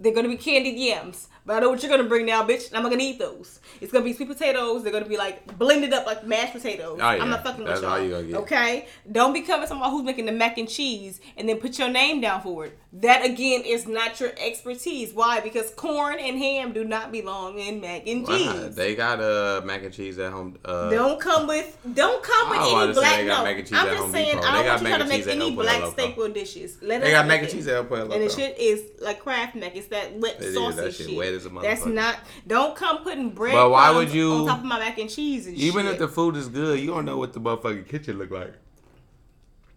[0.00, 2.68] They're gonna be candied yams, but I know what you're gonna bring now, bitch.
[2.68, 3.60] and I'm not gonna eat those.
[3.80, 4.82] It's gonna be sweet potatoes.
[4.82, 6.98] They're gonna be like blended up like mashed potatoes.
[7.00, 7.22] Oh, yeah.
[7.22, 8.04] I'm not fucking That's with all y'all.
[8.06, 8.36] you gonna get.
[8.38, 11.88] Okay, don't be coming somebody who's making the mac and cheese and then put your
[11.88, 12.78] name down for it.
[12.90, 15.12] That again is not your expertise.
[15.12, 15.40] Why?
[15.40, 18.46] Because corn and ham do not belong in mac and cheese.
[18.46, 20.58] Wow, they got uh mac and cheese at home.
[20.64, 23.44] Uh, Don't come with don't come with I was about any black no.
[23.44, 25.92] mac and cheese I'm just saying I don't want you trying to make any black
[25.92, 26.78] staple dishes.
[26.80, 29.54] Let They got mac and cheese at El Pollo And the shit is like Kraft
[29.54, 29.76] mac.
[29.76, 31.16] It's that wet It saucy That shit shit.
[31.18, 32.16] wet as a That's not.
[32.46, 33.52] Don't come putting bread.
[33.52, 35.92] But why would you- on top of my mac and cheese and Even shit?
[35.92, 38.54] if the food is good, you don't know what the motherfucking kitchen look like.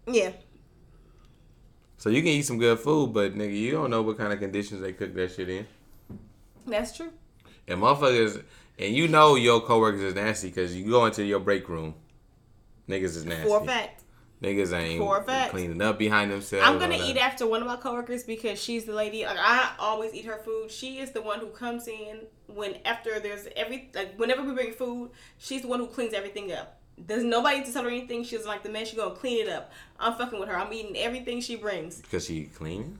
[0.06, 0.30] yeah.
[2.02, 4.40] So you can eat some good food, but nigga, you don't know what kind of
[4.40, 5.64] conditions they cook that shit in.
[6.66, 7.12] That's true.
[7.68, 8.42] And motherfuckers,
[8.76, 11.94] and you know your coworkers is nasty because you go into your break room,
[12.88, 13.48] niggas is nasty.
[13.48, 14.02] For a fact.
[14.42, 15.52] Niggas ain't For a fact.
[15.52, 16.66] cleaning up behind themselves.
[16.66, 19.24] I'm gonna eat after one of my coworkers because she's the lady.
[19.24, 20.72] Like I always eat her food.
[20.72, 24.72] She is the one who comes in when after there's every like whenever we bring
[24.72, 26.81] food, she's the one who cleans everything up.
[26.98, 28.22] There's nobody to tell her anything.
[28.24, 28.84] She's like the man.
[28.86, 29.72] She gonna clean it up.
[29.98, 30.56] I'm fucking with her.
[30.56, 32.98] I'm eating everything she brings Because she clean?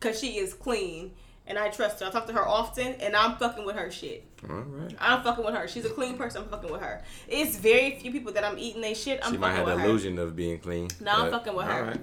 [0.00, 1.12] because she is clean
[1.46, 2.06] and I trust her.
[2.06, 4.24] I talk to her often and I'm fucking with her shit.
[4.48, 4.94] Alright.
[5.00, 5.68] I'm fucking with her.
[5.68, 6.42] She's a clean person.
[6.42, 7.02] I'm fucking with her.
[7.28, 9.20] It's very few people that I'm eating they shit.
[9.22, 9.84] I'm She might have the her.
[9.86, 10.88] illusion of being clean.
[11.00, 11.72] No, I'm fucking with her.
[11.80, 12.00] alright.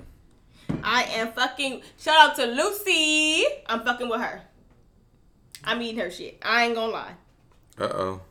[0.84, 1.82] I am fucking.
[1.98, 3.44] Shout out to Lucy.
[3.66, 4.44] I'm fucking with her.
[5.64, 6.38] I'm eating her shit.
[6.44, 7.14] I ain't gonna lie.
[7.78, 8.22] Uh oh.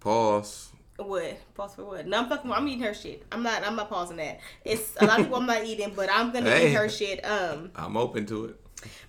[0.00, 0.70] Pause.
[0.96, 1.38] What?
[1.54, 2.06] Pause for what?
[2.06, 2.52] No, I'm fucking.
[2.52, 3.24] I'm eating her shit.
[3.32, 3.66] I'm not.
[3.66, 4.40] I'm not pausing that.
[4.64, 6.70] It's a lot of people I'm not eating, but I'm gonna Hey.
[6.70, 7.24] eat her shit.
[7.24, 8.56] Um, I'm open to it.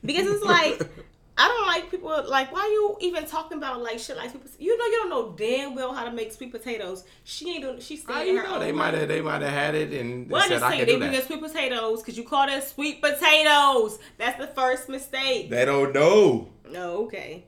[0.04, 0.82] because it's like
[1.38, 4.78] I don't like people like why you even talking about like shit like pot- you
[4.78, 7.04] know you don't know damn well how to make sweet potatoes.
[7.26, 7.80] She ain't doing.
[7.80, 10.30] She's How staying you her know they might have they might have had it and
[10.30, 11.26] Well, I said just I say can they do bring that.
[11.26, 14.00] sweet potatoes because you call that sweet potatoes.
[14.18, 15.50] That's the first mistake.
[15.50, 16.50] They don't know.
[16.70, 17.46] No, okay.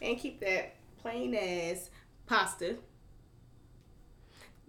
[0.00, 1.90] And keep that plain ass
[2.26, 2.76] pasta.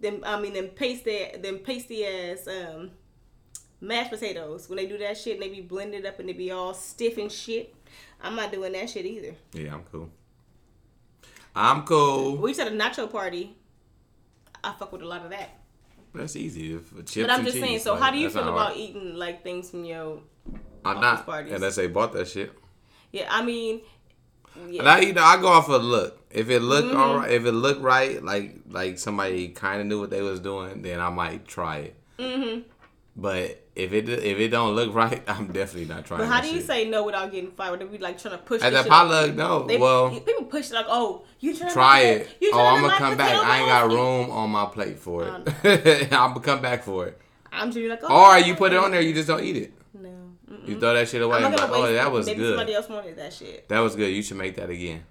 [0.04, 2.90] Them I mean them pasty them pasty ass um
[3.80, 4.68] mashed potatoes.
[4.68, 7.16] When they do that shit and they be blended up and they be all stiff
[7.16, 7.74] and shit.
[8.22, 9.34] I'm not doing that shit either.
[9.54, 10.10] Yeah, I'm cool.
[11.56, 12.36] I'm cool.
[12.36, 13.56] We have a nacho party.
[14.62, 15.50] I fuck with a lot of that.
[16.14, 16.74] That's easy.
[16.74, 19.42] If chips But I'm just saying, so like, how do you feel about eating like
[19.42, 20.20] things from your
[20.84, 21.54] I'm not parties?
[21.54, 22.52] unless they bought that shit.
[23.10, 23.80] Yeah, I mean
[24.68, 24.82] yeah.
[24.82, 26.20] I, you know, I go off of look.
[26.30, 26.96] If it look Mm-hmm.
[26.96, 30.40] all right, if it look right, like like somebody kind of knew what they was
[30.40, 31.96] doing, then I might try it.
[32.18, 32.60] Mm-hmm.
[33.16, 36.20] But if it if it don't look right, I'm definitely not trying.
[36.20, 36.66] But how do you shit.
[36.66, 37.80] say no without getting fired?
[37.80, 38.62] They be like trying to push.
[38.62, 39.64] At the potluck, no.
[39.66, 42.36] They, well, people push like, oh, you trying try to it.
[42.40, 43.36] You Oh, I'm gonna come back.
[43.36, 46.12] I ain't got room on my plate for it.
[46.12, 47.20] I'm gonna come back for it.
[47.52, 49.72] I'm just like, oh, Or you put it on there, you just don't eat it.
[50.64, 50.74] No, Mm-mm.
[50.74, 51.38] You throw that shit away.
[51.38, 53.68] I'm and not like, oh, that was Maybe somebody else wanted that shit.
[53.68, 54.08] That was good.
[54.08, 55.04] You should make that again.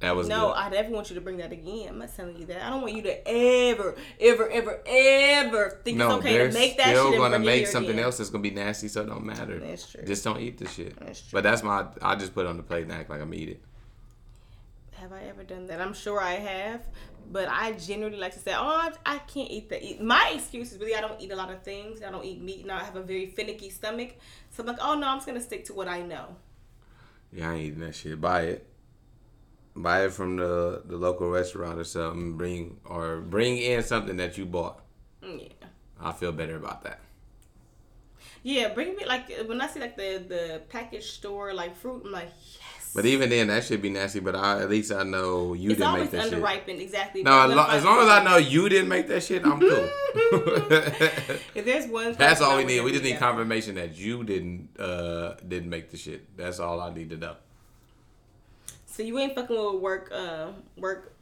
[0.00, 0.56] That was No, good.
[0.56, 1.88] I definitely want you to bring that again.
[1.90, 2.62] I'm not telling you that.
[2.62, 6.76] I don't want you to ever, ever, ever, ever think no, it's okay to make
[6.76, 8.04] that still shit gonna make something again.
[8.04, 9.58] else that's gonna be nasty, so it don't matter.
[9.58, 10.02] That's true.
[10.04, 10.98] Just don't eat the shit.
[10.98, 11.28] That's true.
[11.32, 11.86] But that's my.
[12.02, 13.62] I just put it on the plate and act like I'm eat it.
[14.92, 15.80] Have I ever done that?
[15.80, 16.80] I'm sure I have,
[17.30, 20.00] but I generally like to say, "Oh, I, can't eat that." Eat.
[20.00, 22.02] My excuse is really I don't eat a lot of things.
[22.02, 24.14] I don't eat meat, and I have a very finicky stomach.
[24.54, 26.36] So I'm like, "Oh no, I'm just gonna stick to what I know."
[27.32, 28.20] Yeah, I ain't eating that shit.
[28.20, 28.66] Buy it.
[29.74, 32.36] Buy it from the the local restaurant or something.
[32.36, 34.80] Bring or bring in something that you bought.
[35.22, 35.66] Mm, Yeah,
[36.00, 37.00] I feel better about that.
[38.44, 38.72] yeah.
[38.72, 42.30] Bring me like when I see like the the package store like fruit, I'm like.
[42.94, 44.20] But even then, that should be nasty.
[44.20, 46.32] But I, at least I know you it's didn't make that shit.
[46.34, 47.24] underripened, exactly.
[47.24, 49.88] No, as long, as long as I know you didn't make that shit, I'm cool.
[51.56, 52.80] If there's one, That's all we need.
[52.82, 56.36] We just need confirmation that you didn't uh didn't make the shit.
[56.36, 57.34] That's all I need to know.
[58.86, 61.13] So you ain't fucking with work, uh, work.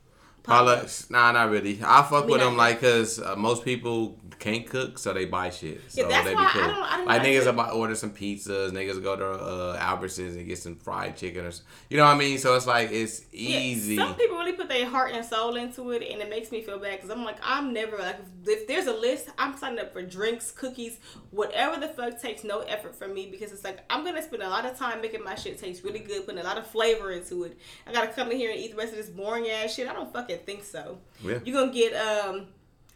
[0.42, 1.78] Paula, nah, not really.
[1.84, 5.80] I fuck with them like cause uh, most people can't cook, so they buy shit.
[5.88, 6.62] So Yeah, that's they why be I cool.
[6.62, 8.72] don't- I don't like niggas about order some pizzas.
[8.72, 11.52] Niggas go to uh, Albertsons and get some fried chicken or
[11.90, 12.38] you know what I mean.
[12.38, 13.96] So it's like it's Yeah, easy.
[13.96, 16.78] some people really put their heart and soul into it, and it makes me feel
[16.80, 19.92] bad because I'm like, I'm never like, if, if there's a list, I'm signing up
[19.92, 20.98] for drinks, cookies,
[21.30, 24.48] whatever the fuck takes no effort from me because it's like I'm gonna spend a
[24.48, 27.44] lot of time making my shit taste really good, putting a lot of flavor into
[27.44, 27.56] it.
[27.86, 29.88] I gotta come in here and eat the rest of this boring ass shit.
[29.88, 30.98] I don't fucking think so.
[31.22, 31.38] Yeah.
[31.44, 32.46] You're gonna get um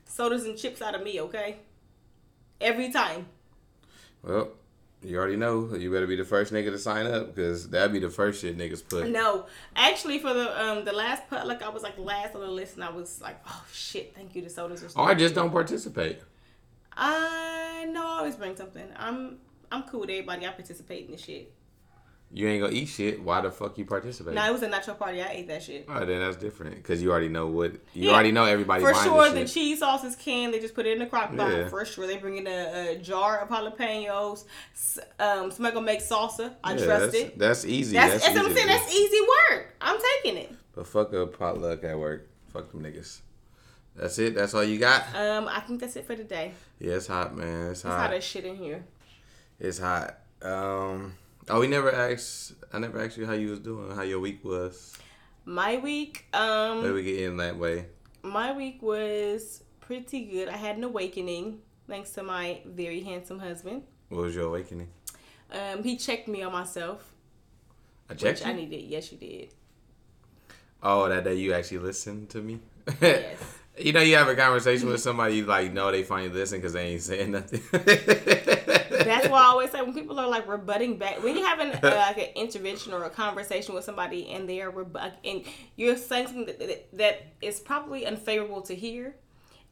[0.06, 1.58] sodas and chips out of me, okay?
[2.60, 3.26] Every time.
[4.22, 4.50] Well,
[5.02, 5.74] you already know.
[5.74, 8.56] You better be the first nigga to sign up because that'd be the first shit
[8.56, 9.08] niggas put.
[9.08, 12.48] No, actually, for the um the last put like I was like last on the
[12.48, 14.42] list, and I was like, oh shit, thank you.
[14.42, 15.00] to sodas are.
[15.00, 16.20] Or I just don't participate.
[16.96, 18.86] I no, I always bring something.
[18.96, 19.38] I'm
[19.70, 20.46] I'm cool with everybody.
[20.46, 21.52] I participate in the shit.
[22.32, 23.22] You ain't gonna eat shit.
[23.22, 24.34] Why the fuck you participate?
[24.34, 25.22] No, it was a nacho party.
[25.22, 25.86] I ate that shit.
[25.88, 28.12] Oh, then that's different because you already know what you Yeah.
[28.12, 28.44] already know.
[28.44, 29.48] Everybody For sure, the shit.
[29.48, 30.52] cheese sauce is canned.
[30.52, 31.50] They just put it in the crock pot.
[31.52, 31.68] Yeah.
[31.68, 34.44] For sure, they bring in a, a jar of jalapenos.
[35.20, 36.52] Um, somebody gonna make salsa.
[36.64, 37.38] I Yeah, trust that's, it.
[37.38, 37.96] That's easy.
[37.96, 38.68] That's, That's, that's, what I'm easy saying.
[38.80, 39.20] That's easy
[39.50, 39.74] work.
[39.80, 40.52] I'm taking it.
[40.74, 42.28] But fuck a potluck at work.
[42.48, 43.20] Fuck them niggas.
[43.94, 44.34] That's it.
[44.34, 45.04] That's all you got.
[45.14, 46.52] Um, I think that's it for today.
[46.80, 47.70] Yeah, it's hot, man.
[47.70, 48.12] It's It's hot hot.
[48.14, 48.84] as shit in here.
[49.60, 50.18] It's hot.
[50.42, 51.14] Um.
[51.48, 52.54] Oh, we never asked.
[52.72, 53.94] I never asked you how you was doing.
[53.94, 54.96] How your week was.
[55.44, 57.86] My week, um, Maybe we get in that way.
[58.22, 60.48] my week was pretty good.
[60.48, 63.84] I had an awakening thanks to my very handsome husband.
[64.08, 64.88] What was your awakening?
[65.52, 67.12] Um, he checked me on myself,
[68.10, 68.82] I checked I needed.
[68.82, 69.54] Yes, you did.
[70.82, 72.58] Oh, that day you actually listened to me.
[73.00, 73.38] Yes.
[73.78, 76.72] You know, you have a conversation with somebody, you like no, they finally listen because
[76.72, 77.60] they ain't saying nothing.
[79.06, 81.80] That's why I always say when people are like rebutting back, when you're having uh,
[81.82, 85.44] like an intervention or a conversation with somebody and they are rebu- and
[85.76, 89.14] you're saying something that, that, that is probably unfavorable to hear,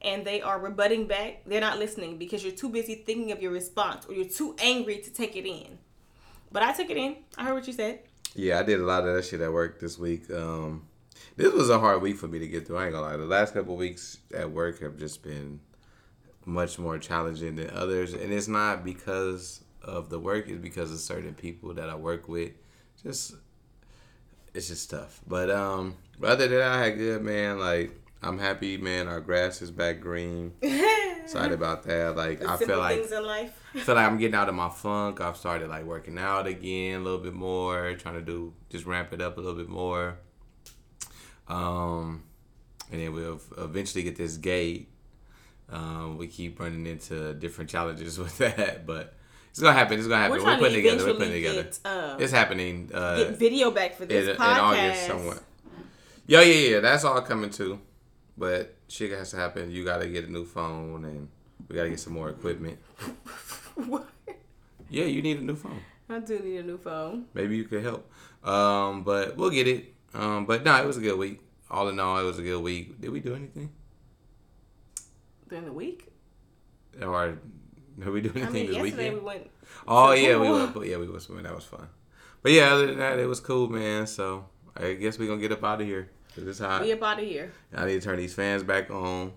[0.02, 3.52] and they are rebutting back, they're not listening because you're too busy thinking of your
[3.52, 5.78] response or you're too angry to take it in.
[6.52, 7.16] But I took it in.
[7.36, 8.00] I heard what you said.
[8.34, 10.30] Yeah, I did a lot of that shit at work this week.
[10.30, 10.86] Um,
[11.36, 12.78] this was a hard week for me to get through.
[12.78, 13.16] I ain't gonna lie.
[13.16, 15.60] The last couple weeks at work have just been
[16.46, 20.48] much more challenging than others, and it's not because of the work.
[20.48, 22.52] It's because of certain people that I work with.
[23.02, 23.34] Just
[24.54, 25.20] it's just tough.
[25.26, 27.58] But um, but other than that, I had good man.
[27.58, 29.08] Like I'm happy, man.
[29.08, 30.52] Our grass is back green.
[30.62, 32.16] Excited about that.
[32.16, 33.58] Like I feel like things in life.
[33.74, 35.20] I feel like I'm getting out of my funk.
[35.20, 39.12] I've started like working out again a little bit more, trying to do just ramp
[39.12, 40.18] it up a little bit more.
[41.48, 42.24] Um,
[42.90, 44.90] and then we'll eventually get this gate.
[45.70, 49.14] Um, we keep running into different challenges with that, but
[49.50, 49.98] it's gonna happen.
[49.98, 50.38] It's gonna happen.
[50.38, 51.06] We're We're, putting to together.
[51.06, 51.62] We're putting it together.
[51.62, 52.90] get, um, it's happening.
[52.92, 54.58] Uh, get video back for in, this in podcast.
[54.58, 55.38] August somewhere.
[56.26, 56.80] Yeah, yeah, yeah.
[56.80, 57.80] That's all coming too.
[58.36, 59.70] But shit has to happen.
[59.70, 61.28] You gotta get a new phone, and
[61.68, 62.78] we gotta get some more equipment.
[63.74, 64.08] What?
[64.88, 65.80] Yeah, you need a new phone.
[66.08, 67.24] I do need a new phone.
[67.34, 68.08] maybe you could help.
[68.44, 69.93] Um, but we'll get it.
[70.14, 71.40] Um, but no, it was a good week.
[71.70, 73.00] All in all, it was a good week.
[73.00, 73.70] Did we do anything?
[75.48, 76.08] During the week?
[77.02, 77.38] Or
[77.98, 79.14] did we do anything I mean, this yesterday weekend?
[79.16, 79.50] we went.
[79.88, 80.72] oh yeah, we went.
[80.74, 81.44] But yeah, we went swimming.
[81.44, 81.88] That was fun.
[82.42, 84.06] But yeah, other than that, it was cool, man.
[84.06, 84.46] So
[84.76, 86.10] I guess we gonna get up out of here.
[86.34, 86.82] Cause it's hot.
[86.82, 87.52] We up out of here.
[87.74, 89.32] I need to turn these fans back on.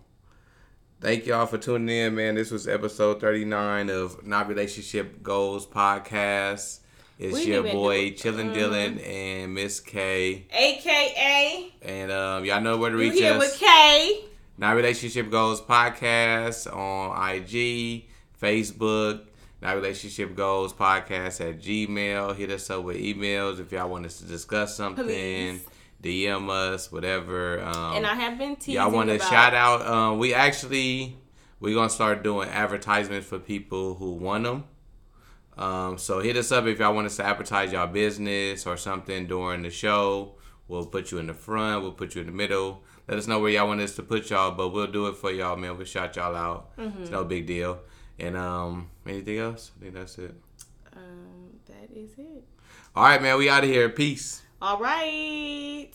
[0.99, 2.33] Thank y'all for tuning in, man.
[2.33, 6.79] This was episode 39 of Not Relationship Goals podcast.
[7.19, 10.45] It's your boy Chillin' Dylan and Miss K.
[10.51, 13.39] AKA, And um, y'all know where to you reach here us.
[13.39, 14.23] with K.
[14.59, 18.05] Not Relationship Goals podcast on IG,
[18.39, 19.21] Facebook.
[19.61, 22.35] Not Relationship Goals podcast at Gmail.
[22.35, 25.05] Hit us up with emails if y'all want us to discuss something.
[25.05, 25.65] Please.
[26.03, 27.59] DM us, whatever.
[27.63, 29.81] Um, And I have been teasing y'all want to shout out?
[29.87, 31.17] Um, we actually
[31.59, 34.65] we're gonna start doing advertisements for people who want them.
[35.57, 39.25] Um, so hit us up if y'all want us to advertise y'all business or something
[39.27, 40.35] during the show.
[40.67, 41.81] We'll put you in the front.
[41.81, 42.83] We'll put you in the middle.
[43.07, 45.31] Let us know where y'all want us to put y'all, but we'll do it for
[45.31, 45.77] y'all, man.
[45.77, 46.77] We'll shout y'all out.
[46.77, 47.03] Mm-hmm.
[47.03, 47.79] It's no big deal.
[48.19, 49.71] And um, anything else?
[49.77, 50.35] I think that's it.
[50.95, 52.43] Um, that is it.
[52.95, 53.37] All right, man.
[53.37, 53.89] We out of here.
[53.89, 54.41] Peace.
[54.61, 55.91] All right.